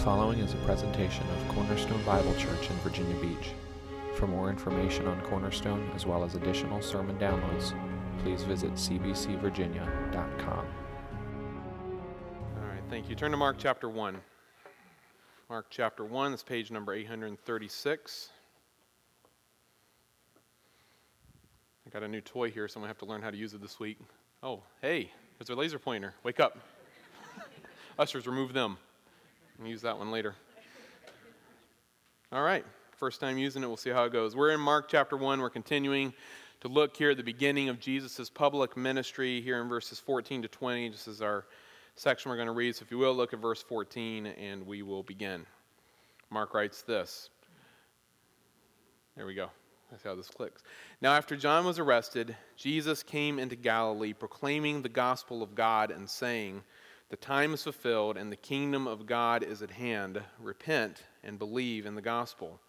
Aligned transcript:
following 0.00 0.38
is 0.38 0.54
a 0.54 0.56
presentation 0.58 1.22
of 1.28 1.48
Cornerstone 1.54 2.02
Bible 2.06 2.34
Church 2.36 2.70
in 2.70 2.76
Virginia 2.76 3.14
Beach. 3.16 3.50
For 4.14 4.26
more 4.26 4.48
information 4.48 5.06
on 5.06 5.20
Cornerstone, 5.20 5.90
as 5.94 6.06
well 6.06 6.24
as 6.24 6.36
additional 6.36 6.80
sermon 6.80 7.18
downloads, 7.18 7.74
please 8.22 8.42
visit 8.42 8.72
cbcvirginia.com. 8.72 10.66
All 12.56 12.66
right, 12.66 12.82
thank 12.88 13.10
you. 13.10 13.14
Turn 13.14 13.30
to 13.30 13.36
Mark 13.36 13.56
chapter 13.58 13.90
1. 13.90 14.16
Mark 15.50 15.66
chapter 15.68 16.02
1, 16.02 16.30
that's 16.30 16.42
page 16.42 16.70
number 16.70 16.94
836. 16.94 18.30
I 21.86 21.90
got 21.90 22.02
a 22.02 22.08
new 22.08 22.22
toy 22.22 22.50
here, 22.50 22.68
so 22.68 22.78
I'm 22.78 22.82
going 22.82 22.86
to 22.86 22.88
have 22.88 22.98
to 23.00 23.04
learn 23.04 23.20
how 23.20 23.30
to 23.30 23.36
use 23.36 23.52
it 23.52 23.60
this 23.60 23.78
week. 23.78 23.98
Oh, 24.42 24.62
hey, 24.80 25.10
there's 25.38 25.50
a 25.50 25.54
laser 25.54 25.78
pointer. 25.78 26.14
Wake 26.22 26.40
up. 26.40 26.56
Ushers, 27.98 28.26
remove 28.26 28.54
them. 28.54 28.78
Use 29.64 29.82
that 29.82 29.98
one 29.98 30.10
later. 30.10 30.34
All 32.32 32.42
right, 32.42 32.64
first 32.96 33.20
time 33.20 33.36
using 33.36 33.62
it, 33.62 33.66
we'll 33.66 33.76
see 33.76 33.90
how 33.90 34.04
it 34.04 34.12
goes. 34.12 34.34
We're 34.34 34.52
in 34.52 34.60
Mark 34.60 34.88
chapter 34.88 35.18
1. 35.18 35.38
We're 35.38 35.50
continuing 35.50 36.14
to 36.60 36.68
look 36.68 36.96
here 36.96 37.10
at 37.10 37.18
the 37.18 37.22
beginning 37.22 37.68
of 37.68 37.78
Jesus' 37.78 38.30
public 38.30 38.76
ministry 38.76 39.42
here 39.42 39.60
in 39.60 39.68
verses 39.68 40.00
14 40.00 40.42
to 40.42 40.48
20. 40.48 40.88
This 40.88 41.06
is 41.06 41.20
our 41.20 41.44
section 41.94 42.30
we're 42.30 42.36
going 42.36 42.46
to 42.46 42.52
read. 42.52 42.74
So 42.74 42.84
if 42.84 42.90
you 42.90 42.96
will, 42.96 43.14
look 43.14 43.34
at 43.34 43.40
verse 43.40 43.62
14 43.62 44.26
and 44.26 44.66
we 44.66 44.82
will 44.82 45.02
begin. 45.02 45.44
Mark 46.30 46.54
writes 46.54 46.80
this. 46.80 47.28
There 49.14 49.26
we 49.26 49.34
go. 49.34 49.50
That's 49.90 50.04
how 50.04 50.14
this 50.14 50.28
clicks. 50.28 50.62
Now, 51.02 51.12
after 51.12 51.36
John 51.36 51.66
was 51.66 51.78
arrested, 51.78 52.34
Jesus 52.56 53.02
came 53.02 53.38
into 53.38 53.56
Galilee 53.56 54.14
proclaiming 54.14 54.80
the 54.80 54.88
gospel 54.88 55.42
of 55.42 55.54
God 55.54 55.90
and 55.90 56.08
saying, 56.08 56.62
The 57.10 57.16
time 57.16 57.54
is 57.54 57.64
fulfilled 57.64 58.16
and 58.16 58.30
the 58.30 58.36
kingdom 58.36 58.86
of 58.86 59.04
God 59.04 59.42
is 59.42 59.62
at 59.62 59.70
hand. 59.70 60.22
Repent 60.38 61.02
and 61.24 61.38
believe 61.38 61.84
in 61.84 61.96
the 61.96 62.02
gospel. 62.02 62.60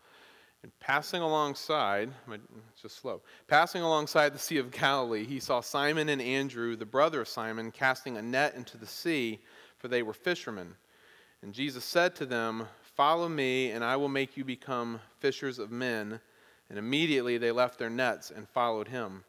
And 0.63 0.71
passing 0.79 1.21
alongside, 1.21 2.09
it's 2.31 2.81
just 2.81 2.97
slow, 2.97 3.21
passing 3.47 3.81
alongside 3.81 4.33
the 4.33 4.39
Sea 4.39 4.57
of 4.57 4.69
Galilee, 4.71 5.25
he 5.25 5.39
saw 5.39 5.59
Simon 5.59 6.09
and 6.09 6.21
Andrew, 6.21 6.75
the 6.75 6.85
brother 6.85 7.21
of 7.21 7.27
Simon, 7.27 7.71
casting 7.71 8.17
a 8.17 8.21
net 8.21 8.53
into 8.55 8.77
the 8.77 8.85
sea, 8.85 9.39
for 9.77 9.87
they 9.87 10.03
were 10.03 10.13
fishermen. 10.13 10.75
And 11.41 11.53
Jesus 11.53 11.83
said 11.83 12.15
to 12.15 12.27
them, 12.27 12.67
Follow 12.95 13.27
me, 13.27 13.71
and 13.71 13.83
I 13.83 13.95
will 13.95 14.09
make 14.09 14.37
you 14.37 14.45
become 14.45 14.99
fishers 15.17 15.57
of 15.57 15.71
men. 15.71 16.19
And 16.69 16.77
immediately 16.77 17.39
they 17.39 17.51
left 17.51 17.79
their 17.79 17.89
nets 17.89 18.29
and 18.29 18.47
followed 18.47 18.87
him. 18.87 19.23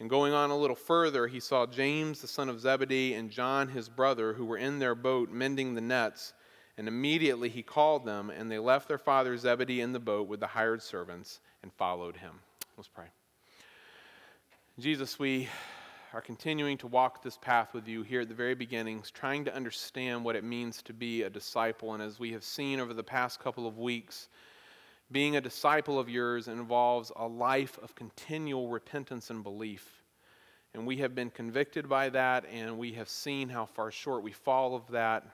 And 0.00 0.08
going 0.08 0.32
on 0.32 0.50
a 0.50 0.56
little 0.56 0.76
further, 0.76 1.26
he 1.26 1.40
saw 1.40 1.66
James, 1.66 2.20
the 2.20 2.28
son 2.28 2.48
of 2.48 2.60
Zebedee, 2.60 3.14
and 3.14 3.30
John, 3.30 3.68
his 3.68 3.88
brother, 3.88 4.32
who 4.32 4.44
were 4.44 4.58
in 4.58 4.78
their 4.78 4.94
boat 4.94 5.30
mending 5.30 5.74
the 5.74 5.80
nets. 5.80 6.34
And 6.76 6.86
immediately 6.86 7.48
he 7.48 7.62
called 7.64 8.04
them, 8.04 8.30
and 8.30 8.48
they 8.48 8.60
left 8.60 8.86
their 8.86 8.98
father 8.98 9.36
Zebedee 9.36 9.80
in 9.80 9.92
the 9.92 9.98
boat 9.98 10.28
with 10.28 10.38
the 10.38 10.46
hired 10.46 10.80
servants 10.80 11.40
and 11.62 11.72
followed 11.72 12.16
him. 12.16 12.38
Let's 12.76 12.88
pray. 12.88 13.06
Jesus, 14.78 15.18
we 15.18 15.48
are 16.14 16.20
continuing 16.20 16.78
to 16.78 16.86
walk 16.86 17.20
this 17.20 17.36
path 17.36 17.74
with 17.74 17.88
you 17.88 18.02
here 18.02 18.20
at 18.20 18.28
the 18.28 18.34
very 18.34 18.54
beginnings, 18.54 19.10
trying 19.10 19.44
to 19.44 19.54
understand 19.54 20.24
what 20.24 20.36
it 20.36 20.44
means 20.44 20.80
to 20.82 20.92
be 20.92 21.22
a 21.24 21.30
disciple. 21.30 21.94
And 21.94 22.02
as 22.02 22.20
we 22.20 22.30
have 22.32 22.44
seen 22.44 22.78
over 22.78 22.94
the 22.94 23.02
past 23.02 23.40
couple 23.40 23.66
of 23.66 23.78
weeks, 23.78 24.28
being 25.10 25.36
a 25.36 25.40
disciple 25.40 25.98
of 25.98 26.08
yours 26.08 26.48
involves 26.48 27.10
a 27.16 27.26
life 27.26 27.78
of 27.82 27.94
continual 27.94 28.68
repentance 28.68 29.30
and 29.30 29.42
belief. 29.42 30.02
And 30.74 30.86
we 30.86 30.98
have 30.98 31.14
been 31.14 31.30
convicted 31.30 31.88
by 31.88 32.10
that, 32.10 32.44
and 32.52 32.76
we 32.78 32.92
have 32.92 33.08
seen 33.08 33.48
how 33.48 33.64
far 33.64 33.90
short 33.90 34.22
we 34.22 34.32
fall 34.32 34.74
of 34.74 34.86
that. 34.90 35.24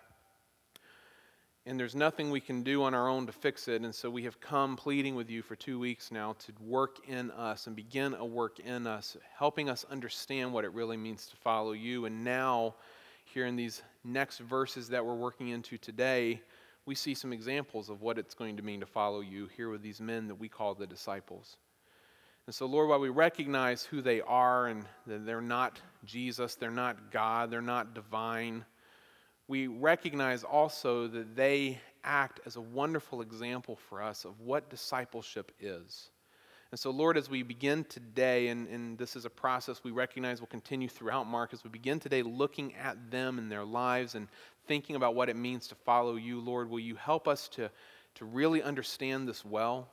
And 1.66 1.80
there's 1.80 1.94
nothing 1.94 2.30
we 2.30 2.40
can 2.40 2.62
do 2.62 2.82
on 2.82 2.94
our 2.94 3.08
own 3.08 3.26
to 3.26 3.32
fix 3.32 3.68
it. 3.68 3.82
And 3.82 3.94
so 3.94 4.10
we 4.10 4.22
have 4.24 4.38
come 4.38 4.76
pleading 4.76 5.14
with 5.14 5.30
you 5.30 5.42
for 5.42 5.56
two 5.56 5.78
weeks 5.78 6.12
now 6.12 6.36
to 6.40 6.52
work 6.60 6.98
in 7.08 7.30
us 7.32 7.66
and 7.66 7.74
begin 7.74 8.14
a 8.14 8.24
work 8.24 8.60
in 8.60 8.86
us, 8.86 9.16
helping 9.36 9.70
us 9.70 9.84
understand 9.90 10.52
what 10.52 10.64
it 10.64 10.72
really 10.74 10.98
means 10.98 11.26
to 11.26 11.36
follow 11.36 11.72
you. 11.72 12.04
And 12.04 12.22
now, 12.22 12.74
here 13.24 13.46
in 13.46 13.56
these 13.56 13.82
next 14.04 14.38
verses 14.38 14.88
that 14.90 15.04
we're 15.04 15.14
working 15.14 15.48
into 15.48 15.78
today, 15.78 16.42
we 16.86 16.94
see 16.94 17.14
some 17.14 17.32
examples 17.32 17.88
of 17.88 18.02
what 18.02 18.18
it's 18.18 18.34
going 18.34 18.56
to 18.56 18.62
mean 18.62 18.80
to 18.80 18.86
follow 18.86 19.20
you 19.20 19.48
here 19.56 19.70
with 19.70 19.82
these 19.82 20.00
men 20.00 20.28
that 20.28 20.34
we 20.34 20.48
call 20.48 20.74
the 20.74 20.86
disciples. 20.86 21.56
And 22.46 22.54
so, 22.54 22.66
Lord, 22.66 22.90
while 22.90 23.00
we 23.00 23.08
recognize 23.08 23.84
who 23.84 24.02
they 24.02 24.20
are 24.20 24.66
and 24.66 24.84
that 25.06 25.24
they're 25.24 25.40
not 25.40 25.80
Jesus, 26.04 26.56
they're 26.56 26.70
not 26.70 27.10
God, 27.10 27.50
they're 27.50 27.62
not 27.62 27.94
divine, 27.94 28.64
we 29.48 29.66
recognize 29.66 30.42
also 30.42 31.06
that 31.08 31.36
they 31.36 31.78
act 32.02 32.40
as 32.46 32.56
a 32.56 32.60
wonderful 32.60 33.22
example 33.22 33.76
for 33.76 34.02
us 34.02 34.24
of 34.24 34.40
what 34.40 34.68
discipleship 34.70 35.52
is. 35.60 36.10
And 36.70 36.78
so, 36.78 36.90
Lord, 36.90 37.16
as 37.16 37.30
we 37.30 37.42
begin 37.42 37.84
today, 37.84 38.48
and, 38.48 38.66
and 38.68 38.98
this 38.98 39.16
is 39.16 39.26
a 39.26 39.30
process 39.30 39.84
we 39.84 39.92
recognize 39.92 40.40
will 40.40 40.48
continue 40.48 40.88
throughout 40.88 41.26
Mark, 41.26 41.52
as 41.52 41.62
we 41.62 41.70
begin 41.70 42.00
today 42.00 42.22
looking 42.22 42.74
at 42.74 43.10
them 43.10 43.38
and 43.38 43.52
their 43.52 43.64
lives 43.64 44.16
and 44.16 44.28
thinking 44.66 44.96
about 44.96 45.14
what 45.14 45.28
it 45.28 45.36
means 45.36 45.68
to 45.68 45.74
follow 45.74 46.16
you, 46.16 46.40
Lord, 46.40 46.70
will 46.70 46.80
you 46.80 46.96
help 46.96 47.28
us 47.28 47.48
to, 47.48 47.70
to 48.16 48.24
really 48.24 48.62
understand 48.62 49.28
this 49.28 49.44
well 49.44 49.88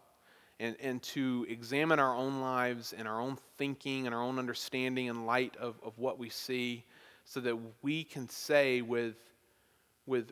and, 0.59 0.75
and 0.79 1.01
to 1.01 1.45
examine 1.49 1.99
our 1.99 2.15
own 2.15 2.41
lives 2.41 2.93
and 2.93 3.07
our 3.07 3.19
own 3.19 3.37
thinking 3.57 4.05
and 4.05 4.15
our 4.15 4.21
own 4.21 4.39
understanding 4.39 5.07
in 5.07 5.25
light 5.25 5.55
of, 5.57 5.75
of 5.83 5.97
what 5.97 6.19
we 6.19 6.29
see 6.29 6.85
so 7.25 7.39
that 7.39 7.57
we 7.81 8.03
can 8.03 8.29
say 8.29 8.81
with, 8.81 9.15
with 10.05 10.31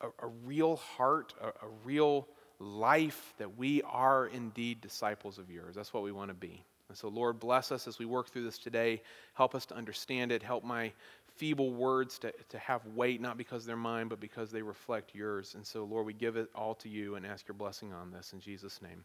a, 0.00 0.06
a 0.06 0.28
real 0.44 0.76
heart, 0.76 1.34
a, 1.42 1.48
a 1.48 1.68
real 1.84 2.26
life, 2.58 3.34
that 3.38 3.56
we 3.56 3.82
are 3.82 4.26
indeed 4.26 4.80
disciples 4.80 5.38
of 5.38 5.50
yours. 5.50 5.74
That's 5.74 5.92
what 5.92 6.02
we 6.02 6.12
want 6.12 6.30
to 6.30 6.34
be. 6.34 6.64
And 6.88 6.98
so, 6.98 7.08
Lord, 7.08 7.38
bless 7.38 7.70
us 7.70 7.86
as 7.86 7.98
we 7.98 8.04
work 8.04 8.30
through 8.30 8.44
this 8.44 8.58
today. 8.58 9.00
Help 9.34 9.54
us 9.54 9.64
to 9.66 9.76
understand 9.76 10.32
it. 10.32 10.42
Help 10.42 10.64
my 10.64 10.92
feeble 11.40 11.72
words 11.72 12.18
to, 12.18 12.30
to 12.50 12.58
have 12.58 12.84
weight, 12.94 13.18
not 13.18 13.38
because 13.38 13.64
they're 13.64 13.74
mine, 13.74 14.08
but 14.08 14.20
because 14.20 14.50
they 14.50 14.60
reflect 14.60 15.14
yours. 15.14 15.54
And 15.54 15.66
so, 15.66 15.84
Lord, 15.84 16.04
we 16.04 16.12
give 16.12 16.36
it 16.36 16.50
all 16.54 16.74
to 16.74 16.88
you 16.90 17.14
and 17.14 17.24
ask 17.24 17.48
your 17.48 17.54
blessing 17.54 17.94
on 17.94 18.10
this. 18.10 18.34
In 18.34 18.40
Jesus' 18.40 18.82
name, 18.82 19.02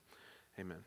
amen. 0.60 0.80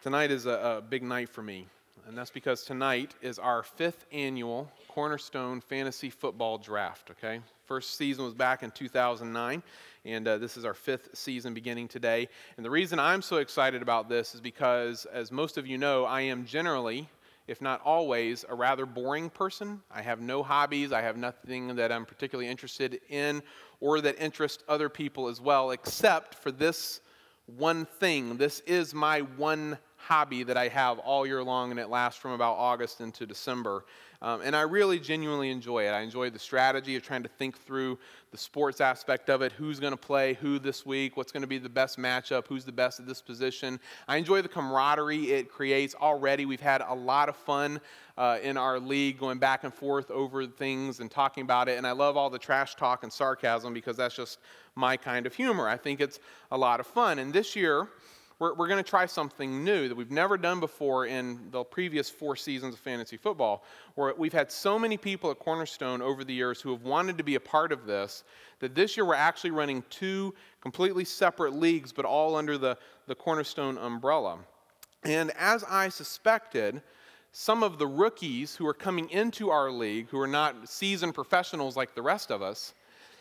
Tonight 0.00 0.30
is 0.30 0.46
a, 0.46 0.78
a 0.78 0.80
big 0.80 1.02
night 1.02 1.28
for 1.28 1.42
me, 1.42 1.66
and 2.06 2.16
that's 2.16 2.30
because 2.30 2.62
tonight 2.62 3.16
is 3.20 3.40
our 3.40 3.64
fifth 3.64 4.06
annual 4.12 4.70
Cornerstone 4.86 5.60
Fantasy 5.60 6.08
Football 6.08 6.58
Draft, 6.58 7.10
okay? 7.10 7.40
First 7.64 7.96
season 7.96 8.24
was 8.24 8.32
back 8.32 8.62
in 8.62 8.70
2009, 8.70 9.60
and 10.04 10.28
uh, 10.28 10.38
this 10.38 10.56
is 10.56 10.64
our 10.64 10.72
fifth 10.72 11.08
season 11.14 11.52
beginning 11.52 11.88
today. 11.88 12.28
And 12.56 12.64
the 12.64 12.70
reason 12.70 13.00
I'm 13.00 13.22
so 13.22 13.38
excited 13.38 13.82
about 13.82 14.08
this 14.08 14.36
is 14.36 14.40
because, 14.40 15.04
as 15.06 15.32
most 15.32 15.58
of 15.58 15.66
you 15.66 15.78
know, 15.78 16.04
I 16.04 16.20
am 16.20 16.46
generally 16.46 17.08
if 17.50 17.60
not 17.60 17.80
always, 17.84 18.44
a 18.48 18.54
rather 18.54 18.86
boring 18.86 19.28
person. 19.28 19.82
I 19.90 20.02
have 20.02 20.20
no 20.20 20.40
hobbies. 20.44 20.92
I 20.92 21.02
have 21.02 21.16
nothing 21.16 21.74
that 21.74 21.90
I'm 21.90 22.06
particularly 22.06 22.48
interested 22.48 23.00
in 23.08 23.42
or 23.80 24.00
that 24.02 24.22
interests 24.22 24.62
other 24.68 24.88
people 24.88 25.26
as 25.26 25.40
well, 25.40 25.72
except 25.72 26.36
for 26.36 26.52
this 26.52 27.00
one 27.46 27.86
thing. 27.86 28.36
This 28.36 28.60
is 28.60 28.94
my 28.94 29.22
one 29.22 29.78
hobby 30.06 30.42
that 30.44 30.56
I 30.56 30.68
have 30.68 30.98
all 30.98 31.26
year 31.26 31.42
long, 31.42 31.70
and 31.70 31.78
it 31.78 31.88
lasts 31.88 32.20
from 32.20 32.32
about 32.32 32.54
August 32.54 33.00
into 33.00 33.26
December. 33.26 33.84
Um, 34.22 34.42
and 34.42 34.54
I 34.54 34.62
really 34.62 35.00
genuinely 35.00 35.50
enjoy 35.50 35.86
it. 35.86 35.92
I 35.92 36.00
enjoy 36.00 36.28
the 36.28 36.38
strategy 36.38 36.94
of 36.94 37.02
trying 37.02 37.22
to 37.22 37.28
think 37.28 37.56
through 37.58 37.98
the 38.32 38.36
sports 38.36 38.82
aspect 38.82 39.30
of 39.30 39.40
it 39.40 39.50
who's 39.52 39.80
going 39.80 39.92
to 39.92 39.96
play 39.96 40.34
who 40.34 40.58
this 40.58 40.84
week, 40.84 41.16
what's 41.16 41.32
going 41.32 41.40
to 41.40 41.46
be 41.46 41.56
the 41.56 41.70
best 41.70 41.98
matchup, 41.98 42.46
who's 42.46 42.66
the 42.66 42.72
best 42.72 43.00
at 43.00 43.06
this 43.06 43.22
position. 43.22 43.80
I 44.08 44.18
enjoy 44.18 44.42
the 44.42 44.48
camaraderie 44.48 45.30
it 45.30 45.50
creates 45.50 45.94
already. 45.94 46.44
We've 46.44 46.60
had 46.60 46.82
a 46.86 46.94
lot 46.94 47.30
of 47.30 47.36
fun 47.36 47.80
uh, 48.18 48.38
in 48.42 48.58
our 48.58 48.78
league 48.78 49.18
going 49.18 49.38
back 49.38 49.64
and 49.64 49.72
forth 49.72 50.10
over 50.10 50.46
things 50.46 51.00
and 51.00 51.10
talking 51.10 51.42
about 51.42 51.70
it. 51.70 51.78
And 51.78 51.86
I 51.86 51.92
love 51.92 52.18
all 52.18 52.28
the 52.28 52.38
trash 52.38 52.74
talk 52.74 53.02
and 53.04 53.10
sarcasm 53.12 53.72
because 53.72 53.96
that's 53.96 54.16
just 54.16 54.38
my 54.74 54.98
kind 54.98 55.24
of 55.24 55.34
humor. 55.34 55.66
I 55.66 55.78
think 55.78 56.00
it's 56.00 56.20
a 56.50 56.58
lot 56.58 56.78
of 56.78 56.86
fun. 56.86 57.18
And 57.18 57.32
this 57.32 57.56
year, 57.56 57.88
we're, 58.40 58.54
we're 58.54 58.66
going 58.66 58.82
to 58.82 58.90
try 58.90 59.06
something 59.06 59.62
new 59.62 59.88
that 59.88 59.94
we've 59.94 60.10
never 60.10 60.36
done 60.36 60.58
before 60.58 61.06
in 61.06 61.38
the 61.52 61.62
previous 61.62 62.10
four 62.10 62.34
seasons 62.34 62.74
of 62.74 62.80
fantasy 62.80 63.16
football, 63.16 63.62
where 63.94 64.12
we've 64.16 64.32
had 64.32 64.50
so 64.50 64.78
many 64.78 64.96
people 64.96 65.30
at 65.30 65.38
Cornerstone 65.38 66.02
over 66.02 66.24
the 66.24 66.34
years 66.34 66.60
who 66.60 66.72
have 66.72 66.82
wanted 66.82 67.16
to 67.18 67.22
be 67.22 67.36
a 67.36 67.40
part 67.40 67.70
of 67.70 67.86
this 67.86 68.24
that 68.58 68.74
this 68.74 68.96
year 68.96 69.06
we're 69.06 69.14
actually 69.14 69.52
running 69.52 69.84
two 69.88 70.34
completely 70.60 71.04
separate 71.04 71.54
leagues, 71.54 71.92
but 71.92 72.04
all 72.04 72.34
under 72.34 72.58
the, 72.58 72.76
the 73.06 73.14
Cornerstone 73.14 73.78
umbrella. 73.78 74.38
And 75.04 75.30
as 75.38 75.64
I 75.64 75.88
suspected, 75.88 76.82
some 77.32 77.62
of 77.62 77.78
the 77.78 77.86
rookies 77.86 78.56
who 78.56 78.66
are 78.66 78.74
coming 78.74 79.08
into 79.10 79.50
our 79.50 79.70
league, 79.70 80.08
who 80.08 80.18
are 80.18 80.26
not 80.26 80.68
seasoned 80.68 81.14
professionals 81.14 81.76
like 81.76 81.94
the 81.94 82.02
rest 82.02 82.30
of 82.30 82.42
us, 82.42 82.74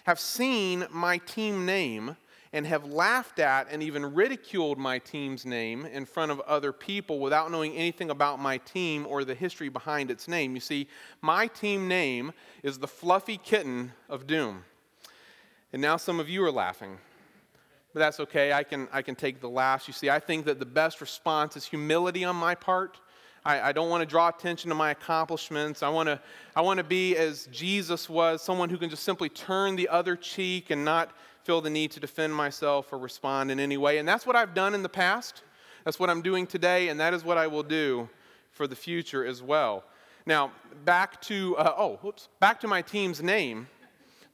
have 0.03 0.19
seen 0.19 0.85
my 0.91 1.19
team 1.19 1.65
name 1.65 2.17
and 2.51 2.65
have 2.65 2.85
laughed 2.85 3.39
at 3.39 3.67
and 3.69 3.83
even 3.83 4.13
ridiculed 4.13 4.77
my 4.79 4.97
team's 4.99 5.45
name 5.45 5.85
in 5.85 6.05
front 6.05 6.31
of 6.31 6.39
other 6.41 6.71
people 6.71 7.19
without 7.19 7.51
knowing 7.51 7.75
anything 7.75 8.09
about 8.09 8.39
my 8.39 8.57
team 8.57 9.05
or 9.07 9.23
the 9.23 9.35
history 9.35 9.69
behind 9.69 10.09
its 10.09 10.27
name. 10.27 10.55
You 10.55 10.61
see, 10.61 10.87
my 11.21 11.47
team 11.47 11.87
name 11.87 12.33
is 12.63 12.79
the 12.79 12.87
Fluffy 12.87 13.37
Kitten 13.37 13.93
of 14.09 14.25
Doom. 14.25 14.63
And 15.71 15.81
now 15.81 15.97
some 15.97 16.19
of 16.19 16.27
you 16.27 16.43
are 16.43 16.51
laughing. 16.51 16.97
But 17.93 17.99
that's 17.99 18.19
okay. 18.19 18.53
I 18.53 18.63
can, 18.63 18.87
I 18.91 19.03
can 19.03 19.15
take 19.15 19.41
the 19.41 19.49
last. 19.49 19.87
You 19.87 19.93
see, 19.93 20.09
I 20.09 20.19
think 20.19 20.45
that 20.45 20.59
the 20.59 20.65
best 20.65 21.01
response 21.01 21.55
is 21.55 21.65
humility 21.65 22.23
on 22.23 22.35
my 22.35 22.55
part. 22.55 22.99
I, 23.45 23.69
I 23.69 23.71
don't 23.71 23.89
want 23.89 24.01
to 24.01 24.05
draw 24.05 24.27
attention 24.27 24.69
to 24.69 24.75
my 24.75 24.91
accomplishments. 24.91 25.81
I 25.81 25.89
want 25.89 26.07
to, 26.07 26.19
I 26.55 26.61
want 26.61 26.79
to 26.79 26.83
be 26.83 27.15
as 27.15 27.47
Jesus 27.51 28.09
was, 28.09 28.41
someone 28.41 28.69
who 28.69 28.77
can 28.77 28.89
just 28.89 29.03
simply 29.03 29.29
turn 29.29 29.75
the 29.75 29.89
other 29.89 30.15
cheek 30.15 30.71
and 30.71 30.83
not 30.83 31.11
feel 31.49 31.61
the 31.61 31.67
need 31.71 31.89
to 31.89 31.99
defend 31.99 32.31
myself 32.31 32.93
or 32.93 32.99
respond 32.99 33.49
in 33.49 33.59
any 33.59 33.75
way. 33.75 33.97
And 33.97 34.07
that's 34.07 34.27
what 34.27 34.35
I've 34.35 34.53
done 34.53 34.75
in 34.75 34.83
the 34.83 34.87
past. 34.87 35.41
That's 35.83 35.99
what 35.99 36.07
I'm 36.07 36.21
doing 36.21 36.45
today, 36.45 36.89
and 36.89 36.99
that 36.99 37.11
is 37.11 37.23
what 37.23 37.39
I 37.39 37.47
will 37.47 37.63
do 37.63 38.07
for 38.51 38.67
the 38.67 38.75
future 38.75 39.25
as 39.25 39.41
well. 39.41 39.83
Now, 40.27 40.51
back 40.85 41.19
to, 41.21 41.57
uh, 41.57 41.73
oh, 41.75 41.97
whoops, 42.03 42.27
back 42.39 42.59
to 42.59 42.67
my 42.67 42.83
team's 42.83 43.23
name 43.23 43.67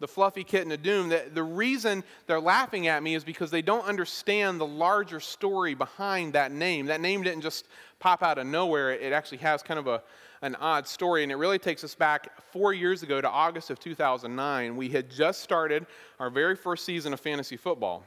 the 0.01 0.07
fluffy 0.09 0.43
kitten 0.43 0.73
of 0.73 0.83
doom, 0.83 1.07
the, 1.07 1.23
the 1.33 1.41
reason 1.41 2.03
they're 2.27 2.41
laughing 2.41 2.87
at 2.87 3.01
me 3.01 3.15
is 3.15 3.23
because 3.23 3.49
they 3.49 3.61
don't 3.61 3.85
understand 3.85 4.59
the 4.59 4.67
larger 4.67 5.21
story 5.21 5.73
behind 5.73 6.33
that 6.33 6.51
name. 6.51 6.87
That 6.87 6.99
name 6.99 7.23
didn't 7.23 7.41
just 7.41 7.65
pop 7.99 8.21
out 8.21 8.37
of 8.37 8.45
nowhere, 8.45 8.91
it 8.91 9.13
actually 9.13 9.37
has 9.37 9.63
kind 9.63 9.79
of 9.79 9.87
a, 9.87 10.03
an 10.45 10.55
odd 10.57 10.87
story, 10.87 11.23
and 11.23 11.31
it 11.31 11.37
really 11.37 11.57
takes 11.57 11.83
us 11.83 11.95
back 11.95 12.39
four 12.51 12.71
years 12.71 13.01
ago 13.01 13.19
to 13.19 13.27
August 13.27 13.71
of 13.71 13.79
2009. 13.79 14.75
We 14.75 14.89
had 14.89 15.09
just 15.09 15.41
started 15.41 15.87
our 16.19 16.29
very 16.29 16.55
first 16.55 16.85
season 16.85 17.13
of 17.13 17.19
fantasy 17.19 17.57
football. 17.57 18.03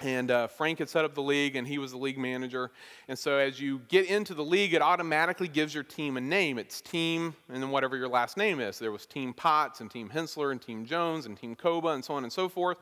And 0.00 0.30
uh, 0.30 0.46
Frank 0.46 0.78
had 0.78 0.88
set 0.88 1.04
up 1.04 1.14
the 1.14 1.22
league, 1.22 1.56
and 1.56 1.66
he 1.66 1.78
was 1.78 1.90
the 1.90 1.98
league 1.98 2.18
manager. 2.18 2.70
And 3.08 3.18
so, 3.18 3.38
as 3.38 3.60
you 3.60 3.80
get 3.88 4.06
into 4.06 4.34
the 4.34 4.44
league, 4.44 4.72
it 4.72 4.82
automatically 4.82 5.48
gives 5.48 5.74
your 5.74 5.82
team 5.82 6.16
a 6.16 6.20
name. 6.20 6.58
It's 6.58 6.80
Team, 6.80 7.34
and 7.48 7.60
then 7.60 7.70
whatever 7.70 7.96
your 7.96 8.08
last 8.08 8.36
name 8.36 8.60
is. 8.60 8.78
There 8.78 8.92
was 8.92 9.04
Team 9.04 9.32
Potts, 9.32 9.80
and 9.80 9.90
Team 9.90 10.08
Hensler, 10.08 10.52
and 10.52 10.62
Team 10.62 10.86
Jones, 10.86 11.26
and 11.26 11.36
Team 11.36 11.56
Koba, 11.56 11.88
and 11.88 12.04
so 12.04 12.14
on 12.14 12.22
and 12.22 12.32
so 12.32 12.48
forth. 12.48 12.78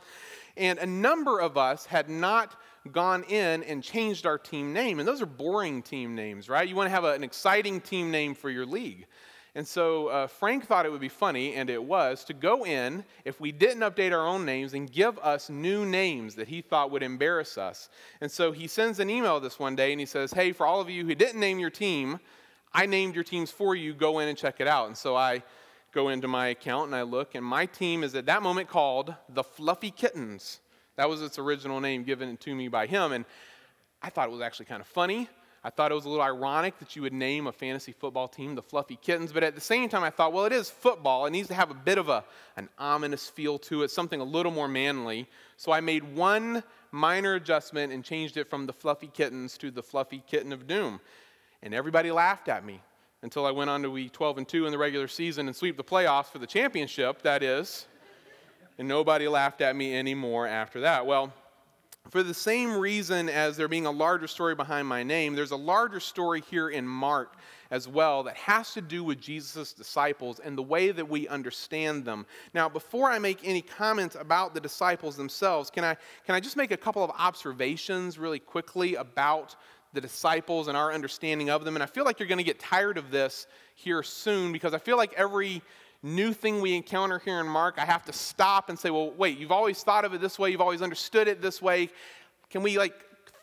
And 0.58 0.78
a 0.78 0.86
number 0.86 1.40
of 1.40 1.56
us 1.56 1.86
had 1.86 2.10
not 2.10 2.56
gone 2.90 3.22
in 3.24 3.62
and 3.62 3.82
changed 3.82 4.26
our 4.26 4.38
team 4.38 4.72
name. 4.72 4.98
And 4.98 5.06
those 5.06 5.22
are 5.22 5.26
boring 5.26 5.82
team 5.82 6.14
names, 6.14 6.48
right? 6.48 6.68
You 6.68 6.74
want 6.74 6.86
to 6.86 6.90
have 6.90 7.04
a, 7.04 7.12
an 7.12 7.22
exciting 7.22 7.80
team 7.80 8.10
name 8.10 8.34
for 8.34 8.50
your 8.50 8.66
league. 8.66 9.06
And 9.54 9.68
so 9.68 10.06
uh, 10.08 10.26
Frank 10.28 10.66
thought 10.66 10.86
it 10.86 10.90
would 10.90 11.00
be 11.00 11.10
funny, 11.10 11.54
and 11.54 11.68
it 11.68 11.82
was, 11.82 12.24
to 12.24 12.32
go 12.32 12.64
in, 12.64 13.04
if 13.26 13.38
we 13.38 13.52
didn't 13.52 13.82
update 13.82 14.10
our 14.10 14.26
own 14.26 14.46
names, 14.46 14.72
and 14.72 14.90
give 14.90 15.18
us 15.18 15.50
new 15.50 15.84
names 15.84 16.34
that 16.36 16.48
he 16.48 16.62
thought 16.62 16.90
would 16.90 17.02
embarrass 17.02 17.58
us. 17.58 17.90
And 18.22 18.30
so 18.30 18.50
he 18.50 18.66
sends 18.66 18.98
an 18.98 19.10
email 19.10 19.38
this 19.40 19.58
one 19.58 19.76
day, 19.76 19.92
and 19.92 20.00
he 20.00 20.06
says, 20.06 20.32
Hey, 20.32 20.52
for 20.52 20.66
all 20.66 20.80
of 20.80 20.88
you 20.88 21.04
who 21.04 21.14
didn't 21.14 21.38
name 21.38 21.58
your 21.58 21.68
team, 21.68 22.18
I 22.72 22.86
named 22.86 23.14
your 23.14 23.24
teams 23.24 23.50
for 23.50 23.74
you. 23.76 23.92
Go 23.92 24.20
in 24.20 24.28
and 24.28 24.38
check 24.38 24.60
it 24.60 24.66
out. 24.66 24.86
And 24.86 24.96
so 24.96 25.14
I 25.14 25.42
go 25.92 26.08
into 26.08 26.28
my 26.28 26.48
account 26.48 26.86
and 26.86 26.96
I 26.96 27.02
look, 27.02 27.34
and 27.34 27.44
my 27.44 27.66
team 27.66 28.02
is 28.02 28.14
at 28.14 28.26
that 28.26 28.42
moment 28.42 28.68
called 28.68 29.14
the 29.28 29.42
Fluffy 29.42 29.90
Kittens. 29.90 30.60
That 31.02 31.08
was 31.08 31.20
its 31.20 31.36
original 31.36 31.80
name 31.80 32.04
given 32.04 32.36
to 32.36 32.54
me 32.54 32.68
by 32.68 32.86
him. 32.86 33.10
And 33.10 33.24
I 34.00 34.08
thought 34.08 34.28
it 34.28 34.30
was 34.30 34.40
actually 34.40 34.66
kind 34.66 34.80
of 34.80 34.86
funny. 34.86 35.28
I 35.64 35.70
thought 35.70 35.90
it 35.90 35.96
was 35.96 36.04
a 36.04 36.08
little 36.08 36.22
ironic 36.22 36.78
that 36.78 36.94
you 36.94 37.02
would 37.02 37.12
name 37.12 37.48
a 37.48 37.52
fantasy 37.52 37.90
football 37.90 38.28
team 38.28 38.54
the 38.54 38.62
Fluffy 38.62 38.94
Kittens, 39.02 39.32
but 39.32 39.42
at 39.42 39.56
the 39.56 39.60
same 39.60 39.88
time, 39.88 40.04
I 40.04 40.10
thought, 40.10 40.32
well, 40.32 40.44
it 40.44 40.52
is 40.52 40.70
football. 40.70 41.26
It 41.26 41.30
needs 41.30 41.48
to 41.48 41.54
have 41.54 41.72
a 41.72 41.74
bit 41.74 41.98
of 41.98 42.08
a, 42.08 42.22
an 42.56 42.68
ominous 42.78 43.28
feel 43.28 43.58
to 43.58 43.82
it, 43.82 43.90
something 43.90 44.20
a 44.20 44.24
little 44.24 44.52
more 44.52 44.68
manly. 44.68 45.26
So 45.56 45.72
I 45.72 45.80
made 45.80 46.04
one 46.14 46.62
minor 46.92 47.34
adjustment 47.34 47.92
and 47.92 48.04
changed 48.04 48.36
it 48.36 48.48
from 48.48 48.66
the 48.66 48.72
Fluffy 48.72 49.08
Kittens 49.08 49.58
to 49.58 49.72
the 49.72 49.82
Fluffy 49.82 50.22
Kitten 50.28 50.52
of 50.52 50.68
Doom. 50.68 51.00
And 51.64 51.74
everybody 51.74 52.12
laughed 52.12 52.46
at 52.46 52.64
me 52.64 52.80
until 53.22 53.44
I 53.44 53.50
went 53.50 53.70
on 53.70 53.82
to 53.82 53.90
week 53.90 54.12
12 54.12 54.38
and 54.38 54.48
2 54.48 54.66
in 54.66 54.70
the 54.70 54.78
regular 54.78 55.08
season 55.08 55.48
and 55.48 55.56
sweep 55.56 55.76
the 55.76 55.82
playoffs 55.82 56.26
for 56.26 56.38
the 56.38 56.46
championship, 56.46 57.22
that 57.22 57.42
is. 57.42 57.88
And 58.78 58.88
nobody 58.88 59.28
laughed 59.28 59.60
at 59.60 59.76
me 59.76 59.96
anymore 59.96 60.46
after 60.46 60.80
that. 60.80 61.06
Well, 61.06 61.32
for 62.10 62.22
the 62.22 62.34
same 62.34 62.76
reason 62.76 63.28
as 63.28 63.56
there 63.56 63.68
being 63.68 63.86
a 63.86 63.90
larger 63.90 64.26
story 64.26 64.54
behind 64.54 64.88
my 64.88 65.02
name, 65.02 65.34
there's 65.34 65.52
a 65.52 65.56
larger 65.56 66.00
story 66.00 66.42
here 66.50 66.68
in 66.68 66.86
Mark 66.86 67.36
as 67.70 67.88
well 67.88 68.24
that 68.24 68.36
has 68.36 68.74
to 68.74 68.82
do 68.82 69.02
with 69.02 69.20
Jesus' 69.20 69.72
disciples 69.72 70.40
and 70.40 70.58
the 70.58 70.62
way 70.62 70.90
that 70.90 71.08
we 71.08 71.26
understand 71.28 72.04
them. 72.04 72.26
Now, 72.54 72.68
before 72.68 73.10
I 73.10 73.18
make 73.18 73.38
any 73.44 73.62
comments 73.62 74.14
about 74.18 74.52
the 74.52 74.60
disciples 74.60 75.16
themselves, 75.16 75.70
can 75.70 75.84
I, 75.84 75.96
can 76.26 76.34
I 76.34 76.40
just 76.40 76.56
make 76.56 76.70
a 76.70 76.76
couple 76.76 77.02
of 77.02 77.10
observations 77.16 78.18
really 78.18 78.40
quickly 78.40 78.96
about 78.96 79.56
the 79.94 80.00
disciples 80.00 80.68
and 80.68 80.76
our 80.76 80.92
understanding 80.92 81.50
of 81.50 81.64
them? 81.64 81.76
And 81.76 81.82
I 81.82 81.86
feel 81.86 82.04
like 82.04 82.18
you're 82.18 82.28
going 82.28 82.38
to 82.38 82.44
get 82.44 82.58
tired 82.58 82.98
of 82.98 83.10
this 83.10 83.46
here 83.74 84.02
soon 84.02 84.52
because 84.52 84.74
I 84.74 84.78
feel 84.78 84.98
like 84.98 85.14
every 85.14 85.62
new 86.02 86.32
thing 86.32 86.60
we 86.60 86.74
encounter 86.74 87.18
here 87.18 87.40
in 87.40 87.46
Mark, 87.46 87.76
I 87.78 87.84
have 87.84 88.04
to 88.06 88.12
stop 88.12 88.68
and 88.68 88.78
say, 88.78 88.90
well, 88.90 89.12
wait, 89.12 89.38
you've 89.38 89.52
always 89.52 89.82
thought 89.82 90.04
of 90.04 90.14
it 90.14 90.20
this 90.20 90.38
way, 90.38 90.50
you've 90.50 90.60
always 90.60 90.82
understood 90.82 91.28
it 91.28 91.40
this 91.40 91.62
way. 91.62 91.90
Can 92.50 92.62
we 92.62 92.76
like 92.76 92.94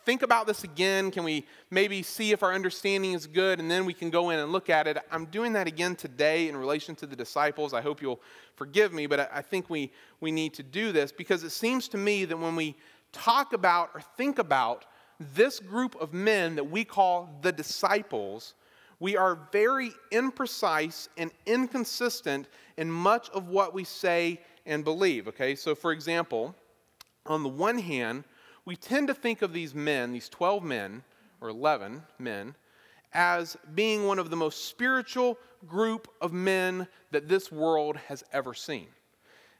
think 0.04 0.22
about 0.22 0.46
this 0.46 0.64
again? 0.64 1.10
Can 1.10 1.24
we 1.24 1.46
maybe 1.70 2.02
see 2.02 2.32
if 2.32 2.42
our 2.42 2.52
understanding 2.52 3.12
is 3.12 3.26
good 3.26 3.60
and 3.60 3.70
then 3.70 3.84
we 3.84 3.94
can 3.94 4.10
go 4.10 4.30
in 4.30 4.38
and 4.38 4.52
look 4.52 4.70
at 4.70 4.86
it? 4.86 4.98
I'm 5.10 5.26
doing 5.26 5.52
that 5.54 5.66
again 5.66 5.96
today 5.96 6.48
in 6.48 6.56
relation 6.56 6.94
to 6.96 7.06
the 7.06 7.16
disciples. 7.16 7.72
I 7.72 7.80
hope 7.80 8.02
you'll 8.02 8.20
forgive 8.56 8.92
me, 8.92 9.06
but 9.06 9.30
I 9.32 9.42
think 9.42 9.70
we, 9.70 9.90
we 10.20 10.30
need 10.30 10.54
to 10.54 10.62
do 10.62 10.92
this 10.92 11.12
because 11.12 11.44
it 11.44 11.50
seems 11.50 11.88
to 11.88 11.96
me 11.96 12.24
that 12.26 12.36
when 12.36 12.56
we 12.56 12.76
talk 13.12 13.52
about 13.52 13.90
or 13.94 14.00
think 14.00 14.38
about 14.38 14.84
this 15.18 15.60
group 15.60 16.00
of 16.00 16.14
men 16.14 16.56
that 16.56 16.70
we 16.70 16.84
call 16.84 17.38
the 17.42 17.52
disciples, 17.52 18.54
we 19.00 19.16
are 19.16 19.48
very 19.50 19.92
imprecise 20.12 21.08
and 21.16 21.30
inconsistent 21.46 22.46
in 22.76 22.90
much 22.90 23.30
of 23.30 23.48
what 23.48 23.74
we 23.74 23.82
say 23.82 24.40
and 24.66 24.84
believe. 24.84 25.26
Okay, 25.26 25.54
so 25.56 25.74
for 25.74 25.90
example, 25.90 26.54
on 27.26 27.42
the 27.42 27.48
one 27.48 27.78
hand, 27.78 28.24
we 28.66 28.76
tend 28.76 29.08
to 29.08 29.14
think 29.14 29.42
of 29.42 29.52
these 29.52 29.74
men, 29.74 30.12
these 30.12 30.28
12 30.28 30.62
men, 30.62 31.02
or 31.40 31.48
11 31.48 32.02
men, 32.18 32.54
as 33.14 33.56
being 33.74 34.06
one 34.06 34.18
of 34.18 34.30
the 34.30 34.36
most 34.36 34.66
spiritual 34.66 35.38
group 35.66 36.08
of 36.20 36.32
men 36.32 36.86
that 37.10 37.28
this 37.28 37.50
world 37.50 37.96
has 37.96 38.22
ever 38.32 38.54
seen. 38.54 38.86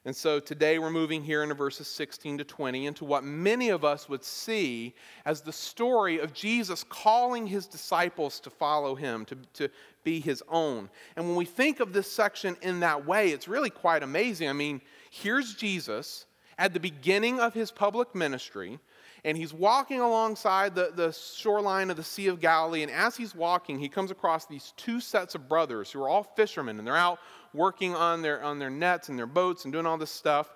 And 0.06 0.16
so 0.16 0.40
today 0.40 0.78
we're 0.78 0.90
moving 0.90 1.22
here 1.22 1.42
into 1.42 1.54
verses 1.54 1.86
16 1.86 2.38
to 2.38 2.44
20 2.44 2.86
into 2.86 3.04
what 3.04 3.22
many 3.22 3.68
of 3.68 3.84
us 3.84 4.08
would 4.08 4.24
see 4.24 4.94
as 5.26 5.42
the 5.42 5.52
story 5.52 6.20
of 6.20 6.32
Jesus 6.32 6.84
calling 6.84 7.46
his 7.46 7.66
disciples 7.66 8.40
to 8.40 8.50
follow 8.50 8.94
him, 8.94 9.26
to, 9.26 9.36
to 9.54 9.68
be 10.02 10.18
his 10.18 10.42
own. 10.48 10.88
And 11.16 11.26
when 11.26 11.36
we 11.36 11.44
think 11.44 11.80
of 11.80 11.92
this 11.92 12.10
section 12.10 12.56
in 12.62 12.80
that 12.80 13.06
way, 13.06 13.28
it's 13.28 13.46
really 13.46 13.68
quite 13.68 14.02
amazing. 14.02 14.48
I 14.48 14.54
mean, 14.54 14.80
here's 15.10 15.54
Jesus 15.54 16.24
at 16.56 16.72
the 16.72 16.80
beginning 16.80 17.38
of 17.38 17.52
his 17.52 17.70
public 17.70 18.14
ministry, 18.14 18.78
and 19.24 19.36
he's 19.36 19.52
walking 19.52 20.00
alongside 20.00 20.74
the, 20.74 20.92
the 20.94 21.12
shoreline 21.12 21.90
of 21.90 21.98
the 21.98 22.02
Sea 22.02 22.28
of 22.28 22.40
Galilee. 22.40 22.82
And 22.82 22.90
as 22.90 23.18
he's 23.18 23.34
walking, 23.34 23.78
he 23.78 23.90
comes 23.90 24.10
across 24.10 24.46
these 24.46 24.72
two 24.78 24.98
sets 24.98 25.34
of 25.34 25.46
brothers 25.46 25.90
who 25.90 26.02
are 26.02 26.08
all 26.08 26.22
fishermen, 26.22 26.78
and 26.78 26.86
they're 26.86 26.96
out 26.96 27.18
working 27.52 27.94
on 27.94 28.22
their, 28.22 28.42
on 28.42 28.58
their 28.58 28.70
nets 28.70 29.08
and 29.08 29.18
their 29.18 29.26
boats 29.26 29.64
and 29.64 29.72
doing 29.72 29.86
all 29.86 29.98
this 29.98 30.10
stuff. 30.10 30.52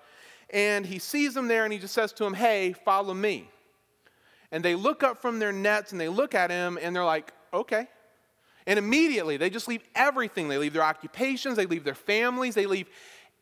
And 0.51 0.87
he 0.87 0.99
sees 0.99 1.35
them 1.35 1.49
there 1.49 1.65
and 1.65 1.73
he 1.73 1.79
just 1.79 1.95
says 1.95 2.13
to 2.15 2.25
them, 2.25 2.35
Hey, 2.35 2.73
follow 2.73 3.15
me. 3.15 3.51
And 4.53 4.65
they 4.65 4.75
look 4.75 5.03
up 5.03 5.21
from 5.21 5.39
their 5.39 5.53
nets 5.53 5.93
and 5.93 6.01
they 6.01 6.09
look 6.09 6.35
at 6.35 6.51
him 6.51 6.79
and 6.81 6.95
they're 6.95 7.05
like, 7.05 7.33
Okay. 7.53 7.87
And 8.67 8.79
immediately 8.79 9.37
they 9.37 9.51
just 9.51 9.69
leave 9.69 9.83
everything. 9.95 10.49
They 10.49 10.59
leave 10.59 10.73
their 10.73 10.83
occupations, 10.83 11.57
they 11.57 11.67
leave 11.67 11.85
their 11.85 11.95
families, 11.95 12.55
they 12.55 12.67
leave 12.67 12.89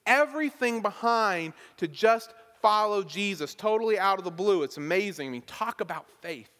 everything 0.06 0.82
behind 0.82 1.52
to 1.76 1.86
just 1.86 2.32
follow 2.60 3.02
Jesus 3.02 3.54
totally 3.54 3.98
out 3.98 4.18
of 4.18 4.24
the 4.24 4.30
blue. 4.30 4.62
It's 4.62 4.76
amazing. 4.76 5.28
I 5.28 5.30
mean, 5.30 5.42
talk 5.42 5.80
about 5.80 6.06
faith. 6.20 6.50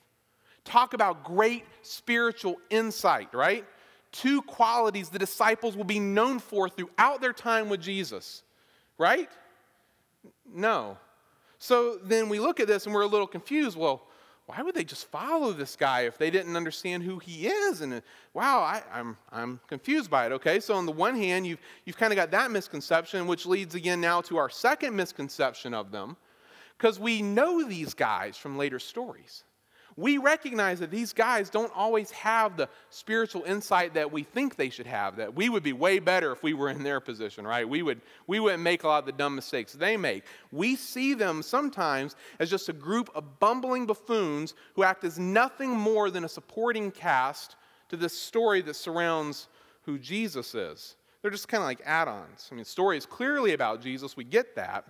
Talk 0.64 0.94
about 0.94 1.24
great 1.24 1.64
spiritual 1.82 2.56
insight, 2.70 3.32
right? 3.34 3.64
Two 4.12 4.42
qualities 4.42 5.08
the 5.08 5.18
disciples 5.18 5.76
will 5.76 5.84
be 5.84 5.98
known 5.98 6.38
for 6.38 6.68
throughout 6.68 7.20
their 7.20 7.32
time 7.32 7.68
with 7.68 7.80
Jesus, 7.80 8.42
right? 8.98 9.28
No. 10.54 10.98
So 11.58 11.98
then 12.02 12.28
we 12.28 12.38
look 12.38 12.60
at 12.60 12.66
this 12.66 12.86
and 12.86 12.94
we're 12.94 13.02
a 13.02 13.06
little 13.06 13.26
confused. 13.26 13.76
Well, 13.76 14.06
why 14.46 14.60
would 14.60 14.74
they 14.74 14.84
just 14.84 15.10
follow 15.10 15.52
this 15.52 15.76
guy 15.76 16.02
if 16.02 16.18
they 16.18 16.28
didn't 16.30 16.56
understand 16.56 17.02
who 17.04 17.18
he 17.18 17.46
is? 17.46 17.80
And 17.80 18.02
wow, 18.34 18.60
I, 18.60 18.82
am 18.92 19.16
I'm, 19.32 19.40
I'm 19.40 19.60
confused 19.68 20.10
by 20.10 20.26
it. 20.26 20.32
Okay, 20.32 20.60
so 20.60 20.74
on 20.74 20.84
the 20.84 20.92
one 20.92 21.16
hand, 21.16 21.46
you've, 21.46 21.60
you've 21.84 21.96
kind 21.96 22.12
of 22.12 22.16
got 22.16 22.30
that 22.32 22.50
misconception, 22.50 23.26
which 23.26 23.46
leads 23.46 23.74
again 23.74 24.00
now 24.00 24.20
to 24.22 24.36
our 24.36 24.50
second 24.50 24.94
misconception 24.94 25.72
of 25.72 25.90
them, 25.90 26.16
because 26.76 26.98
we 26.98 27.22
know 27.22 27.66
these 27.66 27.94
guys 27.94 28.36
from 28.36 28.58
later 28.58 28.78
stories 28.78 29.44
we 29.96 30.18
recognize 30.18 30.80
that 30.80 30.90
these 30.90 31.12
guys 31.12 31.50
don't 31.50 31.72
always 31.74 32.10
have 32.12 32.56
the 32.56 32.68
spiritual 32.90 33.42
insight 33.44 33.94
that 33.94 34.10
we 34.10 34.22
think 34.22 34.56
they 34.56 34.70
should 34.70 34.86
have, 34.86 35.16
that 35.16 35.34
we 35.34 35.48
would 35.48 35.62
be 35.62 35.72
way 35.72 35.98
better 35.98 36.32
if 36.32 36.42
we 36.42 36.54
were 36.54 36.70
in 36.70 36.82
their 36.82 37.00
position, 37.00 37.46
right? 37.46 37.68
We, 37.68 37.82
would, 37.82 38.00
we 38.26 38.40
wouldn't 38.40 38.62
make 38.62 38.84
a 38.84 38.88
lot 38.88 39.00
of 39.00 39.06
the 39.06 39.12
dumb 39.12 39.34
mistakes 39.34 39.72
they 39.72 39.96
make. 39.96 40.24
We 40.50 40.76
see 40.76 41.14
them 41.14 41.42
sometimes 41.42 42.16
as 42.38 42.50
just 42.50 42.68
a 42.68 42.72
group 42.72 43.10
of 43.14 43.38
bumbling 43.38 43.86
buffoons 43.86 44.54
who 44.74 44.82
act 44.82 45.04
as 45.04 45.18
nothing 45.18 45.70
more 45.70 46.10
than 46.10 46.24
a 46.24 46.28
supporting 46.28 46.90
cast 46.90 47.56
to 47.88 47.96
this 47.96 48.18
story 48.18 48.62
that 48.62 48.74
surrounds 48.74 49.48
who 49.82 49.98
Jesus 49.98 50.54
is. 50.54 50.96
They're 51.20 51.30
just 51.30 51.48
kind 51.48 51.62
of 51.62 51.66
like 51.66 51.80
add 51.84 52.08
ons. 52.08 52.48
I 52.50 52.54
mean, 52.54 52.64
the 52.64 52.70
story 52.70 52.96
is 52.96 53.06
clearly 53.06 53.52
about 53.52 53.80
Jesus, 53.80 54.16
we 54.16 54.24
get 54.24 54.56
that. 54.56 54.84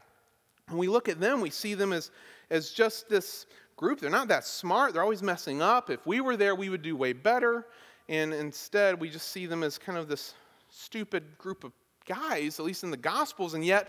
When 0.68 0.78
we 0.78 0.88
look 0.88 1.08
at 1.08 1.20
them, 1.20 1.40
we 1.40 1.50
see 1.50 1.74
them 1.74 1.92
as, 1.92 2.10
as 2.50 2.70
just 2.70 3.08
this 3.08 3.46
group. 3.82 3.98
They're 3.98 4.10
not 4.10 4.28
that 4.28 4.46
smart, 4.46 4.94
they're 4.94 5.02
always 5.02 5.22
messing 5.22 5.60
up. 5.60 5.90
If 5.90 6.06
we 6.06 6.20
were 6.20 6.36
there, 6.36 6.54
we 6.54 6.68
would 6.68 6.82
do 6.82 6.96
way 6.96 7.12
better. 7.12 7.66
And 8.08 8.32
instead, 8.32 9.00
we 9.00 9.10
just 9.10 9.28
see 9.28 9.46
them 9.46 9.64
as 9.64 9.76
kind 9.76 9.98
of 9.98 10.06
this 10.08 10.34
stupid 10.70 11.36
group 11.36 11.64
of 11.64 11.72
guys, 12.06 12.60
at 12.60 12.64
least 12.64 12.84
in 12.84 12.92
the 12.92 12.96
Gospels, 12.96 13.54
and 13.54 13.64
yet 13.64 13.88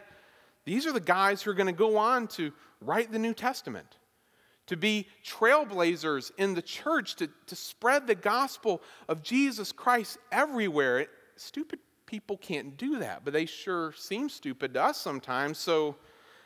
these 0.65 0.87
are 0.87 0.91
the 0.91 0.99
guys 0.99 1.41
who 1.41 1.51
are 1.51 1.53
going 1.53 1.67
to 1.67 1.73
go 1.73 1.97
on 1.97 2.27
to 2.29 2.51
write 2.81 3.11
the 3.11 3.19
New 3.19 3.33
Testament, 3.33 3.97
to 4.65 4.75
be 4.75 5.07
trailblazers 5.25 6.31
in 6.37 6.55
the 6.55 6.61
church, 6.61 7.15
to, 7.17 7.29
to 7.47 7.55
spread 7.55 8.07
the 8.07 8.15
gospel 8.15 8.81
of 9.07 9.21
Jesus 9.21 9.71
Christ 9.71 10.17
everywhere. 10.31 11.07
Stupid 11.35 11.79
people 12.05 12.37
can't 12.37 12.77
do 12.77 12.99
that, 12.99 13.23
but 13.23 13.33
they 13.33 13.45
sure 13.45 13.93
seem 13.93 14.29
stupid 14.29 14.73
to 14.73 14.83
us 14.83 14.97
sometimes. 14.99 15.57
So, 15.57 15.97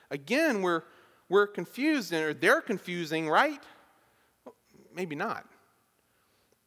again, 0.10 0.62
we're, 0.62 0.84
we're 1.30 1.48
confused, 1.48 2.14
or 2.14 2.34
they're 2.34 2.62
confusing, 2.62 3.30
right? 3.30 3.62
Maybe 4.94 5.16
not. 5.16 5.46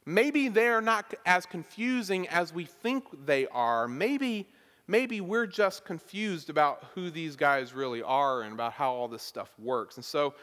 Maybe 0.06 0.48
they're 0.48 0.80
not 0.80 1.14
as 1.26 1.46
confusing 1.46 2.28
as 2.28 2.52
we 2.52 2.64
think 2.64 3.04
they 3.26 3.46
are. 3.48 3.86
Maybe, 3.86 4.48
maybe 4.86 5.20
we're 5.20 5.46
just 5.46 5.84
confused 5.84 6.50
about 6.50 6.84
who 6.94 7.10
these 7.10 7.36
guys 7.36 7.74
really 7.74 8.02
are 8.02 8.42
and 8.42 8.52
about 8.52 8.72
how 8.72 8.92
all 8.92 9.08
this 9.08 9.22
stuff 9.22 9.52
works. 9.58 9.96
And 9.96 10.04
so, 10.04 10.34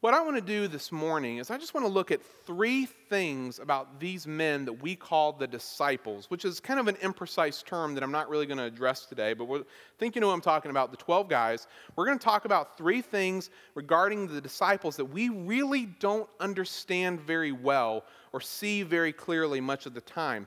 what 0.00 0.12
I 0.12 0.22
want 0.22 0.36
to 0.36 0.42
do 0.42 0.68
this 0.68 0.92
morning 0.92 1.38
is 1.38 1.50
I 1.50 1.56
just 1.56 1.72
want 1.72 1.86
to 1.86 1.92
look 1.92 2.10
at 2.10 2.20
three 2.44 2.84
things 2.84 3.58
about 3.58 3.98
these 3.98 4.26
men 4.26 4.66
that 4.66 4.74
we 4.74 4.94
call 4.94 5.32
the 5.32 5.46
disciples, 5.46 6.30
which 6.30 6.44
is 6.44 6.60
kind 6.60 6.78
of 6.78 6.86
an 6.86 6.96
imprecise 6.96 7.64
term 7.64 7.94
that 7.94 8.02
I'm 8.02 8.12
not 8.12 8.28
really 8.28 8.44
going 8.44 8.58
to 8.58 8.64
address 8.64 9.06
today, 9.06 9.32
but 9.32 9.50
I 9.50 9.62
think 9.98 10.14
you 10.14 10.20
know 10.20 10.26
what 10.26 10.34
I'm 10.34 10.42
talking 10.42 10.70
about 10.70 10.90
the 10.90 10.98
12 10.98 11.30
guys. 11.30 11.66
We're 11.96 12.04
going 12.04 12.18
to 12.18 12.24
talk 12.24 12.44
about 12.44 12.76
three 12.76 13.00
things 13.00 13.48
regarding 13.74 14.26
the 14.26 14.40
disciples 14.40 14.96
that 14.96 15.06
we 15.06 15.30
really 15.30 15.86
don't 15.98 16.28
understand 16.40 17.22
very 17.22 17.52
well 17.52 18.04
or 18.34 18.40
see 18.42 18.82
very 18.82 19.14
clearly 19.14 19.62
much 19.62 19.86
of 19.86 19.94
the 19.94 20.02
time. 20.02 20.46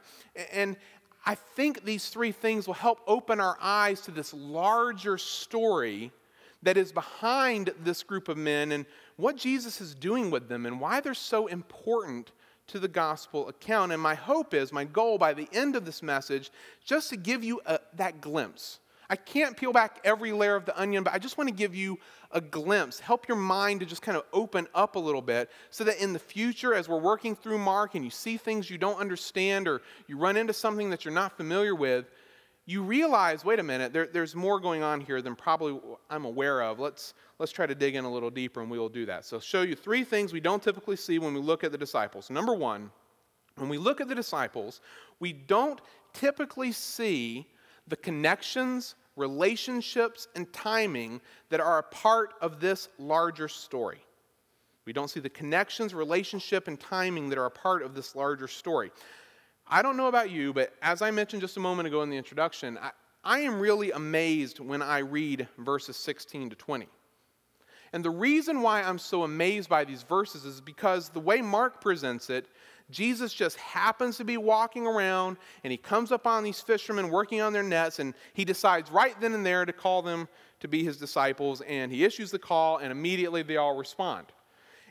And 0.53 0.77
I 1.25 1.34
think 1.34 1.84
these 1.84 2.10
three 2.10 2.32
things 2.32 2.68
will 2.68 2.75
help 2.75 3.00
open 3.08 3.39
our 3.39 3.58
eyes 3.60 4.01
to 4.01 4.12
this 4.12 4.32
larger 4.32 5.18
story 5.18 6.12
that 6.62 6.77
is 6.77 6.91
behind 6.91 7.72
this 7.84 8.03
group 8.03 8.27
of 8.27 8.38
men 8.38 8.74
and 8.74 8.86
what 9.20 9.36
Jesus 9.36 9.82
is 9.82 9.94
doing 9.94 10.32
with 10.32 10.48
them 10.48 10.66
and 10.66 10.80
why 10.80 11.02
they're 11.02 11.14
so 11.14 11.48
important 11.48 12.32
to 12.68 12.80
the 12.80 12.88
gospel 12.88 13.50
account. 13.50 13.92
And 13.92 14.02
my 14.02 14.16
hope 14.16 14.54
is, 14.54 14.72
my 14.72 14.86
goal 14.86 15.18
by 15.18 15.34
the 15.34 15.50
end 15.52 15.76
of 15.76 15.86
this 15.86 16.02
message, 16.02 16.52
just 16.86 17.10
to 17.10 17.18
give 17.18 17.44
you 17.44 17.60
a, 17.66 17.80
that 17.96 18.22
glimpse. 18.22 18.80
I 19.10 19.16
can't 19.16 19.58
peel 19.58 19.74
back 19.74 20.00
every 20.04 20.32
layer 20.32 20.56
of 20.56 20.66
the 20.66 20.80
onion, 20.80 21.04
but 21.04 21.14
I 21.14 21.18
just 21.18 21.38
want 21.38 21.50
to 21.50 21.54
give 21.54 21.74
you 21.74 21.98
a 22.32 22.40
glimpse, 22.40 23.00
help 23.00 23.28
your 23.28 23.38
mind 23.38 23.80
to 23.80 23.86
just 23.88 24.04
kind 24.04 24.16
of 24.16 24.24
open 24.32 24.68
up 24.76 24.96
a 24.96 25.00
little 25.00 25.22
bit 25.22 25.50
so 25.72 25.84
that 25.84 26.02
in 26.02 26.14
the 26.14 26.20
future, 26.20 26.76
as 26.76 26.88
we're 26.88 27.00
working 27.00 27.36
through 27.36 27.58
Mark 27.58 27.96
and 27.96 28.06
you 28.06 28.12
see 28.12 28.38
things 28.38 28.70
you 28.70 28.78
don't 28.78 29.00
understand 29.00 29.68
or 29.68 29.82
you 30.08 30.16
run 30.16 30.38
into 30.38 30.54
something 30.54 30.92
that 30.92 31.04
you're 31.04 31.14
not 31.14 31.36
familiar 31.36 31.74
with, 31.74 32.06
you 32.70 32.84
realize, 32.84 33.44
wait 33.44 33.58
a 33.58 33.64
minute, 33.64 33.94
there, 33.94 34.06
there's 34.06 34.36
more 34.36 34.60
going 34.60 34.84
on 34.84 35.02
here 35.02 35.24
than 35.24 35.36
probably 35.36 35.80
I'm 36.08 36.26
aware 36.26 36.62
of. 36.62 36.80
Let's, 36.80 37.16
let's 37.40 37.52
try 37.52 37.66
to 37.66 37.74
dig 37.74 37.96
in 37.96 38.06
a 38.06 38.12
little 38.12 38.30
deeper 38.30 38.62
and 38.62 38.70
we 38.70 38.78
will 38.78 38.90
do 38.90 39.08
that. 39.08 39.26
So, 39.26 39.38
I'll 39.38 39.42
show 39.42 39.64
you 39.64 39.76
three 39.76 40.04
things 40.04 40.34
we 40.34 40.40
don't 40.40 40.62
typically 40.62 40.96
see 40.96 41.18
when 41.18 41.34
we 41.34 41.40
look 41.40 41.64
at 41.64 41.72
the 41.72 41.80
disciples. 41.80 42.30
Number 42.30 42.54
one, 42.54 42.92
when 43.56 43.70
we 43.70 43.80
look 43.80 44.02
at 44.02 44.08
the 44.08 44.14
disciples, 44.14 44.82
we 45.20 45.34
don't 45.34 45.82
typically 46.14 46.72
see 46.72 47.48
the 47.88 47.96
connections, 47.96 48.94
relationships, 49.16 50.28
and 50.36 50.52
timing 50.54 51.22
that 51.50 51.60
are 51.60 51.80
a 51.80 51.84
part 51.84 52.36
of 52.40 52.60
this 52.60 52.90
larger 53.00 53.48
story. 53.48 54.00
We 54.86 54.94
don't 54.94 55.10
see 55.10 55.20
the 55.20 55.30
connections, 55.30 55.96
relationship, 55.96 56.68
and 56.68 56.80
timing 56.80 57.30
that 57.30 57.40
are 57.40 57.48
a 57.48 57.52
part 57.52 57.82
of 57.82 57.96
this 57.96 58.16
larger 58.16 58.48
story. 58.48 58.92
I 59.70 59.84
don't 59.84 59.98
know 59.98 60.08
about 60.08 60.32
you, 60.32 60.52
but 60.52 60.74
as 60.82 61.04
I 61.04 61.12
mentioned 61.12 61.42
just 61.42 61.58
a 61.58 61.60
moment 61.60 61.88
ago 61.88 62.02
in 62.02 62.10
the 62.10 62.18
introduction, 62.18 62.80
I, 62.82 62.92
I 63.24 63.40
am 63.40 63.60
really 63.60 63.92
amazed 63.92 64.60
when 64.60 64.82
I 64.82 65.00
read 65.00 65.48
verses 65.60 65.96
16 65.98 66.50
to 66.50 66.56
20. 66.56 66.88
And 67.94 68.04
the 68.04 68.10
reason 68.10 68.62
why 68.62 68.82
I'm 68.82 68.98
so 68.98 69.24
amazed 69.24 69.70
by 69.70 69.84
these 69.84 70.04
verses 70.04 70.46
is 70.46 70.60
because 70.60 71.10
the 71.10 71.20
way 71.20 71.42
Mark 71.42 71.82
presents 71.82 72.30
it, 72.30 72.48
Jesus 72.90 73.32
just 73.34 73.58
happens 73.58 74.18
to 74.18 74.24
be 74.24 74.38
walking 74.38 74.88
around 74.88 75.38
and 75.64 75.70
he 75.70 75.78
comes 75.78 76.12
up 76.12 76.26
on 76.26 76.44
these 76.44 76.60
fishermen 76.60 77.10
working 77.10 77.40
on 77.42 77.54
their 77.54 77.64
nets 77.64 78.00
and 78.00 78.16
he 78.34 78.46
decides 78.46 78.90
right 78.92 79.20
then 79.22 79.34
and 79.34 79.46
there 79.46 79.66
to 79.66 79.74
call 79.74 80.02
them 80.02 80.28
to 80.60 80.68
be 80.68 80.84
his 80.84 80.98
disciples 80.98 81.62
and 81.62 81.92
he 81.92 82.04
issues 82.04 82.32
the 82.32 82.40
call 82.40 82.78
and 82.78 82.92
immediately 82.92 83.44
they 83.44 83.58
all 83.58 83.76
respond. 83.76 84.26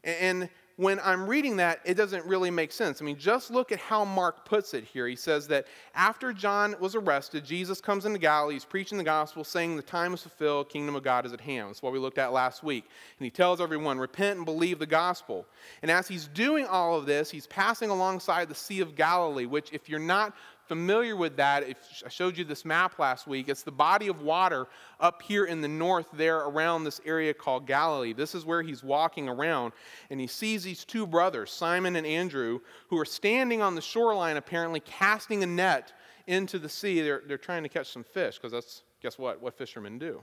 And 0.04 0.48
when 0.78 1.00
I'm 1.02 1.26
reading 1.26 1.56
that, 1.56 1.80
it 1.84 1.94
doesn't 1.94 2.24
really 2.24 2.52
make 2.52 2.70
sense. 2.70 3.02
I 3.02 3.04
mean, 3.04 3.18
just 3.18 3.50
look 3.50 3.72
at 3.72 3.80
how 3.80 4.04
Mark 4.04 4.44
puts 4.44 4.74
it 4.74 4.84
here. 4.84 5.08
He 5.08 5.16
says 5.16 5.48
that 5.48 5.66
after 5.92 6.32
John 6.32 6.76
was 6.78 6.94
arrested, 6.94 7.44
Jesus 7.44 7.80
comes 7.80 8.06
into 8.06 8.20
Galilee, 8.20 8.54
he's 8.54 8.64
preaching 8.64 8.96
the 8.96 9.02
gospel, 9.02 9.42
saying 9.42 9.74
the 9.74 9.82
time 9.82 10.14
is 10.14 10.22
fulfilled, 10.22 10.68
kingdom 10.68 10.94
of 10.94 11.02
God 11.02 11.26
is 11.26 11.32
at 11.32 11.40
hand. 11.40 11.68
That's 11.68 11.82
what 11.82 11.92
we 11.92 11.98
looked 11.98 12.18
at 12.18 12.32
last 12.32 12.62
week. 12.62 12.84
And 13.18 13.24
he 13.24 13.30
tells 13.30 13.60
everyone, 13.60 13.98
repent 13.98 14.36
and 14.36 14.46
believe 14.46 14.78
the 14.78 14.86
gospel. 14.86 15.46
And 15.82 15.90
as 15.90 16.06
he's 16.06 16.28
doing 16.28 16.64
all 16.64 16.96
of 16.96 17.06
this, 17.06 17.28
he's 17.28 17.48
passing 17.48 17.90
alongside 17.90 18.48
the 18.48 18.54
Sea 18.54 18.80
of 18.80 18.94
Galilee, 18.94 19.46
which, 19.46 19.72
if 19.72 19.88
you're 19.88 19.98
not 19.98 20.32
familiar 20.68 21.16
with 21.16 21.36
that, 21.36 21.68
if 21.68 21.78
I 22.04 22.08
showed 22.08 22.38
you 22.38 22.44
this 22.44 22.64
map 22.64 22.98
last 22.98 23.26
week, 23.26 23.48
it's 23.48 23.62
the 23.62 23.72
body 23.72 24.08
of 24.08 24.22
water 24.22 24.68
up 25.00 25.22
here 25.22 25.46
in 25.46 25.60
the 25.60 25.68
north 25.68 26.06
there 26.12 26.38
around 26.38 26.84
this 26.84 27.00
area 27.04 27.34
called 27.34 27.66
Galilee. 27.66 28.12
This 28.12 28.34
is 28.34 28.44
where 28.44 28.62
he's 28.62 28.84
walking 28.84 29.28
around, 29.28 29.72
and 30.10 30.20
he 30.20 30.26
sees 30.26 30.62
these 30.62 30.84
two 30.84 31.06
brothers, 31.06 31.50
Simon 31.50 31.96
and 31.96 32.06
Andrew, 32.06 32.60
who 32.88 32.98
are 32.98 33.04
standing 33.04 33.62
on 33.62 33.74
the 33.74 33.80
shoreline 33.80 34.36
apparently 34.36 34.80
casting 34.80 35.42
a 35.42 35.46
net 35.46 35.92
into 36.26 36.58
the 36.58 36.68
sea. 36.68 37.00
They're, 37.00 37.22
they're 37.26 37.38
trying 37.38 37.62
to 37.64 37.68
catch 37.68 37.88
some 37.88 38.04
fish 38.04 38.36
because 38.36 38.52
that's, 38.52 38.82
guess 39.02 39.18
what, 39.18 39.42
what 39.42 39.56
fishermen 39.56 39.98
do. 39.98 40.22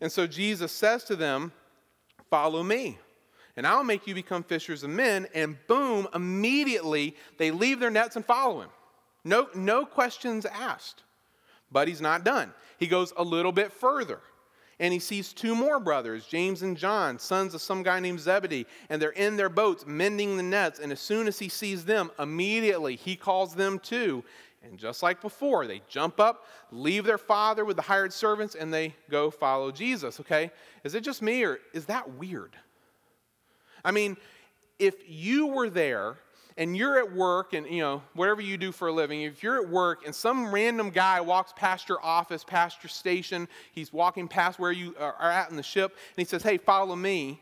And 0.00 0.10
so 0.10 0.26
Jesus 0.26 0.72
says 0.72 1.04
to 1.04 1.16
them, 1.16 1.52
Follow 2.30 2.62
me 2.62 2.98
and 3.56 3.66
I'll 3.66 3.84
make 3.84 4.06
you 4.06 4.14
become 4.14 4.42
fishers 4.42 4.82
of 4.82 4.90
men. 4.90 5.26
And 5.34 5.56
boom, 5.66 6.08
immediately 6.14 7.16
they 7.38 7.50
leave 7.50 7.80
their 7.80 7.90
nets 7.90 8.16
and 8.16 8.24
follow 8.24 8.60
him. 8.60 8.70
No, 9.24 9.48
no 9.54 9.86
questions 9.86 10.46
asked. 10.46 11.02
But 11.72 11.88
he's 11.88 12.00
not 12.00 12.24
done. 12.24 12.52
He 12.78 12.86
goes 12.86 13.12
a 13.16 13.22
little 13.22 13.52
bit 13.52 13.72
further 13.72 14.20
and 14.80 14.92
he 14.92 14.98
sees 14.98 15.32
two 15.32 15.54
more 15.54 15.78
brothers, 15.78 16.26
James 16.26 16.62
and 16.62 16.76
John, 16.76 17.18
sons 17.18 17.54
of 17.54 17.62
some 17.62 17.82
guy 17.82 18.00
named 18.00 18.20
Zebedee, 18.20 18.66
and 18.88 19.00
they're 19.00 19.10
in 19.10 19.36
their 19.36 19.48
boats 19.48 19.84
mending 19.86 20.36
the 20.36 20.42
nets. 20.42 20.80
And 20.80 20.90
as 20.90 21.00
soon 21.00 21.28
as 21.28 21.38
he 21.38 21.48
sees 21.48 21.84
them, 21.84 22.10
immediately 22.18 22.96
he 22.96 23.14
calls 23.16 23.54
them 23.54 23.78
too. 23.78 24.24
And 24.64 24.78
just 24.78 25.02
like 25.02 25.20
before, 25.20 25.66
they 25.66 25.82
jump 25.88 26.18
up, 26.18 26.46
leave 26.72 27.04
their 27.04 27.18
father 27.18 27.64
with 27.64 27.76
the 27.76 27.82
hired 27.82 28.12
servants, 28.12 28.54
and 28.54 28.72
they 28.72 28.94
go 29.10 29.30
follow 29.30 29.70
Jesus. 29.70 30.18
Okay? 30.20 30.50
Is 30.82 30.94
it 30.94 31.02
just 31.02 31.22
me 31.22 31.44
or 31.44 31.60
is 31.72 31.86
that 31.86 32.10
weird? 32.14 32.56
I 33.84 33.90
mean, 33.90 34.16
if 34.78 34.94
you 35.06 35.46
were 35.46 35.70
there 35.70 36.16
and 36.56 36.76
you're 36.76 36.98
at 36.98 37.12
work 37.12 37.52
and 37.52 37.66
you 37.66 37.80
know 37.80 38.02
whatever 38.14 38.40
you 38.40 38.56
do 38.56 38.70
for 38.72 38.88
a 38.88 38.92
living 38.92 39.22
if 39.22 39.42
you're 39.42 39.60
at 39.60 39.68
work 39.68 40.04
and 40.04 40.14
some 40.14 40.52
random 40.52 40.90
guy 40.90 41.20
walks 41.20 41.52
past 41.56 41.88
your 41.88 42.04
office 42.04 42.44
past 42.44 42.82
your 42.82 42.90
station 42.90 43.48
he's 43.72 43.92
walking 43.92 44.28
past 44.28 44.58
where 44.58 44.72
you 44.72 44.94
are 44.98 45.30
at 45.30 45.50
in 45.50 45.56
the 45.56 45.62
ship 45.62 45.92
and 45.92 46.16
he 46.16 46.24
says 46.24 46.42
hey 46.42 46.58
follow 46.58 46.96
me. 46.96 47.40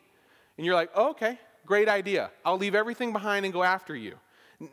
And 0.57 0.66
you're 0.66 0.75
like 0.75 0.90
oh, 0.95 1.11
okay 1.11 1.38
great 1.64 1.88
idea. 1.88 2.31
I'll 2.45 2.59
leave 2.59 2.75
everything 2.75 3.12
behind 3.12 3.45
and 3.45 3.52
go 3.52 3.62
after 3.62 3.95
you. 3.95 4.16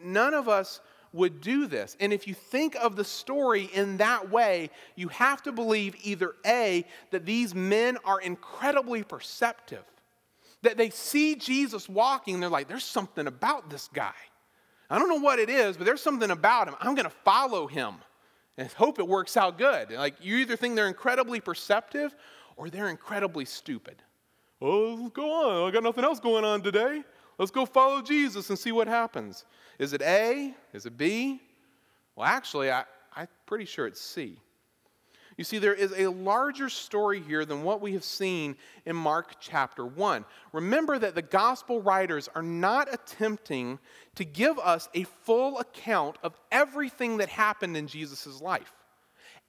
None 0.04 0.34
of 0.34 0.50
us 0.50 0.82
would 1.14 1.40
do 1.40 1.68
this. 1.68 1.96
And 2.00 2.12
if 2.12 2.28
you 2.28 2.34
think 2.34 2.76
of 2.76 2.96
the 2.96 3.04
story 3.04 3.70
in 3.74 3.98
that 3.98 4.30
way 4.30 4.70
you 4.96 5.08
have 5.10 5.42
to 5.44 5.52
believe 5.52 5.96
either 6.04 6.34
a 6.46 6.86
that 7.12 7.26
these 7.26 7.54
men 7.54 7.98
are 8.06 8.20
incredibly 8.22 9.04
perceptive 9.04 9.84
that 10.62 10.78
they 10.78 10.90
see 10.90 11.36
Jesus 11.36 11.88
walking 11.88 12.36
and 12.36 12.44
they're 12.44 12.50
like, 12.50 12.68
there's 12.68 12.84
something 12.84 13.28
about 13.28 13.70
this 13.70 13.90
guy. 13.94 14.14
I 14.90 14.98
don't 14.98 15.10
know 15.10 15.20
what 15.20 15.40
it 15.40 15.50
is, 15.50 15.78
but 15.78 15.86
there's 15.86 16.02
something 16.02 16.32
about 16.32 16.68
him. 16.68 16.76
I'm 16.80 16.96
going 16.96 17.06
to 17.06 17.16
follow 17.24 17.68
him 17.68 17.96
and 18.58 18.72
hope 18.72 19.00
it 19.00 19.08
works 19.08 19.38
out 19.38 19.58
good. 19.58 19.92
Like 19.92 20.16
you 20.22 20.38
either 20.38 20.56
think 20.56 20.76
they're 20.76 20.88
incredibly 20.88 21.40
perceptive 21.40 22.16
or 22.58 22.70
they're 22.70 22.90
incredibly 22.90 23.46
stupid. 23.46 24.02
Oh, 24.62 24.98
let's 25.00 25.14
go 25.14 25.32
on. 25.32 25.70
I 25.70 25.72
got 25.72 25.84
nothing 25.84 26.04
else 26.04 26.20
going 26.20 26.44
on 26.44 26.62
today. 26.62 27.04
Let's 27.38 27.52
go 27.52 27.66
follow 27.66 28.02
Jesus 28.02 28.50
and 28.50 28.60
see 28.60 28.74
what 28.74 28.88
happens. 28.88 29.46
Is 29.78 29.94
it 29.94 30.02
A? 30.02 30.54
Is 30.74 30.86
it 30.86 30.98
B? 30.98 31.40
Well, 32.16 32.28
actually, 32.28 32.70
I, 32.70 32.84
I'm 33.16 33.30
pretty 33.46 33.64
sure 33.64 33.88
it's 33.88 34.02
C. 34.02 34.38
You 35.40 35.46
see, 35.46 35.58
there 35.58 35.74
is 35.74 35.94
a 35.96 36.08
larger 36.08 36.68
story 36.68 37.22
here 37.22 37.46
than 37.46 37.64
what 37.64 37.80
we 37.80 37.94
have 37.94 38.04
seen 38.04 38.58
in 38.86 38.94
Mark 38.94 39.36
chapter 39.40 39.86
1. 39.86 40.26
Remember 40.52 41.00
that 41.00 41.16
the 41.16 41.22
gospel 41.22 41.82
writers 41.82 42.28
are 42.36 42.44
not 42.44 42.94
attempting 42.94 43.80
to 44.16 44.26
give 44.26 44.60
us 44.60 44.90
a 44.94 45.04
full 45.24 45.58
account 45.60 46.18
of 46.24 46.38
everything 46.52 47.20
that 47.20 47.30
happened 47.30 47.78
in 47.78 47.88
Jesus' 47.88 48.42
life. 48.42 48.74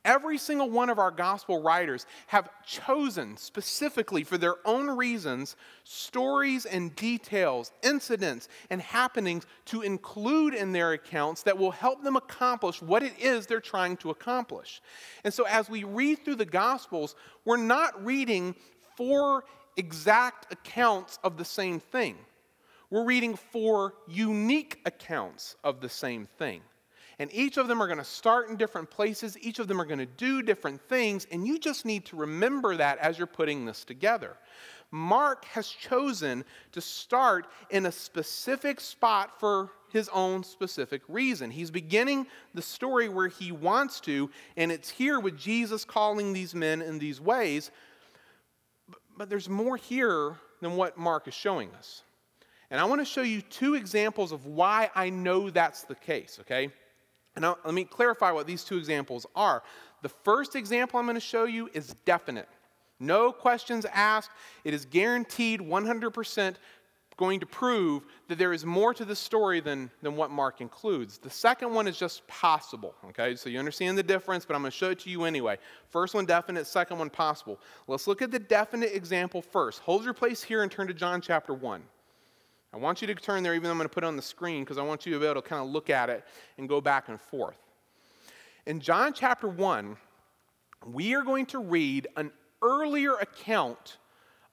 Every 0.04 0.38
single 0.38 0.70
one 0.70 0.88
of 0.88 0.98
our 0.98 1.10
gospel 1.10 1.62
writers 1.62 2.06
have 2.28 2.48
chosen 2.64 3.36
specifically 3.36 4.24
for 4.24 4.38
their 4.38 4.56
own 4.64 4.88
reasons 4.88 5.56
stories 5.84 6.64
and 6.64 6.96
details, 6.96 7.70
incidents, 7.82 8.48
and 8.70 8.80
happenings 8.80 9.46
to 9.66 9.82
include 9.82 10.54
in 10.54 10.72
their 10.72 10.92
accounts 10.92 11.42
that 11.42 11.58
will 11.58 11.70
help 11.70 12.02
them 12.02 12.16
accomplish 12.16 12.80
what 12.80 13.02
it 13.02 13.12
is 13.20 13.46
they're 13.46 13.60
trying 13.60 13.98
to 13.98 14.08
accomplish. 14.08 14.80
And 15.22 15.34
so, 15.34 15.44
as 15.44 15.68
we 15.68 15.84
read 15.84 16.24
through 16.24 16.36
the 16.36 16.46
gospels, 16.46 17.14
we're 17.44 17.58
not 17.58 18.02
reading 18.02 18.54
four 18.96 19.44
exact 19.76 20.50
accounts 20.50 21.18
of 21.22 21.36
the 21.36 21.44
same 21.44 21.78
thing, 21.78 22.16
we're 22.88 23.04
reading 23.04 23.36
four 23.36 23.94
unique 24.08 24.80
accounts 24.86 25.56
of 25.62 25.82
the 25.82 25.90
same 25.90 26.26
thing. 26.38 26.62
And 27.20 27.30
each 27.34 27.58
of 27.58 27.68
them 27.68 27.82
are 27.82 27.86
going 27.86 27.98
to 27.98 28.04
start 28.04 28.48
in 28.48 28.56
different 28.56 28.88
places. 28.88 29.36
Each 29.42 29.58
of 29.58 29.68
them 29.68 29.78
are 29.78 29.84
going 29.84 29.98
to 29.98 30.06
do 30.06 30.40
different 30.40 30.80
things. 30.88 31.26
And 31.30 31.46
you 31.46 31.58
just 31.58 31.84
need 31.84 32.06
to 32.06 32.16
remember 32.16 32.78
that 32.78 32.96
as 32.96 33.18
you're 33.18 33.26
putting 33.26 33.66
this 33.66 33.84
together. 33.84 34.38
Mark 34.90 35.44
has 35.44 35.68
chosen 35.68 36.46
to 36.72 36.80
start 36.80 37.46
in 37.68 37.84
a 37.84 37.92
specific 37.92 38.80
spot 38.80 39.38
for 39.38 39.68
his 39.92 40.08
own 40.14 40.42
specific 40.42 41.02
reason. 41.08 41.50
He's 41.50 41.70
beginning 41.70 42.26
the 42.54 42.62
story 42.62 43.10
where 43.10 43.28
he 43.28 43.52
wants 43.52 44.00
to, 44.00 44.30
and 44.56 44.72
it's 44.72 44.88
here 44.88 45.20
with 45.20 45.36
Jesus 45.36 45.84
calling 45.84 46.32
these 46.32 46.54
men 46.54 46.80
in 46.80 46.98
these 46.98 47.20
ways. 47.20 47.70
But 49.18 49.28
there's 49.28 49.48
more 49.48 49.76
here 49.76 50.36
than 50.62 50.74
what 50.74 50.96
Mark 50.96 51.28
is 51.28 51.34
showing 51.34 51.70
us. 51.74 52.02
And 52.70 52.80
I 52.80 52.84
want 52.84 53.02
to 53.02 53.04
show 53.04 53.22
you 53.22 53.42
two 53.42 53.74
examples 53.74 54.32
of 54.32 54.46
why 54.46 54.90
I 54.94 55.10
know 55.10 55.50
that's 55.50 55.82
the 55.82 55.96
case, 55.96 56.38
okay? 56.40 56.70
Now, 57.38 57.56
let 57.64 57.74
me 57.74 57.84
clarify 57.84 58.32
what 58.32 58.46
these 58.46 58.64
two 58.64 58.76
examples 58.76 59.26
are. 59.34 59.62
The 60.02 60.08
first 60.08 60.56
example 60.56 60.98
I'm 60.98 61.06
going 61.06 61.14
to 61.14 61.20
show 61.20 61.44
you 61.44 61.70
is 61.72 61.94
definite. 62.04 62.48
No 62.98 63.32
questions 63.32 63.86
asked. 63.92 64.30
It 64.64 64.74
is 64.74 64.84
guaranteed 64.84 65.60
100% 65.60 66.56
going 67.20 67.38
to 67.38 67.46
prove 67.46 68.02
that 68.28 68.38
there 68.38 68.52
is 68.54 68.64
more 68.64 68.94
to 68.94 69.04
the 69.04 69.14
story 69.14 69.60
than, 69.60 69.90
than 70.00 70.16
what 70.16 70.30
Mark 70.30 70.62
includes. 70.62 71.18
The 71.18 71.28
second 71.28 71.72
one 71.72 71.86
is 71.86 71.98
just 71.98 72.26
possible, 72.26 72.94
okay? 73.08 73.36
So 73.36 73.50
you 73.50 73.58
understand 73.58 73.98
the 73.98 74.02
difference, 74.02 74.46
but 74.46 74.54
I'm 74.54 74.62
going 74.62 74.70
to 74.72 74.76
show 74.76 74.90
it 74.90 75.00
to 75.00 75.10
you 75.10 75.24
anyway. 75.24 75.58
First 75.90 76.14
one 76.14 76.24
definite, 76.24 76.66
second 76.66 76.98
one 76.98 77.10
possible. 77.10 77.60
Let's 77.86 78.06
look 78.06 78.22
at 78.22 78.30
the 78.30 78.38
definite 78.38 78.94
example 78.94 79.42
first. 79.42 79.80
Hold 79.80 80.02
your 80.02 80.14
place 80.14 80.42
here 80.42 80.62
and 80.62 80.72
turn 80.72 80.86
to 80.86 80.94
John 80.94 81.20
chapter 81.20 81.52
1. 81.52 81.82
I 82.72 82.76
want 82.76 83.00
you 83.00 83.08
to 83.08 83.14
turn 83.14 83.42
there, 83.42 83.54
even 83.54 83.64
though 83.64 83.70
I'm 83.70 83.78
going 83.78 83.88
to 83.88 83.94
put 83.94 84.04
it 84.04 84.06
on 84.06 84.16
the 84.16 84.22
screen, 84.22 84.62
because 84.62 84.78
I 84.78 84.82
want 84.82 85.04
you 85.04 85.12
to 85.14 85.18
be 85.18 85.26
able 85.26 85.42
to 85.42 85.48
kind 85.48 85.62
of 85.62 85.70
look 85.70 85.90
at 85.90 86.08
it 86.08 86.24
and 86.56 86.68
go 86.68 86.80
back 86.80 87.08
and 87.08 87.20
forth. 87.20 87.58
In 88.66 88.80
John 88.80 89.12
chapter 89.12 89.48
1, 89.48 89.96
we 90.86 91.14
are 91.14 91.22
going 91.22 91.46
to 91.46 91.58
read 91.58 92.06
an 92.16 92.30
earlier 92.62 93.14
account 93.14 93.98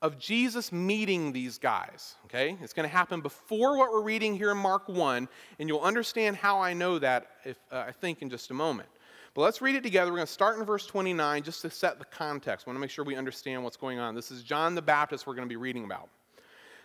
of 0.01 0.19
Jesus 0.19 0.71
meeting 0.71 1.31
these 1.31 1.57
guys. 1.57 2.15
Okay? 2.25 2.57
It's 2.61 2.73
going 2.73 2.87
to 2.87 2.95
happen 2.95 3.21
before 3.21 3.77
what 3.77 3.91
we're 3.91 4.03
reading 4.03 4.35
here 4.35 4.51
in 4.51 4.57
Mark 4.57 4.87
1, 4.87 5.27
and 5.59 5.69
you'll 5.69 5.81
understand 5.81 6.35
how 6.35 6.59
I 6.59 6.73
know 6.73 6.99
that, 6.99 7.27
if, 7.45 7.57
uh, 7.71 7.85
I 7.87 7.91
think, 7.91 8.21
in 8.21 8.29
just 8.29 8.51
a 8.51 8.53
moment. 8.53 8.89
But 9.33 9.41
let's 9.43 9.61
read 9.61 9.75
it 9.75 9.83
together. 9.83 10.11
We're 10.11 10.17
going 10.17 10.27
to 10.27 10.33
start 10.33 10.57
in 10.57 10.65
verse 10.65 10.87
29 10.87 11.43
just 11.43 11.61
to 11.61 11.69
set 11.69 11.99
the 11.99 12.05
context. 12.05 12.65
I 12.65 12.71
want 12.71 12.77
to 12.77 12.81
make 12.81 12.89
sure 12.89 13.05
we 13.05 13.15
understand 13.15 13.63
what's 13.63 13.77
going 13.77 13.99
on. 13.99 14.15
This 14.15 14.31
is 14.31 14.41
John 14.41 14.73
the 14.73 14.81
Baptist 14.81 15.27
we're 15.27 15.35
going 15.35 15.47
to 15.47 15.51
be 15.51 15.57
reading 15.57 15.83
about. 15.83 16.09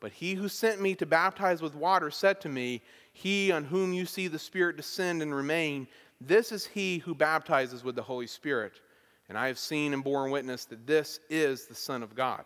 but 0.00 0.12
he 0.12 0.34
who 0.34 0.48
sent 0.48 0.80
me 0.80 0.94
to 0.94 1.06
baptize 1.06 1.60
with 1.60 1.74
water 1.74 2.10
said 2.10 2.40
to 2.42 2.48
me, 2.48 2.82
He 3.12 3.50
on 3.50 3.64
whom 3.64 3.92
you 3.92 4.06
see 4.06 4.28
the 4.28 4.38
Spirit 4.38 4.76
descend 4.76 5.22
and 5.22 5.34
remain, 5.34 5.88
this 6.20 6.52
is 6.52 6.66
he 6.66 6.98
who 6.98 7.14
baptizes 7.14 7.84
with 7.84 7.96
the 7.96 8.02
Holy 8.02 8.26
Spirit. 8.26 8.80
And 9.28 9.36
I 9.36 9.46
have 9.46 9.58
seen 9.58 9.92
and 9.92 10.02
borne 10.02 10.30
witness 10.30 10.64
that 10.66 10.86
this 10.86 11.20
is 11.28 11.66
the 11.66 11.74
Son 11.74 12.02
of 12.02 12.14
God. 12.14 12.44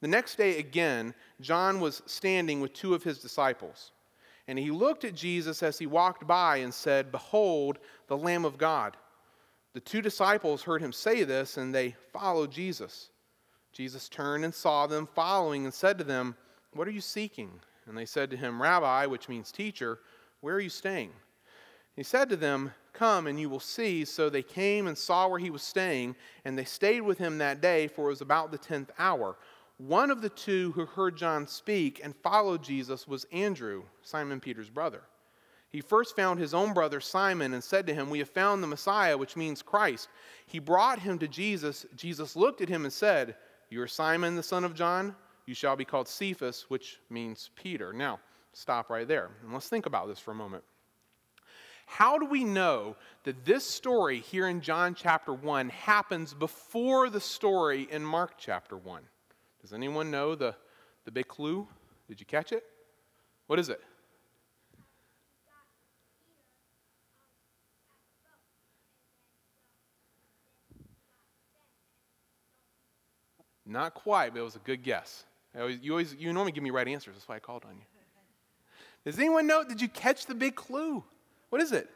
The 0.00 0.08
next 0.08 0.36
day, 0.36 0.58
again, 0.58 1.14
John 1.40 1.80
was 1.80 2.02
standing 2.06 2.60
with 2.60 2.74
two 2.74 2.94
of 2.94 3.02
his 3.02 3.20
disciples. 3.20 3.92
And 4.48 4.58
he 4.58 4.70
looked 4.70 5.04
at 5.04 5.14
Jesus 5.14 5.62
as 5.62 5.78
he 5.78 5.86
walked 5.86 6.26
by 6.26 6.58
and 6.58 6.74
said, 6.74 7.12
Behold, 7.12 7.78
the 8.08 8.16
Lamb 8.16 8.44
of 8.44 8.58
God. 8.58 8.96
The 9.72 9.80
two 9.80 10.02
disciples 10.02 10.62
heard 10.62 10.82
him 10.82 10.92
say 10.92 11.24
this, 11.24 11.56
and 11.56 11.74
they 11.74 11.96
followed 12.12 12.50
Jesus. 12.50 13.08
Jesus 13.72 14.08
turned 14.08 14.44
and 14.44 14.54
saw 14.54 14.86
them 14.86 15.08
following 15.14 15.64
and 15.64 15.72
said 15.72 15.98
to 15.98 16.04
them, 16.04 16.36
what 16.74 16.88
are 16.88 16.92
you 16.92 17.00
seeking? 17.00 17.50
And 17.86 17.96
they 17.96 18.06
said 18.06 18.30
to 18.30 18.36
him, 18.36 18.60
Rabbi, 18.60 19.06
which 19.06 19.28
means 19.28 19.52
teacher, 19.52 19.98
where 20.40 20.54
are 20.54 20.60
you 20.60 20.70
staying? 20.70 21.10
He 21.96 22.02
said 22.02 22.28
to 22.30 22.36
them, 22.36 22.72
Come 22.92 23.26
and 23.26 23.38
you 23.40 23.48
will 23.48 23.60
see. 23.60 24.04
So 24.04 24.30
they 24.30 24.42
came 24.42 24.86
and 24.86 24.96
saw 24.96 25.26
where 25.28 25.38
he 25.38 25.50
was 25.50 25.62
staying, 25.62 26.14
and 26.44 26.56
they 26.56 26.64
stayed 26.64 27.02
with 27.02 27.18
him 27.18 27.38
that 27.38 27.60
day, 27.60 27.88
for 27.88 28.06
it 28.06 28.10
was 28.10 28.20
about 28.20 28.52
the 28.52 28.58
tenth 28.58 28.90
hour. 28.98 29.36
One 29.78 30.10
of 30.10 30.22
the 30.22 30.28
two 30.28 30.72
who 30.72 30.86
heard 30.86 31.16
John 31.16 31.48
speak 31.48 32.00
and 32.02 32.14
followed 32.14 32.62
Jesus 32.62 33.08
was 33.08 33.26
Andrew, 33.32 33.82
Simon 34.02 34.38
Peter's 34.38 34.70
brother. 34.70 35.02
He 35.70 35.80
first 35.80 36.14
found 36.14 36.38
his 36.38 36.54
own 36.54 36.72
brother 36.72 37.00
Simon 37.00 37.52
and 37.52 37.64
said 37.64 37.84
to 37.88 37.94
him, 37.94 38.08
We 38.08 38.20
have 38.20 38.30
found 38.30 38.62
the 38.62 38.68
Messiah, 38.68 39.18
which 39.18 39.34
means 39.34 39.60
Christ. 39.60 40.08
He 40.46 40.60
brought 40.60 41.00
him 41.00 41.18
to 41.18 41.26
Jesus. 41.26 41.84
Jesus 41.96 42.36
looked 42.36 42.60
at 42.60 42.68
him 42.68 42.84
and 42.84 42.92
said, 42.92 43.34
You 43.70 43.82
are 43.82 43.88
Simon, 43.88 44.36
the 44.36 44.42
son 44.44 44.62
of 44.62 44.74
John? 44.74 45.16
You 45.46 45.54
shall 45.54 45.76
be 45.76 45.84
called 45.84 46.08
Cephas, 46.08 46.66
which 46.68 47.00
means 47.10 47.50
Peter. 47.54 47.92
Now, 47.92 48.20
stop 48.52 48.90
right 48.90 49.06
there. 49.06 49.30
And 49.42 49.52
let's 49.52 49.68
think 49.68 49.86
about 49.86 50.08
this 50.08 50.18
for 50.18 50.30
a 50.30 50.34
moment. 50.34 50.64
How 51.86 52.18
do 52.18 52.26
we 52.26 52.44
know 52.44 52.96
that 53.24 53.44
this 53.44 53.68
story 53.68 54.20
here 54.20 54.48
in 54.48 54.62
John 54.62 54.94
chapter 54.94 55.34
1 55.34 55.68
happens 55.68 56.32
before 56.32 57.10
the 57.10 57.20
story 57.20 57.86
in 57.90 58.02
Mark 58.02 58.32
chapter 58.38 58.76
1? 58.76 59.02
Does 59.60 59.72
anyone 59.72 60.10
know 60.10 60.34
the, 60.34 60.54
the 61.04 61.10
big 61.10 61.28
clue? 61.28 61.66
Did 62.08 62.20
you 62.20 62.26
catch 62.26 62.52
it? 62.52 62.64
What 63.46 63.58
is 63.58 63.68
it? 63.68 63.82
Not 73.66 73.94
quite, 73.94 74.32
but 74.32 74.40
it 74.40 74.42
was 74.42 74.56
a 74.56 74.60
good 74.60 74.82
guess. 74.82 75.24
Always, 75.56 75.78
you, 75.80 75.92
always, 75.92 76.14
you 76.18 76.32
normally 76.32 76.52
give 76.52 76.64
me 76.64 76.70
right 76.70 76.86
answers. 76.88 77.14
That's 77.14 77.28
why 77.28 77.36
I 77.36 77.40
called 77.40 77.64
on 77.64 77.76
you. 77.76 77.84
Does 79.04 79.18
anyone 79.18 79.46
know? 79.46 79.62
Did 79.64 79.80
you 79.80 79.88
catch 79.88 80.26
the 80.26 80.34
big 80.34 80.54
clue? 80.54 81.04
What 81.50 81.60
is 81.60 81.72
it? 81.72 81.88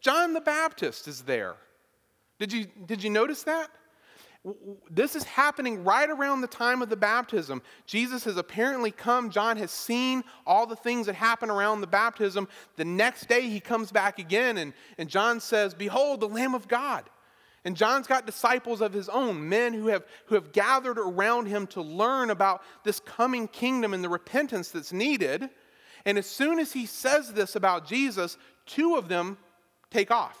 John 0.00 0.32
the 0.32 0.40
Baptist 0.40 1.08
is 1.08 1.22
there. 1.22 1.56
Did 2.38 2.52
you, 2.52 2.66
did 2.86 3.02
you 3.02 3.10
notice 3.10 3.42
that? 3.44 3.70
This 4.90 5.14
is 5.14 5.22
happening 5.22 5.84
right 5.84 6.10
around 6.10 6.40
the 6.40 6.48
time 6.48 6.82
of 6.82 6.88
the 6.88 6.96
baptism. 6.96 7.62
Jesus 7.86 8.24
has 8.24 8.36
apparently 8.36 8.90
come. 8.90 9.30
John 9.30 9.56
has 9.58 9.70
seen 9.70 10.24
all 10.44 10.66
the 10.66 10.74
things 10.74 11.06
that 11.06 11.14
happen 11.14 11.48
around 11.48 11.80
the 11.80 11.86
baptism. 11.86 12.48
The 12.76 12.84
next 12.84 13.28
day, 13.28 13.42
he 13.42 13.60
comes 13.60 13.92
back 13.92 14.18
again, 14.18 14.58
and, 14.58 14.72
and 14.98 15.08
John 15.08 15.38
says, 15.38 15.74
Behold, 15.74 16.20
the 16.20 16.28
Lamb 16.28 16.54
of 16.54 16.66
God. 16.66 17.08
And 17.64 17.76
John's 17.76 18.08
got 18.08 18.26
disciples 18.26 18.80
of 18.80 18.92
his 18.92 19.08
own, 19.08 19.48
men 19.48 19.72
who 19.72 19.86
have, 19.86 20.04
who 20.26 20.34
have 20.34 20.52
gathered 20.52 20.98
around 20.98 21.46
him 21.46 21.66
to 21.68 21.82
learn 21.82 22.30
about 22.30 22.62
this 22.82 22.98
coming 22.98 23.46
kingdom 23.46 23.94
and 23.94 24.02
the 24.02 24.08
repentance 24.08 24.70
that's 24.70 24.92
needed. 24.92 25.48
And 26.04 26.18
as 26.18 26.26
soon 26.26 26.58
as 26.58 26.72
he 26.72 26.86
says 26.86 27.32
this 27.32 27.54
about 27.54 27.86
Jesus, 27.86 28.36
two 28.66 28.96
of 28.96 29.08
them 29.08 29.38
take 29.90 30.10
off. 30.10 30.38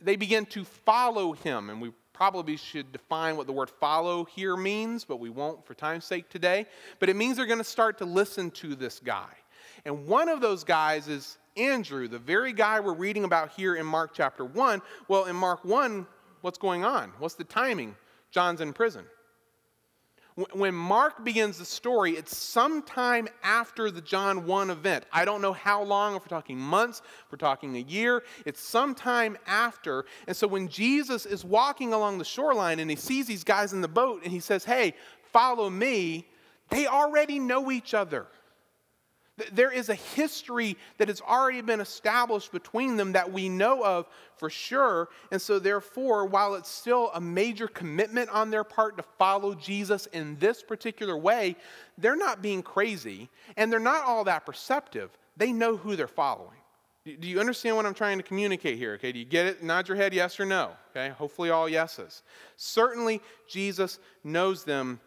They 0.00 0.16
begin 0.16 0.46
to 0.46 0.64
follow 0.64 1.32
him. 1.32 1.70
And 1.70 1.80
we 1.80 1.92
probably 2.12 2.56
should 2.56 2.92
define 2.92 3.36
what 3.36 3.46
the 3.46 3.52
word 3.52 3.70
follow 3.70 4.24
here 4.24 4.56
means, 4.56 5.04
but 5.04 5.20
we 5.20 5.30
won't 5.30 5.64
for 5.64 5.74
time's 5.74 6.04
sake 6.04 6.28
today. 6.28 6.66
But 6.98 7.08
it 7.08 7.16
means 7.16 7.36
they're 7.36 7.46
going 7.46 7.58
to 7.58 7.64
start 7.64 7.98
to 7.98 8.04
listen 8.04 8.50
to 8.52 8.74
this 8.74 8.98
guy. 8.98 9.30
And 9.84 10.06
one 10.06 10.28
of 10.28 10.40
those 10.40 10.64
guys 10.64 11.08
is 11.08 11.38
Andrew, 11.56 12.08
the 12.08 12.18
very 12.18 12.52
guy 12.52 12.80
we're 12.80 12.94
reading 12.94 13.24
about 13.24 13.50
here 13.50 13.74
in 13.74 13.86
Mark 13.86 14.12
chapter 14.14 14.44
1. 14.44 14.82
Well, 15.08 15.24
in 15.24 15.36
Mark 15.36 15.64
1, 15.64 16.06
what's 16.42 16.58
going 16.58 16.84
on? 16.84 17.12
What's 17.18 17.34
the 17.34 17.44
timing? 17.44 17.96
John's 18.30 18.60
in 18.60 18.72
prison. 18.72 19.04
When 20.52 20.74
Mark 20.74 21.24
begins 21.24 21.58
the 21.58 21.64
story, 21.64 22.12
it's 22.12 22.34
sometime 22.36 23.28
after 23.42 23.90
the 23.90 24.00
John 24.00 24.46
1 24.46 24.70
event. 24.70 25.04
I 25.12 25.24
don't 25.24 25.42
know 25.42 25.52
how 25.52 25.82
long, 25.82 26.14
if 26.14 26.22
we're 26.22 26.28
talking 26.28 26.56
months, 26.56 27.02
if 27.26 27.32
we're 27.32 27.38
talking 27.38 27.76
a 27.76 27.80
year. 27.80 28.22
It's 28.46 28.60
sometime 28.60 29.36
after. 29.46 30.06
And 30.26 30.36
so 30.36 30.46
when 30.46 30.68
Jesus 30.68 31.26
is 31.26 31.44
walking 31.44 31.92
along 31.92 32.18
the 32.18 32.24
shoreline 32.24 32.78
and 32.78 32.88
he 32.88 32.96
sees 32.96 33.26
these 33.26 33.44
guys 33.44 33.72
in 33.72 33.80
the 33.80 33.88
boat 33.88 34.22
and 34.22 34.32
he 34.32 34.40
says, 34.40 34.64
Hey, 34.64 34.94
follow 35.32 35.68
me, 35.68 36.26
they 36.70 36.86
already 36.86 37.38
know 37.38 37.70
each 37.70 37.92
other. 37.92 38.26
There 39.52 39.70
is 39.70 39.88
a 39.88 39.94
history 39.94 40.76
that 40.98 41.08
has 41.08 41.20
already 41.20 41.60
been 41.60 41.80
established 41.80 42.52
between 42.52 42.96
them 42.96 43.12
that 43.12 43.32
we 43.32 43.48
know 43.48 43.84
of 43.84 44.06
for 44.36 44.50
sure. 44.50 45.08
And 45.30 45.40
so, 45.40 45.58
therefore, 45.58 46.26
while 46.26 46.54
it's 46.54 46.70
still 46.70 47.10
a 47.14 47.20
major 47.20 47.68
commitment 47.68 48.30
on 48.30 48.50
their 48.50 48.64
part 48.64 48.96
to 48.96 49.02
follow 49.18 49.54
Jesus 49.54 50.06
in 50.06 50.36
this 50.38 50.62
particular 50.62 51.16
way, 51.16 51.56
they're 51.98 52.16
not 52.16 52.42
being 52.42 52.62
crazy 52.62 53.28
and 53.56 53.72
they're 53.72 53.80
not 53.80 54.04
all 54.04 54.24
that 54.24 54.46
perceptive. 54.46 55.10
They 55.36 55.52
know 55.52 55.76
who 55.76 55.96
they're 55.96 56.06
following. 56.08 56.56
Do 57.04 57.28
you 57.28 57.40
understand 57.40 57.76
what 57.76 57.86
I'm 57.86 57.94
trying 57.94 58.18
to 58.18 58.22
communicate 58.22 58.76
here? 58.76 58.92
Okay, 58.94 59.10
do 59.10 59.18
you 59.18 59.24
get 59.24 59.46
it? 59.46 59.62
Nod 59.62 59.88
your 59.88 59.96
head 59.96 60.12
yes 60.12 60.38
or 60.38 60.44
no. 60.44 60.72
Okay, 60.90 61.08
hopefully 61.08 61.48
all 61.48 61.66
yeses. 61.66 62.22
Certainly, 62.56 63.22
Jesus 63.48 63.98
knows 64.22 64.64
them 64.64 65.00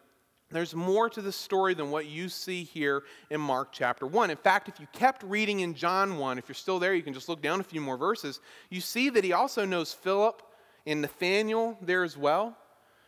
there's 0.54 0.76
more 0.76 1.10
to 1.10 1.22
the 1.22 1.32
story 1.32 1.74
than 1.74 1.92
what 1.92 2.06
you 2.06 2.30
see 2.30 2.64
here 2.64 3.04
in 3.30 3.42
Mark 3.42 3.70
chapter 3.72 4.06
1. 4.06 4.30
In 4.30 4.38
fact, 4.38 4.70
if 4.70 4.80
you 4.80 4.88
kept 4.94 5.24
reading 5.24 5.62
in 5.62 5.74
John 5.74 6.18
1, 6.18 6.38
if 6.38 6.48
you're 6.48 6.56
still 6.56 6.80
there, 6.80 6.94
you 6.94 7.04
can 7.04 7.14
just 7.14 7.30
look 7.30 7.42
down 7.42 7.60
a 7.60 7.64
few 7.64 7.82
more 7.82 7.98
verses. 7.98 8.40
You 8.70 8.82
see 8.82 9.10
that 9.10 9.24
he 9.24 9.34
also 9.34 9.66
knows 9.66 9.94
Philip 9.94 10.42
and 10.86 11.02
Nathaniel 11.02 11.78
there 11.82 12.04
as 12.04 12.18
well. 12.18 12.58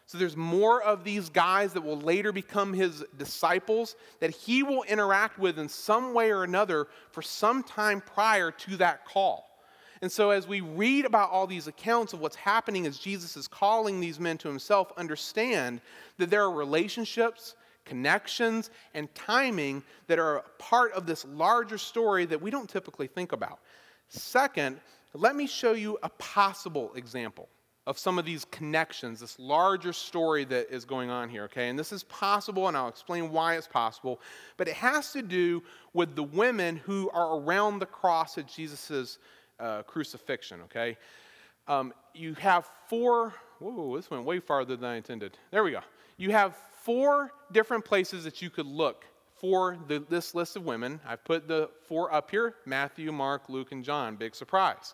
So 0.08 0.18
there's 0.20 0.38
more 0.38 0.84
of 0.84 1.04
these 1.04 1.30
guys 1.30 1.74
that 1.74 1.84
will 1.84 2.00
later 2.00 2.32
become 2.32 2.74
his 2.74 3.04
disciples 3.18 3.96
that 4.20 4.30
he 4.30 4.62
will 4.62 4.84
interact 4.84 5.40
with 5.40 5.58
in 5.58 5.68
some 5.68 6.14
way 6.14 6.32
or 6.32 6.44
another 6.44 6.88
for 7.12 7.24
some 7.24 7.64
time 7.64 8.02
prior 8.02 8.52
to 8.52 8.78
that 8.78 9.06
call. 9.06 9.55
And 10.02 10.12
so, 10.12 10.32
as 10.32 10.48
we 10.48 10.62
read 10.62 11.06
about 11.06 11.32
all 11.32 11.48
these 11.48 11.68
accounts 11.68 12.14
of 12.14 12.20
what's 12.20 12.36
happening 12.36 12.86
as 12.86 12.98
Jesus 12.98 13.38
is 13.38 13.48
calling 13.48 14.00
these 14.00 14.20
men 14.20 14.38
to 14.40 14.48
himself, 14.48 14.92
understand 14.98 15.82
that 16.18 16.30
there 16.30 16.44
are 16.44 16.52
relationships, 16.52 17.56
connections, 17.86 18.72
and 18.94 19.14
timing 19.16 19.84
that 20.08 20.20
are 20.20 20.44
part 20.58 20.92
of 20.94 21.06
this 21.06 21.26
larger 21.26 21.78
story 21.78 22.26
that 22.26 22.42
we 22.42 22.52
don't 22.52 22.70
typically 22.70 23.08
think 23.08 23.32
about. 23.32 23.60
Second, 24.10 24.80
let 25.14 25.36
me 25.36 25.48
show 25.48 25.74
you 25.74 25.98
a 26.04 26.10
possible 26.10 26.92
example 26.96 27.48
of 27.88 28.00
some 28.00 28.18
of 28.18 28.26
these 28.26 28.46
connections, 28.46 29.20
this 29.20 29.38
larger 29.38 29.94
story 29.94 30.44
that 30.46 30.74
is 30.74 30.86
going 30.86 31.12
on 31.12 31.30
here, 31.30 31.44
okay? 31.44 31.70
And 31.70 31.78
this 31.78 31.92
is 31.92 32.04
possible, 32.04 32.68
and 32.68 32.76
I'll 32.76 32.88
explain 32.88 33.32
why 33.32 33.58
it's 33.58 33.68
possible, 33.68 34.20
but 34.58 34.68
it 34.68 34.74
has 34.74 35.12
to 35.14 35.22
do 35.22 35.62
with 35.94 36.16
the 36.16 36.24
women 36.24 36.78
who 36.78 37.10
are 37.12 37.38
around 37.40 37.80
the 37.80 37.86
cross 37.86 38.40
at 38.40 38.48
Jesus' 38.48 39.20
uh, 39.60 39.84
crucifixion, 39.84 40.62
okay? 40.62 40.98
Um, 41.68 41.94
you 42.14 42.34
have 42.36 42.70
four, 42.88 43.34
whoa, 43.60 43.96
this 43.96 44.10
went 44.10 44.24
way 44.24 44.40
farther 44.40 44.76
than 44.76 44.90
I 44.90 44.96
intended. 44.96 45.38
There 45.52 45.64
we 45.64 45.72
go. 45.72 45.82
You 46.18 46.32
have 46.32 46.56
four 46.84 47.32
different 47.52 47.84
places 47.84 48.24
that 48.24 48.42
you 48.42 48.50
could 48.50 48.68
look 48.68 49.06
for 49.36 49.78
the, 49.88 50.04
this 50.10 50.36
list 50.36 50.56
of 50.56 50.66
women. 50.66 51.00
I've 51.06 51.24
put 51.24 51.48
the 51.48 51.70
four 51.88 52.14
up 52.14 52.32
here 52.32 52.56
Matthew, 52.66 53.12
Mark, 53.12 53.50
Luke, 53.50 53.72
and 53.72 53.84
John. 53.84 54.16
Big 54.16 54.36
surprise. 54.36 54.94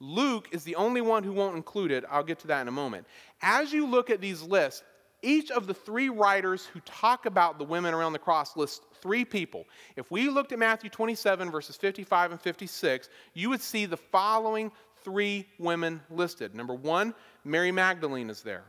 Luke 0.00 0.48
is 0.52 0.62
the 0.64 0.76
only 0.76 1.00
one 1.00 1.24
who 1.24 1.32
won't 1.32 1.56
include 1.56 1.90
it. 1.90 2.04
I'll 2.10 2.22
get 2.22 2.38
to 2.40 2.46
that 2.48 2.60
in 2.60 2.68
a 2.68 2.72
moment. 2.72 3.06
As 3.42 3.72
you 3.72 3.86
look 3.86 4.10
at 4.10 4.20
these 4.20 4.42
lists, 4.42 4.84
each 5.22 5.50
of 5.50 5.66
the 5.66 5.74
three 5.74 6.08
writers 6.08 6.66
who 6.66 6.80
talk 6.80 7.26
about 7.26 7.58
the 7.58 7.64
women 7.64 7.94
around 7.94 8.12
the 8.12 8.18
cross 8.18 8.56
list 8.56 8.84
three 9.00 9.24
people. 9.24 9.64
If 9.96 10.10
we 10.10 10.28
looked 10.28 10.52
at 10.52 10.58
Matthew 10.58 10.90
27, 10.90 11.50
verses 11.50 11.76
55 11.76 12.32
and 12.32 12.40
56, 12.40 13.08
you 13.34 13.50
would 13.50 13.60
see 13.60 13.86
the 13.86 13.96
following 13.96 14.70
three 15.02 15.46
women 15.58 16.00
listed. 16.10 16.54
Number 16.54 16.74
one, 16.74 17.14
Mary 17.44 17.72
Magdalene 17.72 18.30
is 18.30 18.42
there. 18.42 18.64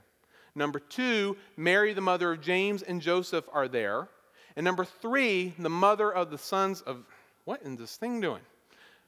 Number 0.55 0.79
two, 0.79 1.37
Mary, 1.57 1.93
the 1.93 2.01
mother 2.01 2.31
of 2.31 2.41
James 2.41 2.81
and 2.81 3.01
Joseph, 3.01 3.45
are 3.53 3.67
there. 3.67 4.07
And 4.55 4.63
number 4.63 4.85
three, 4.85 5.53
the 5.59 5.69
mother 5.69 6.11
of 6.11 6.31
the 6.31 6.37
sons 6.37 6.81
of. 6.81 7.05
What 7.45 7.61
is 7.63 7.77
this 7.77 7.95
thing 7.95 8.21
doing? 8.21 8.41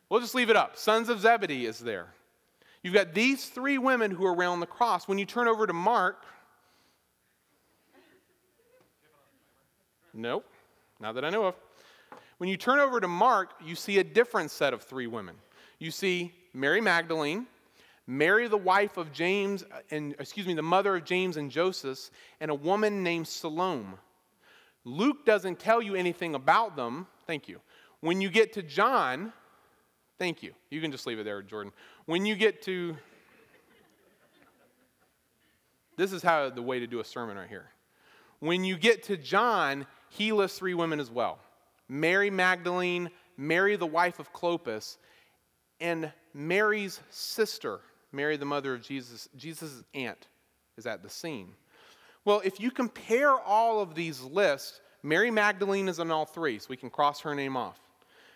We'll 0.10 0.20
just 0.20 0.34
leave 0.34 0.50
it 0.50 0.56
up. 0.56 0.78
Sons 0.78 1.10
of 1.10 1.20
Zebedee 1.20 1.66
is 1.66 1.80
there. 1.80 2.08
You've 2.84 2.94
got 2.94 3.14
these 3.14 3.46
three 3.46 3.78
women 3.78 4.12
who 4.12 4.26
are 4.26 4.34
around 4.34 4.60
the 4.60 4.66
cross. 4.66 5.08
When 5.08 5.18
you 5.18 5.26
turn 5.26 5.48
over 5.48 5.68
to 5.68 5.74
Mark, 5.74 6.26
Nope, 10.14 10.46
not 11.00 11.16
that 11.16 11.26
I 11.26 11.30
know 11.30 11.46
of. 11.46 11.56
When 12.38 12.50
you 12.50 12.58
turn 12.58 12.80
over 12.80 13.00
to 13.00 13.08
Mark, 13.08 13.52
you 13.64 13.76
see 13.76 14.00
a 14.00 14.04
different 14.04 14.52
set 14.52 14.74
of 14.74 14.82
three 14.82 15.08
women. 15.08 15.36
You 15.80 15.92
see 15.92 16.34
Mary 16.54 16.82
Magdalene, 16.82 17.48
Mary, 18.08 18.48
the 18.48 18.58
wife 18.58 18.98
of 18.98 19.14
James, 19.14 19.64
uh, 19.64 19.82
and 19.92 20.16
excuse 20.20 20.48
me, 20.48 20.54
the 20.54 20.62
mother 20.62 20.96
of 20.96 21.06
James 21.06 21.38
and 21.38 21.50
Joseph, 21.52 22.10
and 22.40 22.52
a 22.52 22.56
woman 22.56 23.04
named 23.04 23.28
Salome. 23.28 23.86
Luke 24.84 25.26
doesn't 25.26 25.60
tell 25.60 25.82
you 25.82 25.96
anything 25.96 26.36
about 26.36 26.76
them. 26.76 27.08
Thank 27.28 27.48
you. 27.48 27.62
When 28.00 28.20
you 28.20 28.30
get 28.30 28.54
to 28.54 28.64
John, 28.64 29.32
thank 30.18 30.42
you. 30.42 30.54
You 30.72 30.82
can 30.82 30.92
just 30.92 31.06
leave 31.06 31.20
it 31.20 31.24
there, 31.24 31.42
Jordan. 31.44 31.72
When 32.06 32.26
you 32.26 32.36
get 32.36 32.64
to, 32.64 32.98
this 35.96 36.12
is 36.12 36.24
how 36.24 36.50
the 36.50 36.64
way 36.64 36.80
to 36.80 36.88
do 36.88 37.00
a 37.00 37.06
sermon 37.06 37.38
right 37.38 37.48
here. 37.48 37.70
When 38.40 38.64
you 38.64 38.76
get 38.76 39.04
to 39.04 39.18
John, 39.18 39.86
he 40.12 40.34
lists 40.34 40.60
three 40.60 40.74
women 40.74 41.00
as 41.00 41.10
well 41.10 41.40
Mary 41.88 42.30
Magdalene, 42.30 43.10
Mary, 43.38 43.76
the 43.76 43.86
wife 43.86 44.20
of 44.20 44.32
Clopas, 44.34 44.98
and 45.80 46.12
Mary's 46.34 47.00
sister, 47.10 47.80
Mary, 48.12 48.38
the 48.38 48.46
mother 48.46 48.74
of 48.74 48.82
Jesus, 48.82 49.30
Jesus' 49.36 49.84
aunt, 49.94 50.28
is 50.78 50.86
at 50.86 51.02
the 51.02 51.10
scene. 51.10 51.54
Well, 52.26 52.42
if 52.44 52.60
you 52.60 52.72
compare 52.72 53.32
all 53.32 53.80
of 53.80 53.96
these 53.96 54.22
lists, 54.22 54.82
Mary 55.02 55.32
Magdalene 55.32 55.88
is 55.88 56.00
on 56.00 56.12
all 56.12 56.26
three, 56.26 56.60
so 56.60 56.68
we 56.70 56.78
can 56.78 56.90
cross 56.90 57.22
her 57.22 57.34
name 57.34 57.58
off. 57.58 57.80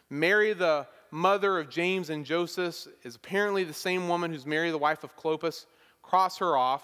Mary, 0.09 0.53
the 0.53 0.87
mother 1.11 1.59
of 1.59 1.69
James 1.69 2.09
and 2.09 2.25
Joseph, 2.25 2.87
is 3.03 3.15
apparently 3.15 3.63
the 3.63 3.73
same 3.73 4.07
woman 4.07 4.31
who's 4.31 4.45
Mary, 4.45 4.71
the 4.71 4.77
wife 4.77 5.03
of 5.03 5.15
Clopas. 5.17 5.65
Cross 6.01 6.37
her 6.37 6.55
off. 6.55 6.83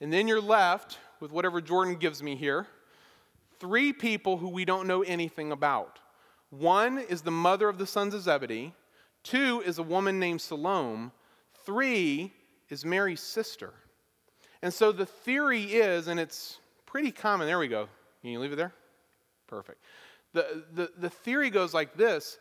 And 0.00 0.12
then 0.12 0.26
you're 0.26 0.40
left 0.40 0.98
with 1.20 1.30
whatever 1.30 1.60
Jordan 1.60 1.94
gives 1.94 2.22
me 2.22 2.34
here 2.34 2.66
three 3.60 3.92
people 3.92 4.38
who 4.38 4.48
we 4.48 4.64
don't 4.64 4.88
know 4.88 5.02
anything 5.02 5.52
about. 5.52 6.00
One 6.48 6.98
is 6.98 7.22
the 7.22 7.30
mother 7.30 7.68
of 7.68 7.78
the 7.78 7.86
sons 7.86 8.14
of 8.14 8.22
Zebedee, 8.22 8.72
two 9.22 9.62
is 9.64 9.78
a 9.78 9.82
woman 9.82 10.18
named 10.18 10.40
Salome, 10.40 11.10
three 11.64 12.32
is 12.70 12.84
Mary's 12.84 13.20
sister. 13.20 13.72
And 14.62 14.74
so 14.74 14.90
the 14.90 15.06
theory 15.06 15.62
is, 15.62 16.08
and 16.08 16.18
it's 16.18 16.58
pretty 16.86 17.12
common, 17.12 17.46
there 17.46 17.58
we 17.58 17.68
go. 17.68 17.88
Can 18.22 18.30
you 18.30 18.40
leave 18.40 18.52
it 18.52 18.56
there? 18.56 18.72
Perfect. 19.46 19.82
The, 20.32 20.64
the, 20.72 20.90
the 20.98 21.10
theory 21.10 21.50
goes 21.50 21.74
like 21.74 21.96
this 21.96 22.38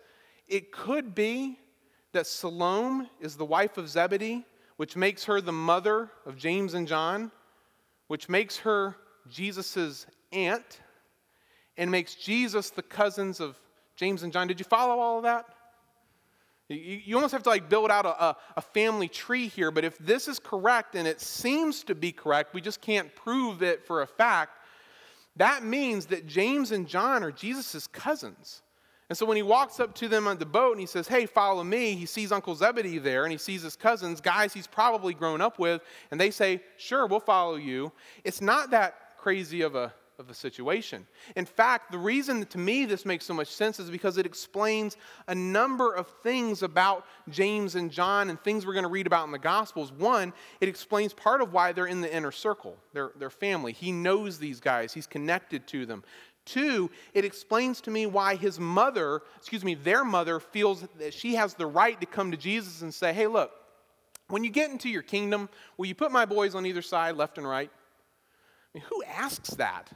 it 0.47 0.71
could 0.71 1.13
be 1.13 1.59
that 2.11 2.25
Salome 2.25 3.07
is 3.19 3.35
the 3.35 3.45
wife 3.45 3.77
of 3.77 3.87
Zebedee, 3.87 4.45
which 4.77 4.95
makes 4.95 5.25
her 5.25 5.41
the 5.41 5.51
mother 5.51 6.09
of 6.25 6.37
James 6.37 6.73
and 6.73 6.87
John, 6.87 7.31
which 8.07 8.29
makes 8.29 8.57
her 8.57 8.95
Jesus' 9.29 10.07
aunt 10.31 10.79
and 11.79 11.89
makes 11.89 12.13
Jesus 12.13 12.69
the 12.69 12.83
cousins 12.83 13.39
of 13.39 13.57
James 13.95 14.21
and 14.21 14.31
John. 14.31 14.47
Did 14.47 14.59
you 14.59 14.65
follow 14.65 14.99
all 14.99 15.17
of 15.17 15.23
that? 15.23 15.45
You, 16.67 17.15
almost 17.15 17.31
have 17.31 17.41
to 17.43 17.49
like 17.49 17.67
build 17.67 17.89
out 17.89 18.05
a, 18.05 18.23
a, 18.23 18.37
a 18.57 18.61
family 18.61 19.07
tree 19.07 19.47
here, 19.47 19.71
but 19.71 19.83
if 19.83 19.97
this 19.97 20.27
is 20.27 20.37
correct 20.37 20.93
and 20.93 21.07
it 21.07 21.19
seems 21.19 21.83
to 21.85 21.95
be 21.95 22.11
correct, 22.11 22.53
we 22.53 22.61
just 22.61 22.79
can't 22.79 23.15
prove 23.15 23.63
it 23.63 23.87
for 23.87 24.03
a 24.03 24.07
fact. 24.07 24.51
That 25.37 25.63
means 25.63 26.07
that 26.07 26.27
James 26.27 26.71
and 26.71 26.87
John 26.87 27.23
are 27.23 27.31
Jesus' 27.31 27.87
cousins. 27.87 28.61
And 29.07 29.17
so 29.17 29.25
when 29.25 29.37
he 29.37 29.41
walks 29.41 29.79
up 29.79 29.95
to 29.95 30.07
them 30.07 30.27
on 30.27 30.37
the 30.37 30.45
boat 30.45 30.73
and 30.73 30.79
he 30.79 30.85
says, 30.85 31.07
Hey, 31.07 31.25
follow 31.25 31.63
me, 31.63 31.95
he 31.95 32.05
sees 32.05 32.31
Uncle 32.31 32.53
Zebedee 32.53 32.99
there 32.99 33.23
and 33.23 33.31
he 33.31 33.39
sees 33.39 33.63
his 33.63 33.75
cousins, 33.75 34.21
guys 34.21 34.53
he's 34.53 34.67
probably 34.67 35.15
grown 35.15 35.41
up 35.41 35.57
with, 35.57 35.81
and 36.11 36.19
they 36.19 36.29
say, 36.29 36.61
Sure, 36.77 37.07
we'll 37.07 37.19
follow 37.19 37.55
you. 37.55 37.91
It's 38.23 38.41
not 38.41 38.69
that 38.71 39.17
crazy 39.17 39.61
of 39.61 39.73
a 39.75 39.91
of 40.19 40.29
a 40.29 40.33
situation. 40.33 41.07
In 41.37 41.45
fact, 41.45 41.91
the 41.91 41.97
reason 41.97 42.45
to 42.47 42.57
me 42.57 42.85
this 42.85 43.05
makes 43.05 43.25
so 43.25 43.33
much 43.33 43.47
sense 43.47 43.79
is 43.79 43.89
because 43.89 44.17
it 44.17 44.25
explains 44.25 44.97
a 45.29 45.33
number 45.33 45.93
of 45.93 46.07
things 46.21 46.61
about 46.61 47.05
James 47.29 47.75
and 47.75 47.89
John 47.89 48.29
and 48.29 48.39
things 48.41 48.65
we're 48.65 48.73
going 48.73 48.83
to 48.83 48.89
read 48.89 49.07
about 49.07 49.25
in 49.25 49.31
the 49.31 49.39
Gospels. 49.39 49.93
One, 49.93 50.33
it 50.59 50.67
explains 50.67 51.13
part 51.13 51.41
of 51.41 51.53
why 51.53 51.71
they're 51.71 51.87
in 51.87 52.01
the 52.01 52.13
inner 52.13 52.31
circle, 52.31 52.75
their, 52.93 53.11
their 53.17 53.29
family. 53.29 53.71
He 53.71 53.93
knows 53.93 54.37
these 54.37 54.59
guys, 54.59 54.93
he's 54.93 55.07
connected 55.07 55.65
to 55.67 55.85
them. 55.85 56.03
Two, 56.45 56.89
it 57.13 57.25
explains 57.25 57.79
to 57.81 57.91
me 57.91 58.05
why 58.05 58.35
his 58.35 58.59
mother, 58.59 59.21
excuse 59.37 59.63
me, 59.63 59.75
their 59.75 60.03
mother 60.03 60.39
feels 60.39 60.85
that 60.97 61.13
she 61.13 61.35
has 61.35 61.53
the 61.53 61.67
right 61.67 61.99
to 62.01 62.07
come 62.07 62.31
to 62.31 62.37
Jesus 62.37 62.81
and 62.81 62.93
say, 62.93 63.13
hey, 63.13 63.27
look, 63.27 63.51
when 64.29 64.43
you 64.43 64.49
get 64.49 64.69
into 64.71 64.89
your 64.89 65.01
kingdom, 65.01 65.47
will 65.77 65.85
you 65.85 65.95
put 65.95 66.11
my 66.11 66.25
boys 66.25 66.55
on 66.55 66.65
either 66.65 66.81
side, 66.81 67.15
left 67.15 67.37
and 67.37 67.47
right? 67.47 67.69
I 68.73 68.77
mean, 68.77 68.83
who 68.89 69.03
asks 69.03 69.49
that? 69.51 69.91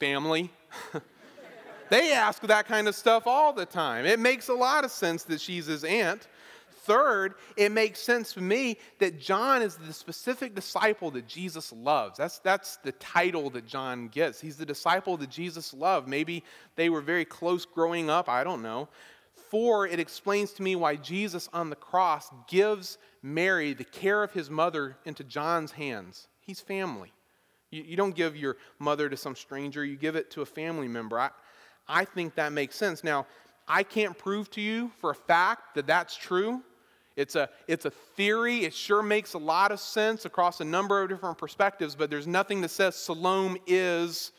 Family. 0.00 0.50
they 1.90 2.12
ask 2.12 2.42
that 2.42 2.66
kind 2.66 2.88
of 2.88 2.94
stuff 2.94 3.26
all 3.26 3.52
the 3.52 3.66
time. 3.66 4.06
It 4.06 4.18
makes 4.18 4.48
a 4.48 4.54
lot 4.54 4.84
of 4.84 4.90
sense 4.90 5.24
that 5.24 5.40
she's 5.40 5.66
his 5.66 5.84
aunt. 5.84 6.26
Third, 6.84 7.34
it 7.58 7.70
makes 7.70 8.00
sense 8.00 8.32
to 8.32 8.40
me 8.40 8.78
that 8.98 9.20
John 9.20 9.60
is 9.60 9.76
the 9.76 9.92
specific 9.92 10.54
disciple 10.54 11.10
that 11.10 11.28
Jesus 11.28 11.72
loves. 11.72 12.16
That's, 12.16 12.38
that's 12.38 12.78
the 12.78 12.92
title 12.92 13.50
that 13.50 13.66
John 13.66 14.08
gets. 14.08 14.40
He's 14.40 14.56
the 14.56 14.64
disciple 14.64 15.18
that 15.18 15.28
Jesus 15.28 15.74
loved. 15.74 16.08
Maybe 16.08 16.42
they 16.76 16.88
were 16.88 17.02
very 17.02 17.26
close 17.26 17.66
growing 17.66 18.08
up, 18.08 18.30
I 18.30 18.42
don't 18.42 18.62
know. 18.62 18.88
Four, 19.50 19.86
it 19.86 20.00
explains 20.00 20.52
to 20.52 20.62
me 20.62 20.76
why 20.76 20.96
Jesus 20.96 21.48
on 21.52 21.68
the 21.68 21.76
cross 21.76 22.30
gives 22.48 22.96
Mary 23.22 23.74
the 23.74 23.84
care 23.84 24.22
of 24.22 24.32
his 24.32 24.48
mother 24.48 24.96
into 25.04 25.22
John's 25.22 25.72
hands. 25.72 26.28
He's 26.40 26.60
family. 26.60 27.12
You, 27.70 27.82
you 27.82 27.96
don't 27.96 28.14
give 28.14 28.36
your 28.36 28.56
mother 28.78 29.08
to 29.08 29.16
some 29.16 29.36
stranger, 29.36 29.84
you 29.84 29.96
give 29.96 30.16
it 30.16 30.30
to 30.32 30.42
a 30.42 30.46
family 30.46 30.88
member. 30.88 31.18
I, 31.18 31.30
I 31.88 32.04
think 32.04 32.34
that 32.36 32.52
makes 32.52 32.76
sense. 32.76 33.02
Now, 33.02 33.26
I 33.66 33.82
can't 33.82 34.16
prove 34.16 34.50
to 34.52 34.60
you 34.60 34.90
for 35.00 35.10
a 35.10 35.14
fact 35.14 35.74
that 35.74 35.86
that's 35.86 36.16
true. 36.16 36.62
It's 37.16 37.36
a, 37.36 37.50
it's 37.68 37.84
a 37.84 37.90
theory. 37.90 38.64
It 38.64 38.74
sure 38.74 39.02
makes 39.02 39.34
a 39.34 39.38
lot 39.38 39.72
of 39.72 39.80
sense 39.80 40.24
across 40.24 40.60
a 40.60 40.64
number 40.64 41.02
of 41.02 41.08
different 41.08 41.38
perspectives, 41.38 41.94
but 41.94 42.10
there's 42.10 42.26
nothing 42.26 42.60
that 42.62 42.70
says 42.70 42.96
Salome 42.96 43.60
is 43.66 44.32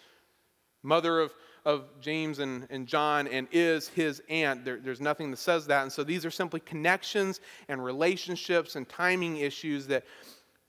mother 0.83 1.19
of, 1.19 1.33
of 1.63 1.85
James 1.99 2.39
and, 2.39 2.67
and 2.69 2.87
John 2.87 3.27
and 3.27 3.47
is 3.51 3.87
his 3.87 4.21
aunt. 4.29 4.65
There, 4.65 4.79
there's 4.79 5.01
nothing 5.01 5.29
that 5.31 5.37
says 5.37 5.67
that. 5.67 5.83
And 5.83 5.91
so 5.91 6.03
these 6.03 6.25
are 6.25 6.31
simply 6.31 6.59
connections 6.61 7.39
and 7.67 7.83
relationships 7.83 8.75
and 8.75 8.89
timing 8.89 9.37
issues 9.37 9.85
that 9.87 10.03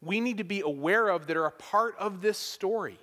we 0.02 0.20
need 0.20 0.38
to 0.38 0.44
be 0.44 0.60
aware 0.60 1.08
of 1.08 1.26
that 1.28 1.36
are 1.36 1.46
a 1.46 1.52
part 1.52 1.96
of 1.98 2.20
this 2.20 2.36
story. 2.36 2.98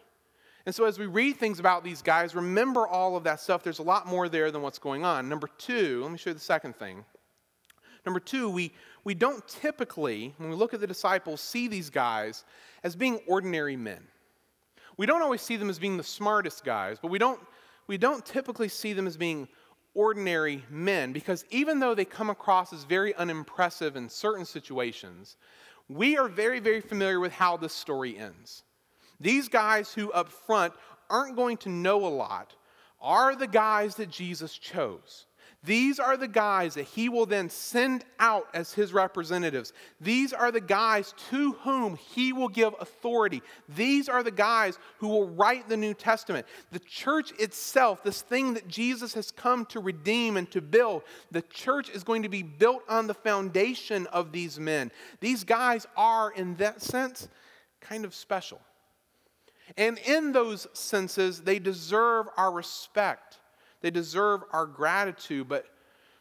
And 0.66 0.76
so, 0.76 0.86
as 0.86 1.00
we 1.00 1.06
read 1.06 1.38
things 1.38 1.60
about 1.60 1.84
these 1.84 2.02
guys, 2.02 2.36
remember 2.36 2.86
all 2.86 3.16
of 3.16 3.24
that 3.24 3.40
stuff. 3.40 3.64
There's 3.64 3.80
a 3.80 3.84
lot 3.84 4.06
more 4.06 4.30
there 4.30 4.52
than 4.52 4.62
what's 4.62 4.78
going 4.78 5.06
on. 5.06 5.30
Number 5.30 5.48
two, 5.58 6.04
let 6.04 6.12
me 6.12 6.18
show 6.18 6.30
you 6.30 6.34
the 6.36 6.40
second 6.40 6.76
thing. 6.76 7.06
Number 8.06 8.20
two, 8.20 8.50
we, 8.50 8.72
we 9.04 9.14
don't 9.14 9.46
typically, 9.48 10.34
when 10.38 10.50
we 10.50 10.56
look 10.56 10.74
at 10.74 10.80
the 10.80 10.88
disciples, 10.88 11.42
see 11.42 11.68
these 11.68 11.90
guys 11.90 12.44
as 12.84 12.96
being 12.96 13.20
ordinary 13.28 13.76
men. 13.76 14.02
We 14.98 15.06
don't 15.06 15.22
always 15.22 15.42
see 15.42 15.56
them 15.56 15.70
as 15.70 15.80
being 15.80 15.98
the 15.98 16.04
smartest 16.04 16.64
guys, 16.66 16.98
but 17.02 17.10
we 17.10 17.20
don't, 17.20 17.40
we 17.88 17.98
don't 17.98 18.26
typically 18.26 18.68
see 18.68 18.94
them 18.94 19.08
as 19.08 19.16
being 19.16 19.48
ordinary 19.94 20.64
men 20.70 21.14
because 21.14 21.46
even 21.50 21.80
though 21.80 21.96
they 21.96 22.06
come 22.06 22.30
across 22.30 22.74
as 22.74 22.84
very 22.84 23.16
unimpressive 23.16 23.96
in 23.96 24.10
certain 24.10 24.46
situations, 24.46 25.38
we 25.90 26.18
are 26.18 26.28
very, 26.30 26.60
very 26.60 26.82
familiar 26.82 27.20
with 27.20 27.34
how 27.34 27.58
this 27.58 27.74
story 27.74 28.18
ends. 28.18 28.64
These 29.20 29.50
guys 29.50 29.92
who 29.94 30.12
up 30.12 30.30
front 30.30 30.74
aren't 31.10 31.36
going 31.36 31.58
to 31.58 31.70
know 31.70 32.06
a 32.06 32.08
lot 32.08 32.56
are 33.02 33.36
the 33.36 33.48
guys 33.48 33.96
that 33.96 34.10
Jesus 34.10 34.58
chose. 34.58 35.26
These 35.64 36.00
are 36.00 36.16
the 36.16 36.28
guys 36.28 36.76
that 36.76 36.86
he 36.86 37.10
will 37.10 37.26
then 37.26 37.50
send 37.50 38.06
out 38.18 38.48
as 38.54 38.72
his 38.72 38.94
representatives. 38.94 39.74
These 40.00 40.32
are 40.32 40.54
the 40.54 40.62
guys 40.62 41.14
to 41.32 41.52
whom 41.64 41.98
he 41.98 42.32
will 42.32 42.48
give 42.48 42.74
authority. 42.80 43.42
These 43.68 44.08
are 44.08 44.24
the 44.24 44.32
guys 44.32 44.80
who 45.00 45.10
will 45.10 45.28
write 45.28 45.68
the 45.68 45.76
New 45.76 45.94
Testament. 45.94 46.48
The 46.72 46.80
church 46.80 47.34
itself, 47.40 48.04
this 48.04 48.22
thing 48.22 48.54
that 48.54 48.70
Jesus 48.70 49.14
has 49.16 49.32
come 49.32 49.66
to 49.66 49.82
redeem 49.82 50.38
and 50.38 50.50
to 50.52 50.62
build, 50.62 51.04
the 51.30 51.42
church 51.42 51.90
is 51.90 52.06
going 52.06 52.24
to 52.24 52.30
be 52.30 52.44
built 52.44 52.84
on 52.88 53.08
the 53.08 53.14
foundation 53.14 54.08
of 54.08 54.32
these 54.32 54.58
men. 54.60 54.92
These 55.20 55.44
guys 55.44 55.86
are, 55.98 56.32
in 56.32 56.56
that 56.56 56.82
sense, 56.82 57.28
kind 57.82 58.06
of 58.06 58.16
special. 58.16 58.62
And 59.76 59.98
in 60.00 60.32
those 60.32 60.68
senses, 60.72 61.42
they 61.42 61.60
deserve 61.60 62.28
our 62.38 62.52
respect. 62.52 63.40
They 63.82 63.92
deserve 63.92 64.42
our 64.52 64.66
gratitude. 64.66 65.48
But, 65.48 65.66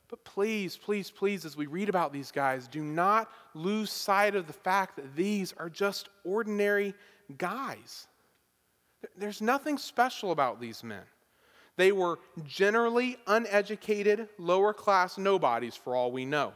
but 0.09 0.25
please, 0.25 0.77
please, 0.77 1.11
please, 1.11 1.45
as 1.45 1.57
we 1.57 1.67
read 1.67 1.89
about 1.89 2.13
these 2.13 2.31
guys, 2.31 2.69
do 2.69 2.83
not 2.83 3.31
lose 3.55 3.91
sight 3.91 4.35
of 4.35 4.47
the 4.47 4.53
fact 4.53 4.97
that 4.97 5.17
these 5.17 5.53
are 5.59 5.71
just 5.71 6.09
ordinary 6.25 6.95
guys. 7.37 8.07
There's 9.17 9.41
nothing 9.41 9.79
special 9.79 10.33
about 10.33 10.61
these 10.61 10.83
men. 10.83 11.03
They 11.77 11.93
were 11.93 12.19
generally 12.45 13.17
uneducated, 13.29 14.29
lower 14.39 14.73
class 14.73 15.17
nobodies, 15.17 15.77
for 15.77 15.95
all 15.95 16.11
we 16.11 16.25
know. 16.25 16.53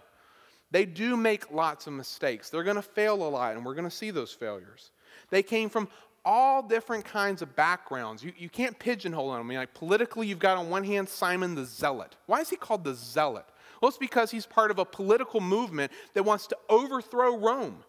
They 0.72 0.84
do 0.84 1.16
make 1.16 1.52
lots 1.52 1.86
of 1.86 1.92
mistakes. 1.92 2.50
They're 2.50 2.64
going 2.64 2.76
to 2.76 2.82
fail 2.82 3.22
a 3.22 3.28
lot, 3.28 3.54
and 3.54 3.64
we're 3.64 3.74
going 3.74 3.88
to 3.88 3.90
see 3.90 4.10
those 4.10 4.32
failures. 4.32 4.90
They 5.30 5.42
came 5.42 5.68
from 5.68 5.88
all 6.24 6.62
different 6.62 7.04
kinds 7.04 7.42
of 7.42 7.54
backgrounds. 7.56 8.22
You, 8.22 8.32
you 8.36 8.48
can't 8.48 8.78
pigeonhole 8.78 9.32
them. 9.32 9.40
I 9.40 9.42
mean, 9.42 9.58
like 9.58 9.74
politically, 9.74 10.26
you've 10.26 10.38
got 10.38 10.56
on 10.56 10.70
one 10.70 10.84
hand 10.84 11.08
Simon 11.08 11.54
the 11.54 11.64
Zealot. 11.64 12.16
Why 12.26 12.40
is 12.40 12.50
he 12.50 12.56
called 12.56 12.84
the 12.84 12.94
Zealot? 12.94 13.46
Well, 13.80 13.88
it's 13.88 13.98
because 13.98 14.30
he's 14.30 14.46
part 14.46 14.70
of 14.70 14.78
a 14.78 14.84
political 14.84 15.40
movement 15.40 15.90
that 16.14 16.22
wants 16.22 16.46
to 16.48 16.56
overthrow 16.68 17.36
Rome. 17.36 17.82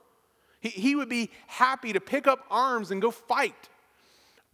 He, 0.59 0.69
he 0.69 0.95
would 0.95 1.09
be 1.09 1.29
happy 1.45 1.93
to 1.93 1.99
pick 1.99 2.25
up 2.25 2.45
arms 2.49 2.89
and 2.91 3.01
go 3.01 3.11
fight. 3.11 3.69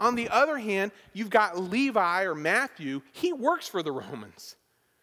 On 0.02 0.16
the 0.16 0.30
other 0.30 0.58
hand, 0.58 0.92
you've 1.14 1.30
got 1.30 1.60
Levi 1.60 2.24
or 2.24 2.36
Matthew. 2.36 3.02
He 3.12 3.34
works 3.34 3.68
for 3.68 3.84
the 3.84 3.92
Romans. 3.92 4.56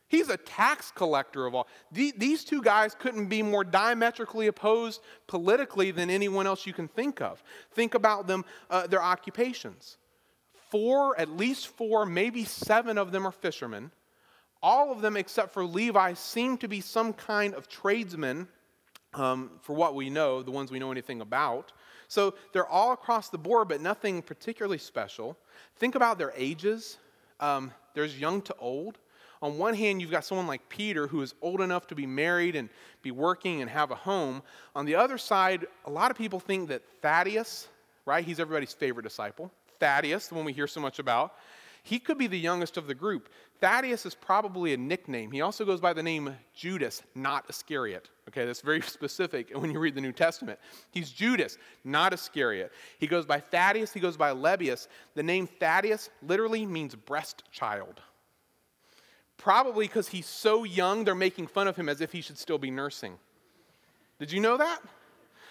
He's 0.09 0.29
a 0.29 0.37
tax 0.37 0.93
collector 0.93 1.47
of 1.47 1.55
all. 1.55 1.67
These 1.91 2.45
two 2.45 2.63
guys 2.63 2.95
couldn't 2.95 3.27
be 3.27 3.43
more 3.43 3.65
diametrically 3.65 4.47
opposed 4.47 5.03
politically 5.27 5.91
than 5.91 6.11
anyone 6.11 6.47
else 6.47 6.67
you 6.67 6.73
can 6.73 6.87
think 6.87 7.21
of. 7.21 7.43
Think 7.73 7.95
about 7.95 8.27
them, 8.29 8.45
uh, 8.71 8.87
their 8.87 9.03
occupations. 9.03 9.99
Four, 10.71 11.19
at 11.19 11.31
least 11.31 11.69
four, 11.69 12.07
maybe 12.07 12.45
seven 12.45 12.99
of 12.99 13.11
them 13.11 13.27
are 13.27 13.33
fishermen. 13.33 13.91
All 14.63 14.93
of 14.93 15.01
them, 15.01 15.17
except 15.17 15.53
for 15.53 15.65
Levi, 15.65 16.15
seem 16.15 16.57
to 16.59 16.69
be 16.69 16.81
some 16.81 17.13
kind 17.13 17.55
of 17.55 17.69
tradesmen, 17.69 18.49
um, 19.15 19.51
for 19.61 19.75
what 19.75 19.95
we 19.95 20.09
know, 20.09 20.43
the 20.43 20.51
ones 20.51 20.71
we 20.71 20.79
know 20.79 20.93
anything 20.93 21.21
about. 21.21 21.73
So 22.09 22.35
they're 22.53 22.67
all 22.67 22.93
across 22.93 23.29
the 23.29 23.39
board, 23.39 23.69
but 23.69 23.81
nothing 23.81 24.23
particularly 24.23 24.79
special. 24.79 25.37
Think 25.77 25.97
about 25.97 26.19
their 26.19 26.33
ages. 26.37 26.99
Um, 27.41 27.73
there's 27.95 28.19
young 28.19 28.41
to 28.43 28.55
old 28.59 28.99
on 29.43 29.59
one 29.59 29.75
hand, 29.75 30.01
you've 30.01 30.11
got 30.11 30.25
someone 30.25 30.47
like 30.47 30.69
Peter 30.69 31.07
who 31.07 31.23
is 31.23 31.35
old 31.43 31.61
enough 31.61 31.87
to 31.89 31.95
be 31.95 32.07
married 32.07 32.57
and 32.57 32.69
be 33.03 33.11
working 33.11 33.61
and 33.61 33.71
have 33.71 33.91
a 33.91 33.95
home. 33.95 34.43
On 34.75 34.87
the 34.87 34.95
other 34.95 35.19
side, 35.19 35.67
a 35.85 35.91
lot 35.91 36.11
of 36.11 36.17
people 36.17 36.41
think 36.41 36.69
that 36.69 36.83
Thaddeus, 37.03 37.69
right, 38.07 38.25
he's 38.25 38.41
everybody's 38.41 38.73
favorite 38.73 39.03
disciple, 39.03 39.51
Thaddeus, 39.79 40.29
the 40.29 40.35
one 40.35 40.45
we 40.45 40.53
hear 40.53 40.67
so 40.67 40.81
much 40.81 40.99
about, 40.99 41.35
he 41.83 42.01
could 42.01 42.19
be 42.19 42.27
the 42.27 42.39
youngest 42.39 42.77
of 42.77 42.89
the 42.89 42.95
group. 42.95 43.29
Thaddeus 43.61 44.05
is 44.07 44.15
probably 44.15 44.75
a 44.75 44.77
nickname. 44.77 45.31
He 45.31 45.41
also 45.41 45.65
goes 45.65 45.81
by 45.81 45.93
the 45.93 46.03
name 46.03 46.35
Judas, 46.53 47.03
not 47.15 47.45
Iscariot. 47.49 48.11
Okay, 48.29 48.45
that's 48.45 48.61
very 48.61 48.81
specific 48.83 49.57
when 49.57 49.71
you 49.71 49.79
read 49.79 49.95
the 49.95 50.01
New 50.01 50.13
Testament. 50.13 50.59
He's 50.91 51.11
Judas, 51.11 51.59
not 51.85 52.13
Iscariot. 52.13 52.73
He 52.99 53.07
goes 53.07 53.25
by 53.25 53.39
Thaddeus, 53.39 53.93
he 53.93 54.01
goes 54.01 54.17
by 54.17 54.33
Lebbaeus. 54.33 54.89
The 55.15 55.23
name 55.23 55.47
Thaddeus 55.47 56.11
literally 56.23 56.67
means 56.67 56.95
breast 56.95 57.45
child. 57.53 58.01
Probably 59.37 59.87
because 59.87 60.09
he's 60.09 60.27
so 60.27 60.65
young, 60.65 61.05
they're 61.05 61.15
making 61.15 61.47
fun 61.49 61.69
of 61.69 61.77
him 61.77 61.89
as 61.89 62.01
if 62.01 62.13
he 62.13 62.21
should 62.21 62.39
still 62.39 62.59
be 62.59 62.71
nursing. 62.71 63.19
Did 64.19 64.33
you 64.33 64.41
know 64.41 64.57
that? 64.57 64.81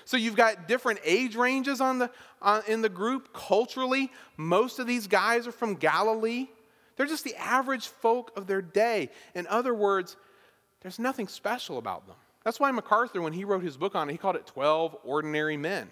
So 0.06 0.18
you've 0.18 0.36
got 0.36 0.68
different 0.68 1.00
age 1.04 1.36
ranges 1.36 1.82
on 1.82 2.00
the, 2.00 2.12
uh, 2.42 2.62
in 2.68 2.82
the 2.82 2.90
group. 2.90 3.34
Culturally, 3.34 4.12
most 4.38 4.80
of 4.80 4.86
these 4.86 5.08
guys 5.08 5.48
are 5.48 5.52
from 5.52 5.76
Galilee. 5.76 6.48
They're 6.96 7.08
just 7.08 7.24
the 7.24 7.36
average 7.36 7.88
folk 7.88 8.32
of 8.38 8.48
their 8.48 8.62
day. 8.62 9.10
In 9.34 9.48
other 9.48 9.74
words, 9.74 10.16
there's 10.82 11.00
nothing 11.00 11.28
special 11.28 11.78
about 11.78 12.08
them. 12.08 12.16
That's 12.44 12.60
why 12.60 12.70
MacArthur, 12.72 13.22
when 13.22 13.34
he 13.34 13.44
wrote 13.44 13.64
his 13.64 13.78
book 13.78 13.96
on 13.96 14.08
it, 14.08 14.12
he 14.12 14.18
called 14.20 14.36
it 14.36 14.46
12 14.46 14.96
Ordinary 15.04 15.58
Men. 15.58 15.90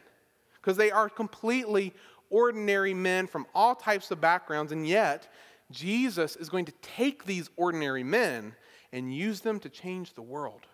Because 0.62 0.78
they 0.78 0.92
are 0.92 1.10
completely 1.10 1.94
ordinary 2.30 2.94
men 2.94 3.28
from 3.28 3.46
all 3.54 3.76
types 3.76 4.12
of 4.12 4.22
backgrounds, 4.22 4.72
and 4.72 4.88
yet 4.88 5.28
Jesus 5.72 6.36
is 6.36 6.50
going 6.50 6.66
to 6.66 6.74
take 6.82 7.26
these 7.26 7.50
ordinary 7.56 8.04
men 8.04 8.54
and 8.92 9.14
use 9.14 9.42
them 9.42 9.60
to 9.60 9.70
change 9.70 10.14
the 10.14 10.22
world 10.22 10.68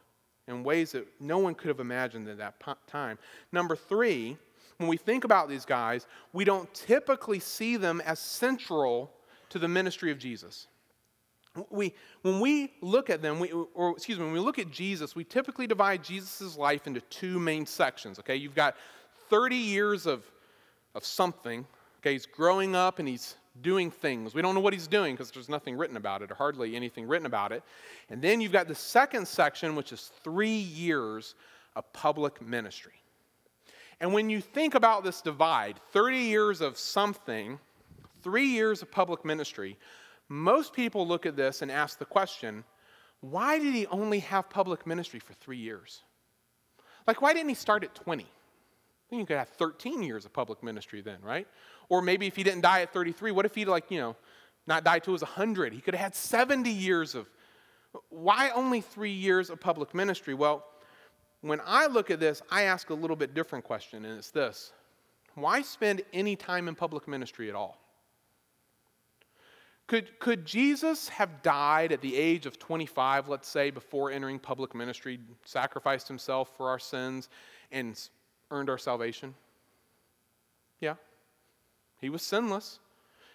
in 0.48 0.64
ways 0.64 0.92
that 0.92 1.08
no 1.20 1.38
one 1.38 1.56
could 1.56 1.68
have 1.68 1.80
imagined 1.80 2.28
at 2.28 2.38
that 2.40 2.56
time. 2.88 3.18
Number 3.52 3.76
three, 3.76 4.38
when 4.78 4.90
we 4.90 4.98
think 4.98 5.24
about 5.24 5.48
these 5.48 5.66
guys, 5.66 6.08
we 6.34 6.44
don't 6.44 6.74
typically 6.74 7.40
see 7.40 7.78
them 7.78 8.02
as 8.06 8.20
central 8.20 9.12
to 9.50 9.60
the 9.60 9.68
ministry 9.68 10.12
of 10.12 10.18
Jesus. 10.18 10.68
We, 11.70 11.94
when 12.22 12.40
we 12.40 12.72
look 12.82 13.10
at 13.10 13.22
them, 13.22 13.40
we, 13.40 13.52
or 13.52 13.92
excuse 13.92 14.18
me, 14.18 14.26
when 14.26 14.34
we 14.34 14.40
look 14.40 14.60
at 14.60 14.72
Jesus, 14.72 15.16
we 15.16 15.24
typically 15.24 15.68
divide 15.68 16.04
Jesus' 16.04 16.58
life 16.58 16.88
into 16.88 17.02
two 17.02 17.40
main 17.40 17.66
sections. 17.66 18.20
Okay, 18.20 18.36
you've 18.36 18.56
got 18.56 18.76
30 19.30 19.56
years 19.56 20.06
of, 20.06 20.24
of 20.96 21.06
something. 21.06 21.66
Okay, 22.00 22.14
he's 22.14 22.26
growing 22.26 22.76
up 22.76 23.00
and 23.00 23.08
he's 23.08 23.36
doing 23.62 23.92
things. 23.92 24.34
We 24.34 24.42
don't 24.42 24.56
know 24.56 24.62
what 24.62 24.74
he's 24.74 24.88
doing 24.88 25.16
because 25.16 25.32
there's 25.32 25.50
nothing 25.50 25.78
written 25.78 25.98
about 25.98 26.22
it, 26.22 26.32
or 26.32 26.36
hardly 26.36 26.76
anything 26.76 27.08
written 27.08 27.26
about 27.26 27.52
it. 27.52 27.64
And 28.10 28.22
then 28.22 28.42
you've 28.42 28.52
got 28.52 28.68
the 28.68 28.76
second 28.76 29.28
section, 29.28 29.76
which 29.76 29.92
is 29.92 30.12
three 30.24 30.50
years 30.50 31.36
of 31.76 31.92
public 31.94 32.42
ministry. 32.42 32.94
And 34.00 34.14
when 34.14 34.30
you 34.30 34.42
think 34.42 34.76
about 34.76 35.04
this 35.04 35.22
divide 35.22 35.80
30 35.92 36.18
years 36.18 36.62
of 36.62 36.78
something, 36.78 37.60
three 38.24 38.48
years 38.48 38.82
of 38.82 38.92
public 38.92 39.26
ministry, 39.26 39.78
most 40.30 40.74
people 40.74 41.08
look 41.08 41.26
at 41.26 41.36
this 41.36 41.62
and 41.62 41.72
ask 41.72 42.00
the 42.00 42.06
question 42.06 42.64
why 43.22 43.60
did 43.60 43.74
he 43.74 43.86
only 43.88 44.20
have 44.20 44.50
public 44.50 44.88
ministry 44.88 45.20
for 45.20 45.34
three 45.34 45.58
years? 45.58 46.04
Like, 47.06 47.22
why 47.22 47.34
didn't 47.34 47.50
he 47.50 47.56
start 47.56 47.84
at 47.84 47.94
20? 47.94 48.26
Then 49.10 49.20
you 49.20 49.26
could 49.26 49.38
have 49.38 49.50
13 49.50 50.04
years 50.04 50.26
of 50.26 50.34
public 50.34 50.62
ministry 50.64 51.02
then, 51.02 51.18
right? 51.22 51.48
Or 51.90 52.02
maybe 52.02 52.28
if 52.28 52.36
he 52.36 52.44
didn't 52.44 52.62
die 52.62 52.82
at 52.82 52.94
33, 52.94 53.32
what 53.32 53.46
if 53.46 53.56
he 53.56 53.66
like, 53.66 53.90
you 53.90 54.00
know, 54.00 54.16
not 54.68 54.84
died 54.84 55.04
till 55.04 55.12
he 55.12 55.16
was 55.16 55.22
100? 55.24 55.74
He 55.74 55.82
could 55.82 55.96
have 55.96 56.04
had 56.04 56.16
70 56.16 56.70
years 56.70 57.16
of. 57.16 57.30
Why 58.10 58.52
only 58.52 58.82
three 58.82 59.12
years 59.12 59.50
of 59.50 59.60
public 59.60 59.96
ministry? 59.96 60.36
Well, 60.36 60.64
when 61.42 61.60
I 61.66 61.88
look 61.88 62.12
at 62.12 62.20
this, 62.20 62.42
I 62.52 62.64
ask 62.64 62.92
a 62.92 62.94
little 62.94 63.16
bit 63.16 63.34
different 63.34 63.66
question, 63.66 64.06
and 64.06 64.18
it's 64.18 64.30
this 64.30 64.74
Why 65.36 65.62
spend 65.62 66.04
any 66.14 66.36
time 66.36 66.68
in 66.68 66.76
public 66.76 67.08
ministry 67.08 67.50
at 67.50 67.56
all? 67.56 67.80
Could, 69.88 70.20
could 70.20 70.46
Jesus 70.46 71.10
have 71.10 71.42
died 71.42 71.92
at 71.92 72.00
the 72.00 72.16
age 72.16 72.46
of 72.46 72.60
25, 72.60 73.28
let's 73.28 73.48
say, 73.48 73.72
before 73.72 74.12
entering 74.12 74.38
public 74.38 74.76
ministry, 74.76 75.20
sacrificed 75.46 76.08
himself 76.08 76.56
for 76.56 76.70
our 76.70 76.78
sins, 76.78 77.30
and 77.72 78.00
earned 78.52 78.70
our 78.70 78.78
salvation? 78.78 79.36
Yeah. 80.80 80.96
He 82.02 82.10
was 82.10 82.22
sinless. 82.22 82.80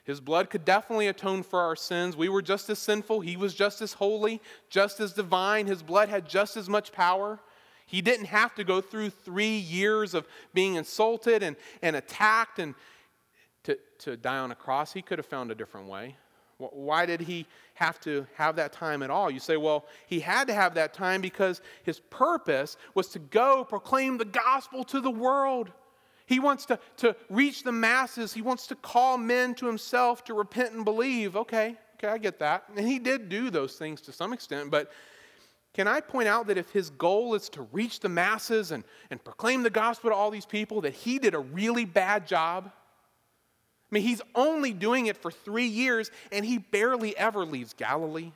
His 0.05 0.21
blood 0.21 0.51
could 0.51 0.65
definitely 0.65 1.09
atone 1.09 1.43
for 1.43 1.61
our 1.61 1.77
sins. 1.77 2.17
We 2.17 2.29
were 2.29 2.43
just 2.43 2.69
as 2.69 2.79
sinful. 2.79 3.21
He 3.21 3.37
was 3.37 3.55
just 3.55 3.81
as 3.81 3.95
holy, 3.95 4.41
just 4.69 5.01
as 5.01 5.15
divine. 5.15 5.67
His 5.67 5.83
blood 5.83 6.11
had 6.11 6.29
just 6.29 6.57
as 6.57 6.69
much 6.69 6.93
power. 6.93 7.41
He 7.87 8.03
didn't 8.03 8.27
have 8.27 8.55
to 8.57 8.65
go 8.65 8.81
through 8.81 9.11
three 9.11 9.57
years 9.57 10.15
of 10.15 10.27
being 10.53 10.75
insulted 10.75 11.43
and, 11.43 11.57
and 11.81 11.97
attacked 11.97 12.59
and 12.59 12.75
to, 13.65 13.79
to 14.01 14.17
die 14.17 14.39
on 14.39 14.51
a 14.51 14.55
cross. 14.55 14.93
He 14.93 15.01
could 15.01 15.19
have 15.19 15.27
found 15.27 15.51
a 15.51 15.55
different 15.55 15.89
way. 15.89 16.17
Why 16.59 17.07
did 17.07 17.21
he 17.21 17.47
have 17.75 18.01
to 18.03 18.27
have 18.35 18.57
that 18.57 18.73
time 18.73 19.03
at 19.03 19.11
all? 19.11 19.31
You 19.31 19.41
say, 19.41 19.57
well, 19.57 19.87
he 20.07 20.21
had 20.21 20.47
to 20.49 20.55
have 20.55 20.75
that 20.75 20.95
time 20.95 21.21
because 21.21 21.61
his 21.83 22.01
purpose 22.11 22.77
was 22.95 23.09
to 23.09 23.19
go 23.19 23.65
proclaim 23.65 24.19
the 24.19 24.25
gospel 24.25 24.85
to 24.85 25.01
the 25.01 25.11
world. 25.11 25.73
He 26.27 26.41
wants 26.41 26.65
to, 26.67 26.79
to 26.99 27.17
reach 27.29 27.65
the 27.65 27.73
masses. 27.73 28.33
He 28.33 28.43
wants 28.43 28.67
to 28.69 28.75
call 28.77 29.19
men 29.19 29.55
to 29.57 29.67
himself 29.67 30.25
to 30.25 30.35
repent 30.35 30.73
and 30.73 30.85
believe. 30.85 31.37
Okay, 31.37 31.77
okay, 31.97 32.09
I 32.09 32.19
get 32.19 32.39
that. 32.39 32.65
And 32.77 32.87
he 32.87 32.99
did 32.99 33.29
do 33.29 33.51
those 33.51 33.77
things 33.77 34.01
to 34.03 34.13
some 34.13 34.33
extent, 34.33 34.71
but 34.71 34.91
can 35.75 35.89
I 35.89 36.01
point 36.01 36.29
out 36.29 36.47
that 36.47 36.57
if 36.57 36.71
his 36.71 36.89
goal 36.91 37.35
is 37.35 37.49
to 37.51 37.63
reach 37.73 37.99
the 37.99 38.09
masses 38.09 38.71
and, 38.71 38.85
and 39.11 39.23
proclaim 39.23 39.65
the 39.65 39.71
gospel 39.71 40.11
to 40.11 40.17
all 40.17 40.31
these 40.31 40.47
people, 40.47 40.81
that 40.83 40.95
he 40.95 41.19
did 41.19 41.35
a 41.35 41.41
really 41.41 41.85
bad 41.85 42.29
job? 42.29 42.71
I 43.95 43.99
mean, 43.99 44.03
he's 44.03 44.23
only 44.35 44.73
doing 44.73 45.07
it 45.07 45.17
for 45.17 45.31
three 45.31 45.67
years 45.67 46.11
and 46.33 46.45
he 46.45 46.59
barely 46.59 47.17
ever 47.17 47.47
leaves 47.47 47.75
Galilee. 47.75 48.33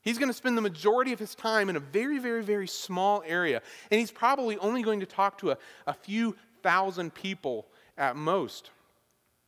He's 0.00 0.18
going 0.18 0.28
to 0.28 0.34
spend 0.34 0.58
the 0.58 0.62
majority 0.62 1.12
of 1.12 1.20
his 1.20 1.36
time 1.36 1.70
in 1.70 1.76
a 1.76 1.80
very, 1.80 2.18
very, 2.18 2.42
very 2.42 2.66
small 2.66 3.22
area. 3.24 3.62
And 3.92 4.00
he's 4.00 4.10
probably 4.10 4.58
only 4.58 4.82
going 4.82 4.98
to 4.98 5.06
talk 5.06 5.38
to 5.38 5.52
a, 5.52 5.58
a 5.86 5.94
few 5.94 6.34
thousand 6.64 7.14
people 7.14 7.68
at 7.96 8.16
most. 8.16 8.70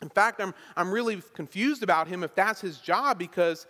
In 0.02 0.08
fact, 0.08 0.40
I'm, 0.40 0.54
I'm 0.76 0.92
really 0.92 1.20
confused 1.32 1.82
about 1.82 2.06
him 2.06 2.22
if 2.22 2.32
that's 2.36 2.60
his 2.60 2.78
job 2.78 3.18
because 3.18 3.66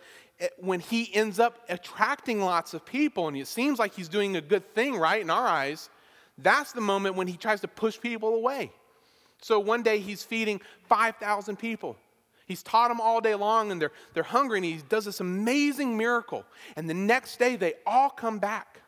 when 0.59 0.79
he 0.79 1.09
ends 1.15 1.39
up 1.39 1.65
attracting 1.67 2.41
lots 2.41 2.75
of 2.75 2.85
people 2.85 3.27
and 3.27 3.35
it 3.35 3.47
seems 3.47 3.79
like 3.79 3.95
he's 3.95 4.09
doing 4.09 4.35
a 4.35 4.41
good 4.41 4.71
thing, 4.75 4.97
right, 4.97 5.21
in 5.23 5.31
our 5.31 5.47
eyes, 5.47 5.89
that's 6.37 6.73
the 6.73 6.81
moment 6.81 7.15
when 7.15 7.25
he 7.25 7.37
tries 7.37 7.61
to 7.61 7.67
push 7.67 7.99
people 7.99 8.35
away. 8.35 8.71
So 9.41 9.59
one 9.59 9.83
day 9.83 9.99
he's 9.99 10.23
feeding 10.23 10.61
5,000 10.87 11.57
people. 11.57 11.97
He's 12.45 12.61
taught 12.61 12.89
them 12.89 13.01
all 13.01 13.21
day 13.21 13.35
long 13.35 13.71
and 13.71 13.81
they're, 13.81 13.91
they're 14.13 14.23
hungry 14.23 14.59
and 14.59 14.65
he 14.65 14.79
does 14.89 15.05
this 15.05 15.19
amazing 15.19 15.97
miracle. 15.97 16.45
And 16.75 16.89
the 16.89 16.93
next 16.93 17.39
day 17.39 17.55
they 17.55 17.73
all 17.85 18.09
come 18.09 18.39
back. 18.39 18.81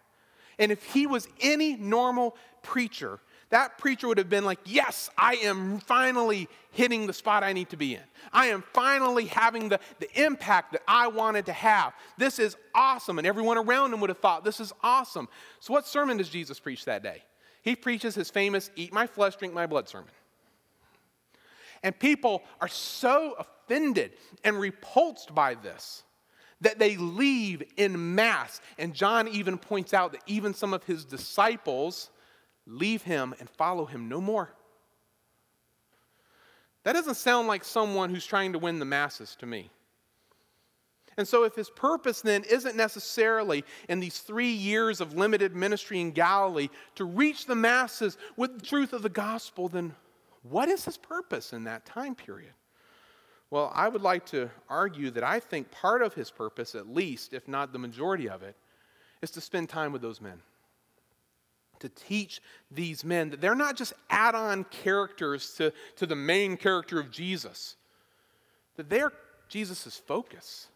And 0.59 0.71
if 0.71 0.83
he 0.83 1.07
was 1.07 1.27
any 1.41 1.75
normal 1.75 2.35
preacher, 2.63 3.19
that 3.49 3.77
preacher 3.77 4.07
would 4.07 4.17
have 4.17 4.29
been 4.29 4.45
like, 4.45 4.59
Yes, 4.65 5.09
I 5.17 5.35
am 5.35 5.79
finally 5.79 6.49
hitting 6.71 7.07
the 7.07 7.13
spot 7.13 7.43
I 7.43 7.53
need 7.53 7.69
to 7.69 7.77
be 7.77 7.95
in. 7.95 8.01
I 8.33 8.47
am 8.47 8.63
finally 8.73 9.25
having 9.25 9.69
the, 9.69 9.79
the 9.99 10.21
impact 10.21 10.73
that 10.73 10.81
I 10.87 11.07
wanted 11.07 11.45
to 11.45 11.53
have. 11.53 11.93
This 12.17 12.39
is 12.39 12.57
awesome. 12.75 13.17
And 13.17 13.27
everyone 13.27 13.57
around 13.57 13.93
him 13.93 14.01
would 14.01 14.09
have 14.09 14.19
thought, 14.19 14.43
This 14.43 14.59
is 14.59 14.73
awesome. 14.83 15.29
So, 15.59 15.73
what 15.73 15.87
sermon 15.87 16.17
does 16.17 16.29
Jesus 16.29 16.59
preach 16.59 16.85
that 16.85 17.03
day? 17.03 17.23
He 17.61 17.75
preaches 17.75 18.15
his 18.15 18.29
famous 18.29 18.69
Eat 18.75 18.91
my 18.91 19.07
flesh, 19.07 19.35
drink 19.37 19.53
my 19.53 19.65
blood 19.65 19.87
sermon. 19.87 20.09
And 21.83 21.97
people 21.97 22.43
are 22.61 22.67
so 22.67 23.35
offended 23.37 24.11
and 24.43 24.59
repulsed 24.59 25.33
by 25.33 25.55
this 25.55 26.03
that 26.61 26.79
they 26.79 26.97
leave 26.97 27.63
in 27.77 28.15
mass. 28.15 28.61
And 28.77 28.93
John 28.93 29.27
even 29.27 29.57
points 29.57 29.93
out 29.93 30.11
that 30.13 30.23
even 30.25 30.53
some 30.53 30.73
of 30.73 30.83
his 30.83 31.05
disciples 31.05 32.09
leave 32.65 33.03
him 33.03 33.33
and 33.39 33.49
follow 33.49 33.85
him 33.85 34.09
no 34.09 34.19
more. 34.19 34.51
That 36.83 36.93
doesn't 36.93 37.15
sound 37.15 37.47
like 37.47 37.63
someone 37.63 38.09
who's 38.09 38.25
trying 38.25 38.53
to 38.53 38.59
win 38.59 38.79
the 38.79 38.85
masses 38.85 39.35
to 39.39 39.45
me. 39.45 39.69
And 41.17 41.27
so, 41.27 41.43
if 41.43 41.55
his 41.55 41.69
purpose 41.69 42.21
then 42.21 42.43
isn't 42.43 42.75
necessarily 42.75 43.65
in 43.89 43.99
these 43.99 44.19
three 44.19 44.51
years 44.51 45.01
of 45.01 45.15
limited 45.15 45.55
ministry 45.55 45.99
in 45.99 46.11
Galilee 46.11 46.69
to 46.95 47.05
reach 47.05 47.45
the 47.45 47.55
masses 47.55 48.17
with 48.35 48.59
the 48.59 48.65
truth 48.65 48.93
of 48.93 49.01
the 49.01 49.09
gospel, 49.09 49.67
then 49.67 49.95
what 50.43 50.69
is 50.69 50.85
his 50.85 50.97
purpose 50.97 51.53
in 51.53 51.65
that 51.65 51.85
time 51.85 52.15
period? 52.15 52.53
Well, 53.49 53.71
I 53.73 53.87
would 53.87 54.01
like 54.01 54.25
to 54.27 54.49
argue 54.69 55.09
that 55.11 55.23
I 55.23 55.39
think 55.39 55.71
part 55.71 56.01
of 56.01 56.13
his 56.13 56.29
purpose, 56.29 56.75
at 56.75 56.93
least, 56.93 57.33
if 57.33 57.47
not 57.47 57.71
the 57.71 57.79
majority 57.79 58.29
of 58.29 58.43
it, 58.43 58.55
is 59.21 59.31
to 59.31 59.41
spend 59.41 59.69
time 59.69 59.91
with 59.91 60.01
those 60.01 60.19
men 60.19 60.41
to 61.79 61.89
teach 61.89 62.41
these 62.71 63.03
men 63.03 63.29
that 63.29 63.41
they're 63.41 63.55
not 63.55 63.75
just 63.75 63.93
add 64.09 64.35
on 64.35 64.63
characters 64.65 65.53
to, 65.55 65.71
to 65.95 66.05
the 66.05 66.15
main 66.15 66.57
character 66.57 66.99
of 66.99 67.11
Jesus, 67.11 67.75
that 68.75 68.89
they're 68.89 69.13
Jesus' 69.47 70.01
focus. 70.05 70.67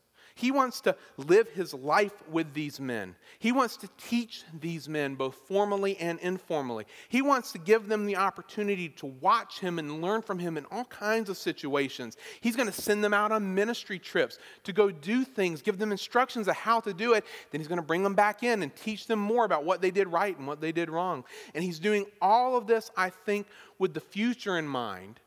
He 0.41 0.49
wants 0.49 0.81
to 0.81 0.95
live 1.17 1.47
his 1.49 1.71
life 1.71 2.27
with 2.27 2.55
these 2.55 2.79
men. 2.79 3.15
He 3.37 3.51
wants 3.51 3.77
to 3.77 3.89
teach 3.99 4.43
these 4.59 4.89
men 4.89 5.13
both 5.13 5.35
formally 5.47 5.95
and 5.97 6.17
informally. 6.19 6.85
He 7.09 7.21
wants 7.21 7.51
to 7.51 7.59
give 7.59 7.87
them 7.87 8.07
the 8.07 8.15
opportunity 8.15 8.89
to 8.89 9.05
watch 9.05 9.59
him 9.59 9.77
and 9.77 10.01
learn 10.01 10.23
from 10.23 10.39
him 10.39 10.57
in 10.57 10.65
all 10.71 10.85
kinds 10.85 11.29
of 11.29 11.37
situations. 11.37 12.17
He's 12.41 12.55
going 12.55 12.67
to 12.67 12.73
send 12.73 13.03
them 13.03 13.13
out 13.13 13.31
on 13.31 13.53
ministry 13.53 13.99
trips 13.99 14.39
to 14.63 14.73
go 14.73 14.89
do 14.89 15.23
things, 15.23 15.61
give 15.61 15.77
them 15.77 15.91
instructions 15.91 16.47
of 16.47 16.55
how 16.55 16.79
to 16.79 16.91
do 16.91 17.13
it. 17.13 17.23
Then 17.51 17.61
he's 17.61 17.67
going 17.67 17.77
to 17.77 17.85
bring 17.85 18.01
them 18.01 18.15
back 18.15 18.41
in 18.41 18.63
and 18.63 18.75
teach 18.75 19.05
them 19.05 19.19
more 19.19 19.45
about 19.45 19.63
what 19.63 19.79
they 19.79 19.91
did 19.91 20.07
right 20.07 20.35
and 20.35 20.47
what 20.47 20.59
they 20.59 20.71
did 20.71 20.89
wrong. 20.89 21.23
And 21.53 21.63
he's 21.63 21.77
doing 21.77 22.07
all 22.19 22.57
of 22.57 22.65
this, 22.65 22.89
I 22.97 23.11
think, 23.11 23.45
with 23.77 23.93
the 23.93 24.01
future 24.01 24.57
in 24.57 24.67
mind 24.67 25.19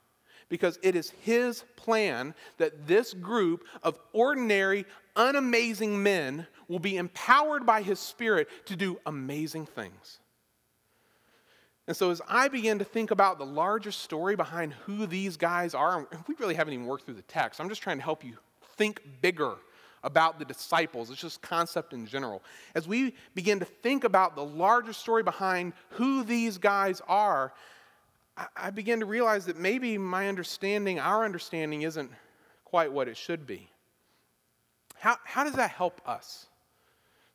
because 0.54 0.78
it 0.84 0.94
is 0.94 1.12
his 1.22 1.64
plan 1.74 2.32
that 2.58 2.86
this 2.86 3.12
group 3.12 3.64
of 3.82 3.98
ordinary, 4.12 4.86
unamazing 5.16 5.96
men 5.96 6.46
will 6.68 6.78
be 6.78 6.96
empowered 6.96 7.66
by 7.66 7.82
his 7.82 7.98
spirit 7.98 8.46
to 8.66 8.76
do 8.76 9.00
amazing 9.04 9.66
things. 9.66 10.20
And 11.88 11.96
so, 11.96 12.12
as 12.12 12.22
I 12.28 12.46
begin 12.46 12.78
to 12.78 12.84
think 12.84 13.10
about 13.10 13.38
the 13.38 13.44
larger 13.44 13.90
story 13.90 14.36
behind 14.36 14.74
who 14.84 15.06
these 15.06 15.36
guys 15.36 15.74
are, 15.74 16.06
and 16.12 16.24
we 16.28 16.36
really 16.38 16.54
haven't 16.54 16.72
even 16.72 16.86
worked 16.86 17.04
through 17.04 17.14
the 17.14 17.22
text. 17.22 17.60
I'm 17.60 17.68
just 17.68 17.82
trying 17.82 17.98
to 17.98 18.04
help 18.04 18.22
you 18.22 18.36
think 18.76 19.02
bigger 19.20 19.56
about 20.04 20.38
the 20.38 20.44
disciples. 20.44 21.10
It's 21.10 21.20
just 21.20 21.42
concept 21.42 21.92
in 21.92 22.06
general. 22.06 22.44
As 22.76 22.86
we 22.86 23.16
begin 23.34 23.58
to 23.58 23.64
think 23.64 24.04
about 24.04 24.36
the 24.36 24.44
larger 24.44 24.92
story 24.92 25.24
behind 25.24 25.72
who 25.88 26.22
these 26.22 26.58
guys 26.58 27.02
are, 27.08 27.52
I 28.56 28.70
begin 28.70 29.00
to 29.00 29.06
realize 29.06 29.46
that 29.46 29.56
maybe 29.56 29.96
my 29.96 30.28
understanding, 30.28 30.98
our 30.98 31.24
understanding, 31.24 31.82
isn't 31.82 32.10
quite 32.64 32.92
what 32.92 33.06
it 33.06 33.16
should 33.16 33.46
be. 33.46 33.68
How, 34.96 35.16
how 35.24 35.44
does 35.44 35.54
that 35.54 35.70
help 35.70 36.00
us? 36.06 36.46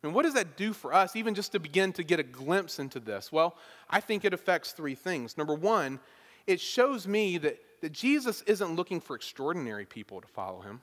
Mean, 0.02 0.14
what 0.14 0.22
does 0.22 0.34
that 0.34 0.56
do 0.56 0.72
for 0.72 0.94
us, 0.94 1.14
even 1.14 1.34
just 1.34 1.52
to 1.52 1.60
begin 1.60 1.92
to 1.94 2.02
get 2.02 2.18
a 2.18 2.22
glimpse 2.22 2.78
into 2.78 3.00
this? 3.00 3.30
Well, 3.30 3.56
I 3.88 4.00
think 4.00 4.24
it 4.24 4.32
affects 4.32 4.72
three 4.72 4.94
things. 4.94 5.36
Number 5.36 5.54
one, 5.54 6.00
it 6.46 6.58
shows 6.60 7.06
me 7.06 7.36
that, 7.38 7.58
that 7.82 7.92
Jesus 7.92 8.42
isn't 8.42 8.76
looking 8.76 9.00
for 9.00 9.14
extraordinary 9.14 9.84
people 9.84 10.20
to 10.20 10.28
follow 10.28 10.60
him, 10.60 10.80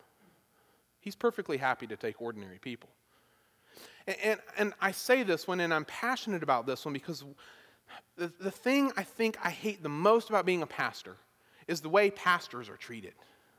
he's 0.99 1.15
perfectly 1.15 1.57
happy 1.57 1.87
to 1.87 1.95
take 1.95 2.21
ordinary 2.21 2.59
people. 2.59 2.89
And, 4.05 4.17
and, 4.23 4.39
and 4.57 4.73
I 4.81 4.91
say 4.91 5.23
this 5.23 5.47
one, 5.47 5.61
and 5.61 5.73
I'm 5.73 5.85
passionate 5.85 6.43
about 6.43 6.67
this 6.67 6.85
one 6.85 6.93
because 6.93 7.23
the, 8.17 8.31
the 8.39 8.51
thing 8.51 8.91
I 8.97 9.03
think 9.03 9.37
I 9.43 9.49
hate 9.49 9.83
the 9.83 9.89
most 9.89 10.29
about 10.29 10.45
being 10.45 10.61
a 10.61 10.67
pastor 10.67 11.15
is 11.67 11.81
the 11.81 11.89
way 11.89 12.09
pastors 12.09 12.69
are 12.69 12.77
treated. 12.77 13.13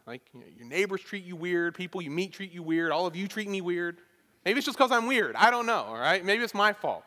Like, 0.07 0.23
you 0.33 0.41
know, 0.41 0.47
your 0.57 0.67
neighbors 0.67 1.03
treat 1.03 1.25
you 1.25 1.37
weird, 1.37 1.75
people 1.75 2.01
you 2.01 2.11
meet 2.11 2.33
treat 2.33 2.53
you 2.53 2.63
weird, 2.63 2.91
all 2.91 3.07
of 3.07 3.15
you 3.15 3.29
treat 3.29 3.49
me 3.49 3.61
weird. 3.61 3.99
Maybe 4.45 4.59
it's 4.59 4.67
just 4.67 4.79
because 4.79 4.91
I'm 4.91 5.07
weird. 5.07 5.37
I 5.37 5.51
don't 5.51 5.67
know, 5.67 5.85
all 5.85 5.99
right? 5.99 6.25
Maybe 6.25 6.43
it's 6.43 6.55
my 6.55 6.73
fault. 6.73 7.05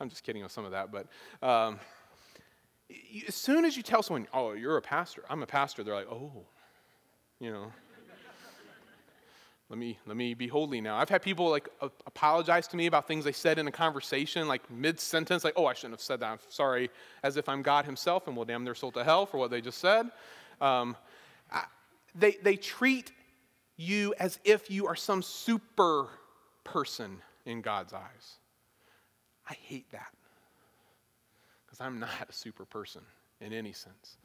I'm 0.00 0.08
just 0.08 0.22
kidding 0.22 0.42
with 0.42 0.52
some 0.52 0.64
of 0.64 0.70
that, 0.72 0.92
but 0.92 1.06
um, 1.42 1.80
as 3.26 3.34
soon 3.34 3.64
as 3.64 3.76
you 3.76 3.82
tell 3.82 4.02
someone, 4.02 4.28
oh, 4.32 4.52
you're 4.52 4.76
a 4.76 4.82
pastor, 4.82 5.24
I'm 5.28 5.42
a 5.42 5.46
pastor, 5.46 5.82
they're 5.82 5.94
like, 5.94 6.10
oh, 6.10 6.44
you 7.40 7.50
know. 7.50 7.72
Let 9.68 9.78
me 9.78 9.98
let 10.06 10.16
me 10.16 10.34
be 10.34 10.46
holy 10.46 10.80
now. 10.80 10.96
I've 10.96 11.08
had 11.08 11.22
people 11.22 11.50
like 11.50 11.68
apologize 12.06 12.68
to 12.68 12.76
me 12.76 12.86
about 12.86 13.08
things 13.08 13.24
they 13.24 13.32
said 13.32 13.58
in 13.58 13.66
a 13.66 13.72
conversation, 13.72 14.46
like 14.46 14.70
mid 14.70 15.00
sentence, 15.00 15.42
like, 15.42 15.54
"Oh, 15.56 15.66
I 15.66 15.74
shouldn't 15.74 15.94
have 15.94 16.00
said 16.00 16.20
that. 16.20 16.30
I'm 16.30 16.38
sorry," 16.48 16.88
as 17.24 17.36
if 17.36 17.48
I'm 17.48 17.62
God 17.62 17.84
Himself 17.84 18.28
and 18.28 18.36
will 18.36 18.44
damn 18.44 18.64
their 18.64 18.76
soul 18.76 18.92
to 18.92 19.02
hell 19.02 19.26
for 19.26 19.38
what 19.38 19.50
they 19.50 19.60
just 19.60 19.78
said. 19.78 20.10
Um, 20.60 20.96
I, 21.50 21.64
they 22.14 22.36
they 22.42 22.56
treat 22.56 23.10
you 23.76 24.14
as 24.20 24.38
if 24.44 24.70
you 24.70 24.86
are 24.86 24.94
some 24.94 25.20
super 25.20 26.08
person 26.62 27.20
in 27.44 27.60
God's 27.60 27.92
eyes. 27.92 28.38
I 29.50 29.54
hate 29.54 29.90
that 29.90 30.12
because 31.64 31.80
I'm 31.80 31.98
not 31.98 32.28
a 32.28 32.32
super 32.32 32.64
person 32.64 33.02
in 33.40 33.52
any 33.52 33.72
sense. 33.72 34.16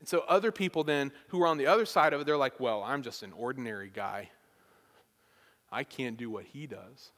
And 0.00 0.08
so 0.08 0.24
other 0.26 0.50
people 0.50 0.82
then 0.82 1.12
who 1.28 1.42
are 1.42 1.46
on 1.46 1.58
the 1.58 1.66
other 1.66 1.84
side 1.86 2.12
of 2.12 2.20
it, 2.20 2.24
they're 2.24 2.36
like, 2.36 2.58
well, 2.58 2.82
I'm 2.82 3.02
just 3.02 3.22
an 3.22 3.32
ordinary 3.32 3.90
guy. 3.94 4.30
I 5.70 5.84
can't 5.84 6.16
do 6.16 6.30
what 6.30 6.44
he 6.44 6.66
does. 6.66 7.12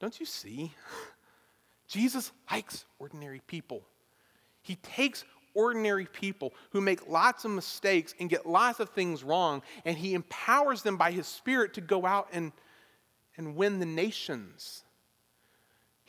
Don't 0.00 0.18
you 0.18 0.24
see? 0.24 0.72
Jesus 1.88 2.32
likes 2.50 2.84
ordinary 2.98 3.42
people. 3.46 3.82
He 4.62 4.76
takes 4.76 5.24
ordinary 5.54 6.06
people 6.06 6.54
who 6.70 6.80
make 6.80 7.08
lots 7.08 7.44
of 7.44 7.50
mistakes 7.50 8.14
and 8.20 8.30
get 8.30 8.46
lots 8.46 8.78
of 8.78 8.90
things 8.90 9.24
wrong, 9.24 9.62
and 9.84 9.98
he 9.98 10.14
empowers 10.14 10.82
them 10.82 10.96
by 10.96 11.10
his 11.10 11.26
Spirit 11.26 11.74
to 11.74 11.80
go 11.80 12.06
out 12.06 12.28
and, 12.32 12.52
and 13.36 13.56
win 13.56 13.80
the 13.80 13.86
nations. 13.86 14.84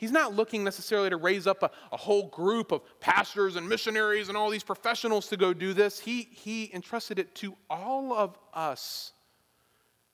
He's 0.00 0.10
not 0.10 0.34
looking 0.34 0.64
necessarily 0.64 1.10
to 1.10 1.18
raise 1.18 1.46
up 1.46 1.62
a, 1.62 1.70
a, 1.92 1.96
whole 1.98 2.28
group 2.28 2.72
of 2.72 2.80
pastors 3.00 3.56
and 3.56 3.68
missionaries 3.68 4.28
and 4.30 4.36
all 4.36 4.48
these 4.48 4.62
professionals 4.62 5.28
to 5.28 5.36
go 5.36 5.52
do 5.52 5.74
this. 5.74 6.00
He, 6.00 6.26
he 6.32 6.70
entrusted 6.72 7.18
it 7.18 7.34
to 7.36 7.54
all 7.68 8.14
of 8.14 8.38
us. 8.54 9.12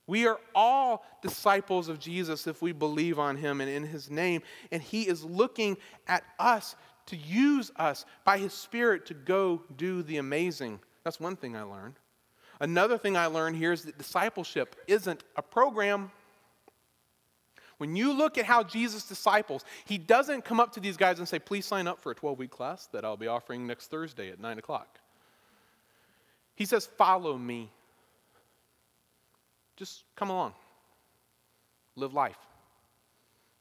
We 0.08 0.26
are 0.26 0.40
all 0.56 1.06
disciples 1.22 1.88
of 1.88 2.00
Jesus 2.00 2.48
if 2.48 2.60
we 2.60 2.72
believe 2.72 3.20
on 3.20 3.36
him 3.36 3.60
and 3.60 3.70
in 3.70 3.84
his 3.84 4.10
name. 4.10 4.42
And 4.72 4.82
he 4.82 5.06
is 5.06 5.22
looking 5.22 5.76
at 6.08 6.24
us 6.40 6.74
to 7.06 7.16
use 7.16 7.70
us 7.76 8.04
by 8.24 8.38
his 8.38 8.52
Spirit 8.52 9.06
to 9.06 9.14
go 9.14 9.62
do 9.76 10.02
the 10.02 10.16
amazing. 10.16 10.80
That's 11.04 11.20
one 11.20 11.36
thing 11.36 11.54
I 11.54 11.62
learned. 11.62 11.94
Another 12.58 12.98
thing 12.98 13.16
I 13.16 13.26
learned 13.26 13.54
here 13.54 13.70
is 13.70 13.84
that 13.84 13.98
discipleship 13.98 14.74
isn't 14.88 15.22
a 15.36 15.42
program. 15.42 16.10
When 17.78 17.94
you 17.94 18.12
look 18.12 18.38
at 18.38 18.46
how 18.46 18.62
Jesus 18.62 19.04
disciples, 19.06 19.64
he 19.84 19.98
doesn't 19.98 20.44
come 20.44 20.60
up 20.60 20.72
to 20.72 20.80
these 20.80 20.96
guys 20.96 21.18
and 21.18 21.28
say, 21.28 21.38
please 21.38 21.66
sign 21.66 21.86
up 21.86 22.00
for 22.00 22.10
a 22.10 22.14
12 22.14 22.38
week 22.38 22.50
class 22.50 22.86
that 22.92 23.04
I'll 23.04 23.16
be 23.16 23.26
offering 23.26 23.66
next 23.66 23.90
Thursday 23.90 24.30
at 24.30 24.40
9 24.40 24.58
o'clock. 24.58 24.98
He 26.54 26.64
says, 26.64 26.86
follow 26.86 27.36
me. 27.36 27.70
Just 29.76 30.04
come 30.16 30.30
along. 30.30 30.54
Live 31.96 32.14
life. 32.14 32.38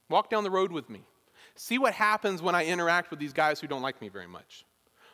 Walk 0.09 0.30
down 0.30 0.43
the 0.43 0.51
road 0.51 0.72
with 0.72 0.89
me. 0.89 1.01
See 1.55 1.78
what 1.78 1.93
happens 1.93 2.41
when 2.41 2.55
I 2.55 2.66
interact 2.66 3.11
with 3.11 3.20
these 3.20 3.34
guys 3.34 3.59
who 3.59 3.68
don't 3.68 3.82
like 3.82 4.01
me 4.01 4.07
very 4.07 4.28
much. 4.28 4.66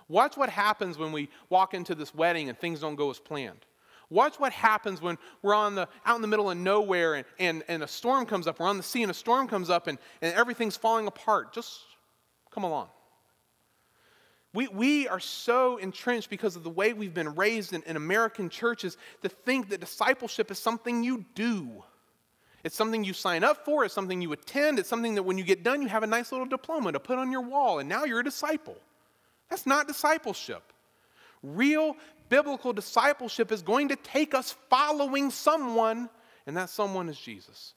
Watch 0.09 0.37
what 0.37 0.49
happens 0.49 0.97
when 0.97 1.11
we 1.11 1.29
walk 1.49 1.73
into 1.73 1.95
this 1.95 2.13
wedding 2.13 2.49
and 2.49 2.57
things 2.57 2.81
don't 2.81 2.95
go 2.95 3.09
as 3.09 3.19
planned. 3.19 3.65
Watch 4.11 4.39
what 4.39 4.51
happens 4.51 5.01
when 5.01 5.17
we're 5.41 5.55
on 5.55 5.73
the, 5.73 5.87
out 6.05 6.17
in 6.17 6.21
the 6.21 6.27
middle 6.27 6.51
of 6.51 6.57
nowhere 6.57 7.15
and, 7.15 7.25
and, 7.39 7.63
and 7.69 7.81
a 7.81 7.87
storm 7.87 8.25
comes 8.25 8.45
up. 8.45 8.59
We're 8.59 8.67
on 8.67 8.75
the 8.75 8.83
sea 8.83 9.01
and 9.01 9.09
a 9.09 9.15
storm 9.15 9.47
comes 9.47 9.69
up 9.69 9.87
and, 9.87 9.97
and 10.21 10.35
everything's 10.35 10.75
falling 10.75 11.07
apart. 11.07 11.53
Just 11.53 11.79
come 12.51 12.65
along. 12.65 12.89
We, 14.53 14.67
we 14.67 15.07
are 15.07 15.21
so 15.21 15.77
entrenched 15.77 16.29
because 16.29 16.57
of 16.57 16.63
the 16.63 16.69
way 16.69 16.91
we've 16.91 17.13
been 17.13 17.35
raised 17.35 17.71
in, 17.71 17.83
in 17.83 17.95
American 17.95 18.49
churches 18.49 18.97
to 19.21 19.29
think 19.29 19.69
that 19.69 19.79
discipleship 19.79 20.51
is 20.51 20.59
something 20.59 21.05
you 21.05 21.23
do. 21.33 21.81
It's 22.65 22.75
something 22.75 23.05
you 23.05 23.13
sign 23.13 23.45
up 23.45 23.63
for, 23.63 23.85
it's 23.85 23.93
something 23.93 24.21
you 24.21 24.33
attend, 24.33 24.77
it's 24.77 24.89
something 24.89 25.15
that 25.15 25.23
when 25.23 25.37
you 25.37 25.45
get 25.45 25.63
done, 25.63 25.81
you 25.81 25.87
have 25.87 26.03
a 26.03 26.07
nice 26.07 26.33
little 26.33 26.45
diploma 26.45 26.91
to 26.91 26.99
put 26.99 27.17
on 27.17 27.31
your 27.31 27.41
wall, 27.41 27.79
and 27.79 27.87
now 27.87 28.03
you're 28.03 28.19
a 28.19 28.23
disciple. 28.23 28.75
That's 29.49 29.65
not 29.65 29.87
discipleship. 29.87 30.61
Real 31.41 31.95
biblical 32.31 32.71
discipleship 32.71 33.51
is 33.51 33.61
going 33.61 33.89
to 33.89 33.97
take 33.97 34.33
us 34.33 34.55
following 34.69 35.29
someone, 35.29 36.09
and 36.47 36.55
that 36.55 36.69
someone 36.69 37.09
is 37.09 37.19
Jesus. 37.19 37.73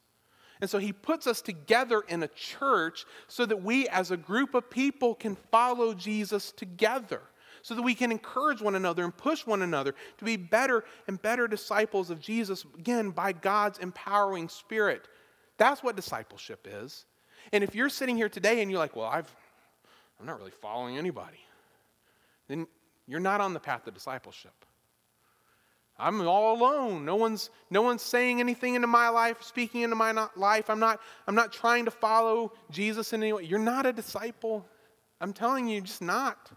And 0.61 0.71
so 0.71 0.79
he 0.79 0.93
puts 0.93 1.27
us 1.27 1.43
together 1.43 2.03
in 2.09 2.23
a 2.23 2.29
church 2.29 3.05
so 3.27 3.45
that 3.45 3.63
we, 3.63 3.89
as 3.89 4.13
a 4.13 4.17
group 4.17 4.55
of 4.55 4.71
people, 4.71 5.17
can 5.17 5.37
follow 5.51 5.93
Jesus 5.93 6.53
together, 6.53 7.21
so 7.63 7.75
that 7.75 7.83
we 7.83 7.97
can 7.97 8.13
encourage 8.13 8.63
one 8.63 8.77
another 8.77 9.03
and 9.03 9.15
push 9.15 9.45
one 9.45 9.63
another 9.63 9.93
to 10.19 10.25
be 10.25 10.37
better 10.37 10.85
and 11.09 11.21
better 11.21 11.49
disciples 11.49 12.09
of 12.09 12.21
Jesus, 12.21 12.65
again, 12.79 13.11
by 13.11 13.33
God's 13.33 13.81
empowering 13.81 14.49
spirit. 14.49 15.09
That's 15.59 15.83
what 15.83 15.97
discipleship 15.97 16.69
is. 16.71 17.07
And 17.53 17.65
if 17.65 17.75
you're 17.75 17.89
sitting 17.89 18.17
here 18.17 18.29
today 18.29 18.63
and 18.63 18.71
you're 18.71 18.79
like, 18.79 18.95
well, 18.95 19.09
I've, 19.09 19.35
I'm 20.21 20.27
not 20.27 20.39
really 20.39 20.53
following 20.63 20.97
anybody, 20.97 21.41
then 22.47 22.69
you're 23.07 23.21
not 23.21 23.41
on 23.41 23.55
the 23.55 23.61
path 23.61 23.87
of 23.87 23.95
discipleship. 23.95 24.53
I'm 25.97 26.27
all 26.27 26.57
alone. 26.57 27.05
No 27.05 27.15
one's, 27.15 27.51
no 27.71 27.83
one's 27.83 28.03
saying 28.03 28.41
anything 28.41 28.75
into 28.75 28.89
my 28.89 29.09
life, 29.09 29.43
speaking 29.43 29.83
into 29.83 29.95
my 29.95 30.29
life. 30.35 30.69
I'm 30.69 30.81
not, 30.81 31.01
I'm 31.29 31.37
not 31.37 31.53
trying 31.53 31.85
to 31.85 31.91
follow 31.91 32.53
Jesus 32.71 33.13
in 33.13 33.23
any 33.23 33.33
way. 33.33 33.45
You're 33.45 33.61
not 33.61 33.87
a 33.87 33.93
disciple. 33.93 34.67
I'm 35.21 35.33
telling 35.33 35.69
you, 35.69 35.81
just 35.81 36.03
not. 36.03 36.51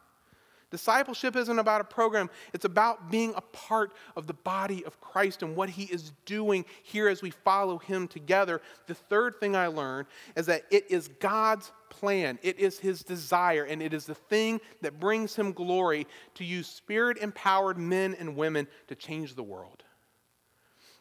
Discipleship 0.70 1.38
isn't 1.38 1.60
about 1.60 1.80
a 1.80 1.86
program, 1.86 2.30
it's 2.54 2.66
about 2.66 3.10
being 3.10 3.34
a 3.36 3.42
part 3.42 3.94
of 4.18 4.28
the 4.28 4.34
body 4.34 4.84
of 4.84 5.00
Christ 5.00 5.42
and 5.42 5.56
what 5.56 5.70
he 5.70 5.84
is 5.84 6.12
doing 6.26 6.66
here 6.84 7.08
as 7.08 7.22
we 7.22 7.30
follow 7.30 7.78
him 7.78 8.08
together. 8.08 8.62
The 8.88 8.94
third 8.94 9.40
thing 9.40 9.56
I 9.56 9.68
learned 9.68 10.08
is 10.36 10.46
that 10.48 10.64
it 10.70 10.92
is 10.92 11.08
God's 11.08 11.72
plan, 11.90 12.38
it 12.42 12.60
is 12.60 12.80
his 12.80 13.02
desire, 13.02 13.64
and 13.64 13.82
it 13.82 13.94
is 13.94 14.06
the 14.06 14.16
thing 14.16 14.60
that 14.82 15.00
brings 15.00 15.36
him 15.36 15.54
glory 15.54 16.06
to 16.36 16.44
use 16.44 16.68
spirit 16.68 17.18
empowered 17.20 17.78
men 17.78 18.14
and 18.20 18.36
women 18.36 18.68
to 18.88 18.96
change 18.96 19.36
the 19.36 19.44
world. 19.44 19.84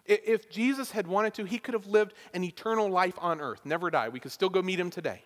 If 0.04 0.48
Jesus 0.48 0.92
had 0.92 1.08
wanted 1.08 1.34
to, 1.34 1.44
he 1.44 1.58
could 1.58 1.74
have 1.74 1.88
lived 1.88 2.14
an 2.32 2.44
eternal 2.44 2.88
life 2.88 3.18
on 3.18 3.40
earth, 3.40 3.62
never 3.64 3.90
die. 3.90 4.08
We 4.08 4.20
could 4.20 4.30
still 4.30 4.48
go 4.48 4.62
meet 4.62 4.78
him 4.78 4.90
today. 4.90 5.22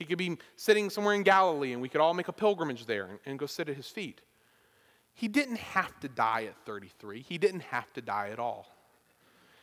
He 0.00 0.06
could 0.06 0.16
be 0.16 0.38
sitting 0.56 0.88
somewhere 0.88 1.14
in 1.14 1.22
Galilee 1.22 1.74
and 1.74 1.82
we 1.82 1.90
could 1.90 2.00
all 2.00 2.14
make 2.14 2.28
a 2.28 2.32
pilgrimage 2.32 2.86
there 2.86 3.04
and, 3.04 3.18
and 3.26 3.38
go 3.38 3.44
sit 3.44 3.68
at 3.68 3.76
his 3.76 3.86
feet. 3.86 4.22
He 5.12 5.28
didn't 5.28 5.58
have 5.58 6.00
to 6.00 6.08
die 6.08 6.44
at 6.44 6.56
33, 6.64 7.20
he 7.20 7.36
didn't 7.36 7.60
have 7.60 7.92
to 7.92 8.00
die 8.00 8.30
at 8.32 8.38
all. 8.38 8.66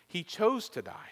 He 0.07 0.21
chose 0.21 0.69
to 0.69 0.83
die. 0.83 1.09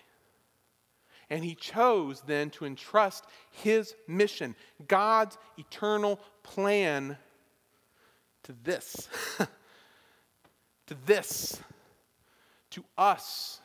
And 1.32 1.44
he 1.44 1.56
chose 1.56 2.22
then 2.28 2.52
to 2.52 2.66
entrust 2.66 3.26
his 3.50 3.96
mission, 4.08 4.56
God's 4.88 5.40
eternal 5.58 6.20
plan, 6.44 7.18
to 8.44 8.54
this. 8.64 9.10
to 10.86 10.96
this. 11.08 11.60
To 12.70 12.84
us. 12.96 13.60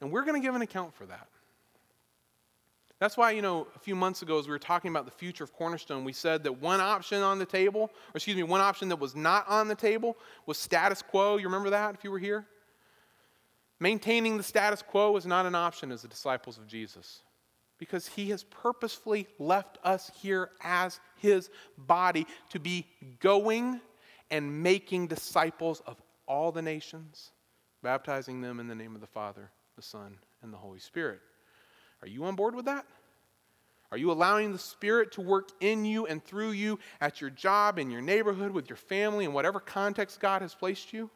And 0.00 0.12
we're 0.12 0.24
going 0.24 0.40
to 0.40 0.46
give 0.46 0.54
an 0.54 0.62
account 0.62 0.94
for 0.94 1.04
that. 1.06 1.26
That's 3.04 3.18
why, 3.18 3.32
you 3.32 3.42
know, 3.42 3.66
a 3.76 3.78
few 3.78 3.94
months 3.94 4.22
ago, 4.22 4.38
as 4.38 4.46
we 4.46 4.52
were 4.52 4.58
talking 4.58 4.90
about 4.90 5.04
the 5.04 5.10
future 5.10 5.44
of 5.44 5.52
Cornerstone, 5.52 6.04
we 6.04 6.14
said 6.14 6.42
that 6.44 6.62
one 6.62 6.80
option 6.80 7.20
on 7.20 7.38
the 7.38 7.44
table, 7.44 7.82
or 7.82 8.14
excuse 8.14 8.34
me, 8.34 8.42
one 8.42 8.62
option 8.62 8.88
that 8.88 8.96
was 8.96 9.14
not 9.14 9.46
on 9.46 9.68
the 9.68 9.74
table 9.74 10.16
was 10.46 10.56
status 10.56 11.02
quo. 11.02 11.36
You 11.36 11.44
remember 11.44 11.68
that 11.68 11.94
if 11.94 12.02
you 12.02 12.10
were 12.10 12.18
here? 12.18 12.46
Maintaining 13.78 14.38
the 14.38 14.42
status 14.42 14.80
quo 14.80 15.14
is 15.18 15.26
not 15.26 15.44
an 15.44 15.54
option 15.54 15.92
as 15.92 16.00
the 16.00 16.08
disciples 16.08 16.56
of 16.56 16.66
Jesus 16.66 17.20
because 17.76 18.06
he 18.06 18.30
has 18.30 18.44
purposefully 18.44 19.26
left 19.38 19.76
us 19.84 20.10
here 20.22 20.48
as 20.62 20.98
his 21.18 21.50
body 21.76 22.26
to 22.52 22.58
be 22.58 22.86
going 23.20 23.82
and 24.30 24.62
making 24.62 25.08
disciples 25.08 25.82
of 25.86 26.00
all 26.26 26.52
the 26.52 26.62
nations, 26.62 27.32
baptizing 27.82 28.40
them 28.40 28.60
in 28.60 28.66
the 28.66 28.74
name 28.74 28.94
of 28.94 29.02
the 29.02 29.06
Father, 29.06 29.50
the 29.76 29.82
Son, 29.82 30.16
and 30.40 30.50
the 30.50 30.56
Holy 30.56 30.80
Spirit. 30.80 31.20
Are 32.04 32.08
you 32.08 32.24
on 32.26 32.36
board 32.36 32.54
with 32.54 32.66
that? 32.66 32.84
Are 33.90 33.96
you 33.96 34.12
allowing 34.12 34.52
the 34.52 34.58
Spirit 34.58 35.12
to 35.12 35.22
work 35.22 35.48
in 35.60 35.86
you 35.86 36.04
and 36.04 36.22
through 36.22 36.50
you 36.50 36.78
at 37.00 37.22
your 37.22 37.30
job, 37.30 37.78
in 37.78 37.90
your 37.90 38.02
neighborhood, 38.02 38.50
with 38.50 38.68
your 38.68 38.76
family, 38.76 39.24
in 39.24 39.32
whatever 39.32 39.58
context 39.58 40.20
God 40.20 40.42
has 40.42 40.54
placed 40.54 40.92
you? 40.92 41.08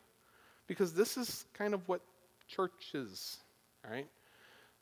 Because 0.66 0.94
this 0.94 1.18
is 1.18 1.44
kind 1.52 1.74
of 1.74 1.86
what 1.88 2.00
church 2.46 2.94
is, 2.94 3.36
all 3.84 3.92
right? 3.92 4.08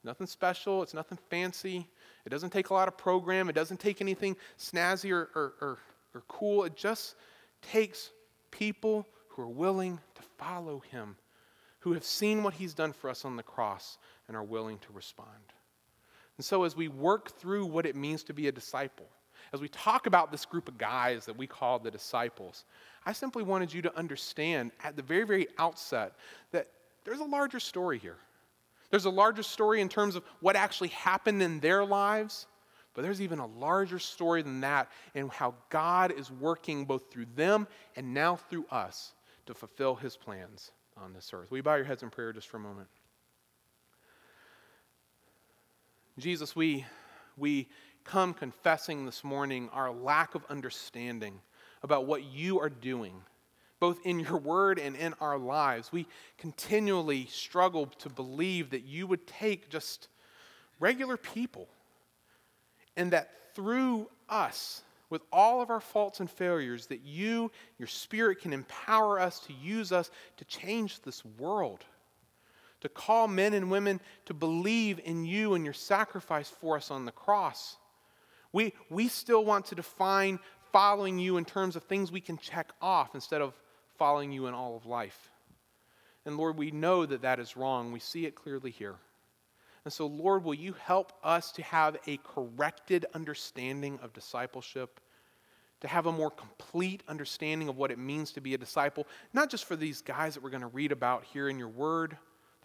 Nothing 0.05 0.29
special, 0.29 0.85
it's 0.85 0.95
nothing 0.95 1.19
fancy. 1.29 1.89
It 2.25 2.29
doesn't 2.29 2.51
take 2.51 2.71
a 2.71 2.75
lot 2.75 2.87
of 2.87 2.97
program, 2.97 3.49
it 3.49 3.55
doesn't 3.55 3.81
take 3.81 4.01
anything 4.01 4.37
snazzy 4.61 5.11
or, 5.11 5.29
or, 5.35 5.55
or, 5.61 5.79
or 6.15 6.23
cool. 6.29 6.63
It 6.63 6.77
just 6.77 7.17
takes 7.63 8.11
people 8.53 9.09
who 9.31 9.43
are 9.43 9.49
willing 9.49 9.99
to 10.15 10.23
follow 10.39 10.85
Him, 10.93 11.17
who 11.81 11.95
have 11.95 12.05
seen 12.05 12.45
what 12.45 12.55
He's 12.55 12.75
done 12.75 12.93
for 12.93 13.11
us 13.11 13.25
on 13.25 13.35
the 13.35 13.43
cross 13.43 13.99
and 14.29 14.37
are 14.37 14.45
willing 14.45 14.79
to 14.79 14.93
respond. 14.93 15.27
And 16.39 16.45
so, 16.45 16.65
as 16.65 16.77
we 16.77 16.89
work 16.89 17.39
through 17.39 17.67
what 17.67 17.87
it 17.87 17.97
means 17.97 18.23
to 18.25 18.35
be 18.35 18.49
a 18.49 18.53
disciple, 18.53 19.07
as 19.53 19.61
we 19.61 19.69
talk 19.69 20.07
about 20.07 20.31
this 20.31 20.45
group 20.45 20.69
of 20.69 20.77
guys 20.77 21.25
that 21.27 21.37
we 21.37 21.47
call 21.47 21.79
the 21.79 21.91
disciples, 21.91 22.65
I 23.05 23.13
simply 23.13 23.43
wanted 23.43 23.73
you 23.73 23.83
to 23.83 23.97
understand 23.97 24.73
at 24.83 24.97
the 24.97 25.03
very, 25.03 25.25
very 25.25 25.47
outset 25.59 26.15
that 26.53 26.69
there's 27.05 27.21
a 27.21 27.25
larger 27.25 27.61
story 27.61 27.99
here. 27.99 28.17
There's 28.91 29.05
a 29.05 29.11
larger 29.11 29.43
story 29.43 29.81
in 29.81 29.89
terms 29.89 30.17
of 30.17 30.25
what 30.41 30.57
actually 30.57 30.89
happened 30.89 31.43
in 31.43 31.61
their 31.61 31.85
lives, 31.85 32.47
but 32.95 33.03
there's 33.03 33.21
even 33.21 33.39
a 33.39 33.47
larger 33.47 33.99
story 33.99 34.43
than 34.43 34.61
that 34.61 34.91
in 35.15 35.29
how 35.29 35.55
God 35.71 36.13
is 36.13 36.31
working 36.31 36.85
both 36.85 37.11
through 37.11 37.27
them 37.35 37.67
and 37.97 38.15
now 38.15 38.37
through 38.37 38.67
us 38.71 39.15
to 39.47 39.55
fulfill 39.55 39.95
his 39.95 40.17
plans 40.17 40.73
on 40.97 41.13
this 41.13 41.31
earth. 41.33 41.51
Will 41.51 41.59
you 41.59 41.63
bow 41.63 41.77
your 41.77 41.85
heads 41.85 42.03
in 42.03 42.11
prayer 42.11 42.33
just 42.33 42.49
for 42.49 42.57
a 42.57 42.61
moment? 42.61 42.89
Jesus, 46.19 46.57
we, 46.57 46.87
we 47.37 47.69
come 48.05 48.33
confessing 48.33 49.05
this 49.05 49.23
morning 49.23 49.69
our 49.75 49.93
lack 49.93 50.35
of 50.35 50.43
understanding 50.49 51.41
about 51.83 52.07
what 52.07 52.25
you 52.25 52.59
are 52.59 52.71
doing, 52.71 53.13
both 53.81 53.99
in 54.07 54.21
your 54.21 54.39
word 54.39 54.79
and 54.79 54.97
in 54.97 55.13
our 55.21 55.37
lives. 55.37 55.93
We 55.93 56.07
continually 56.39 57.27
struggle 57.27 57.87
to 57.99 58.09
believe 58.09 58.71
that 58.71 58.85
you 58.85 59.07
would 59.07 59.27
take 59.27 59.69
just 59.69 60.09
regular 60.81 61.19
people 61.19 61.69
and 62.97 63.11
that 63.11 63.31
through 63.55 64.09
us, 64.31 64.83
with 65.11 65.21
all 65.31 65.61
of 65.61 65.69
our 65.69 65.81
faults 65.81 66.21
and 66.21 66.31
failures, 66.31 66.87
that 66.87 67.03
you, 67.03 67.53
your 67.79 67.89
Spirit, 67.89 68.41
can 68.41 68.55
empower 68.55 69.21
us 69.21 69.41
to 69.41 69.53
use 69.53 69.93
us 69.93 70.11
to 70.39 70.45
change 70.47 71.03
this 71.03 71.23
world 71.39 71.85
to 72.81 72.89
call 72.89 73.29
men 73.29 73.55
and 73.55 73.71
women 73.71 74.01
to 74.27 74.35
believe 74.35 75.01
in 75.05 75.25
you 75.25 75.55
and 75.55 75.65
your 75.65 75.75
sacrifice 75.75 76.49
for 76.49 76.77
us 76.77 76.91
on 76.91 77.05
the 77.05 77.13
cross. 77.13 77.77
We, 78.53 78.73
we 78.91 79.09
still 79.09 79.45
want 79.45 79.67
to 79.67 79.75
define 79.75 80.39
following 80.73 81.19
you 81.19 81.37
in 81.37 81.45
terms 81.45 81.77
of 81.77 81.85
things 81.85 82.13
we 82.13 82.21
can 82.21 82.39
check 82.39 82.71
off 82.81 83.15
instead 83.15 83.41
of 83.41 83.55
following 83.99 84.33
you 84.33 84.47
in 84.47 84.55
all 84.55 84.77
of 84.77 84.87
life. 84.87 85.31
And 86.25 86.37
Lord, 86.37 86.59
we 86.59 86.71
know 86.71 87.07
that 87.07 87.23
that 87.23 87.39
is 87.39 87.57
wrong. 87.57 87.93
We 87.93 88.01
see 88.01 88.27
it 88.27 88.35
clearly 88.35 88.71
here. 88.71 88.97
And 89.85 89.93
so, 89.93 90.07
Lord, 90.07 90.43
will 90.43 90.55
you 90.55 90.75
help 90.85 91.13
us 91.23 91.53
to 91.53 91.63
have 91.63 91.97
a 92.09 92.19
corrected 92.19 93.07
understanding 93.15 94.01
of 94.03 94.13
discipleship, 94.13 95.01
to 95.81 95.89
have 95.89 96.07
a 96.07 96.13
more 96.13 96.31
complete 96.31 97.05
understanding 97.07 97.69
of 97.69 97.77
what 97.77 97.93
it 97.93 97.99
means 97.99 98.33
to 98.33 98.41
be 98.41 98.55
a 98.55 98.59
disciple, 98.59 99.07
not 99.33 99.49
just 99.49 99.65
for 99.65 99.77
these 99.77 100.03
guys 100.03 100.35
that 100.35 100.43
we're 100.43 100.51
going 100.51 100.61
to 100.63 100.67
read 100.67 100.91
about 100.91 101.23
here 101.23 101.49
in 101.49 101.57
your 101.57 101.69
word, 101.69 102.17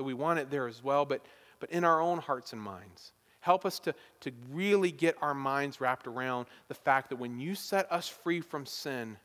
that 0.02 0.06
we 0.06 0.16
want 0.16 0.40
it 0.40 0.50
there 0.50 0.68
as 0.68 0.84
well, 0.84 1.06
but, 1.06 1.24
but 1.60 1.70
in 1.70 1.84
our 1.84 2.02
own 2.02 2.18
hearts 2.18 2.54
and 2.54 2.62
minds. 2.62 3.14
Help 3.40 3.68
us 3.68 3.78
to, 3.78 3.94
to 4.22 4.32
really 4.52 4.92
get 4.92 5.16
our 5.22 5.36
minds 5.36 5.80
wrapped 5.80 6.08
around 6.08 6.48
the 6.70 6.74
fact 6.74 7.10
that 7.10 7.18
when 7.18 7.40
you 7.40 7.54
set 7.54 7.92
us 7.92 8.08
free 8.08 8.42
from 8.42 8.66
sin, 8.66 9.16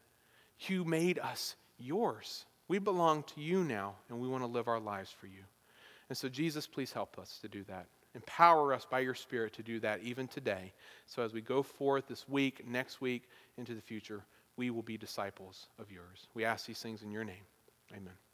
you 0.61 0.85
made 0.85 1.19
us 1.19 1.57
yours. 1.79 2.45
We 2.69 2.79
belong 2.79 3.23
to 3.23 3.41
you 3.41 3.65
now, 3.65 3.95
and 4.11 4.21
we 4.21 4.29
want 4.29 4.43
to 4.43 4.49
live 4.49 4.69
our 4.69 4.81
lives 4.81 5.11
for 5.11 5.27
you. 5.27 5.41
And 6.11 6.19
so, 6.19 6.29
Jesus, 6.29 6.67
please 6.67 6.93
help 6.93 7.19
us 7.19 7.39
to 7.41 7.49
do 7.49 7.65
that. 7.65 7.87
Empower 8.15 8.75
us 8.75 8.87
by 8.91 9.01
your 9.01 9.15
Spirit 9.15 9.55
to 9.55 9.63
do 9.63 9.81
that 9.81 10.03
even 10.03 10.29
today. 10.29 10.75
So, 11.07 11.23
as 11.23 11.33
we 11.33 11.41
go 11.41 11.63
forth 11.63 12.07
this 12.07 12.29
week, 12.29 12.67
next 12.67 13.01
week, 13.01 13.25
into 13.57 13.75
the 13.75 13.81
future, 13.81 14.25
we 14.59 14.71
will 14.71 14.83
be 14.83 14.99
disciples 14.99 15.69
of 15.79 15.91
yours. 15.91 16.29
We 16.35 16.45
ask 16.45 16.67
these 16.67 16.81
things 16.81 17.03
in 17.03 17.11
your 17.11 17.25
name. 17.25 17.45
Amen. 17.93 18.26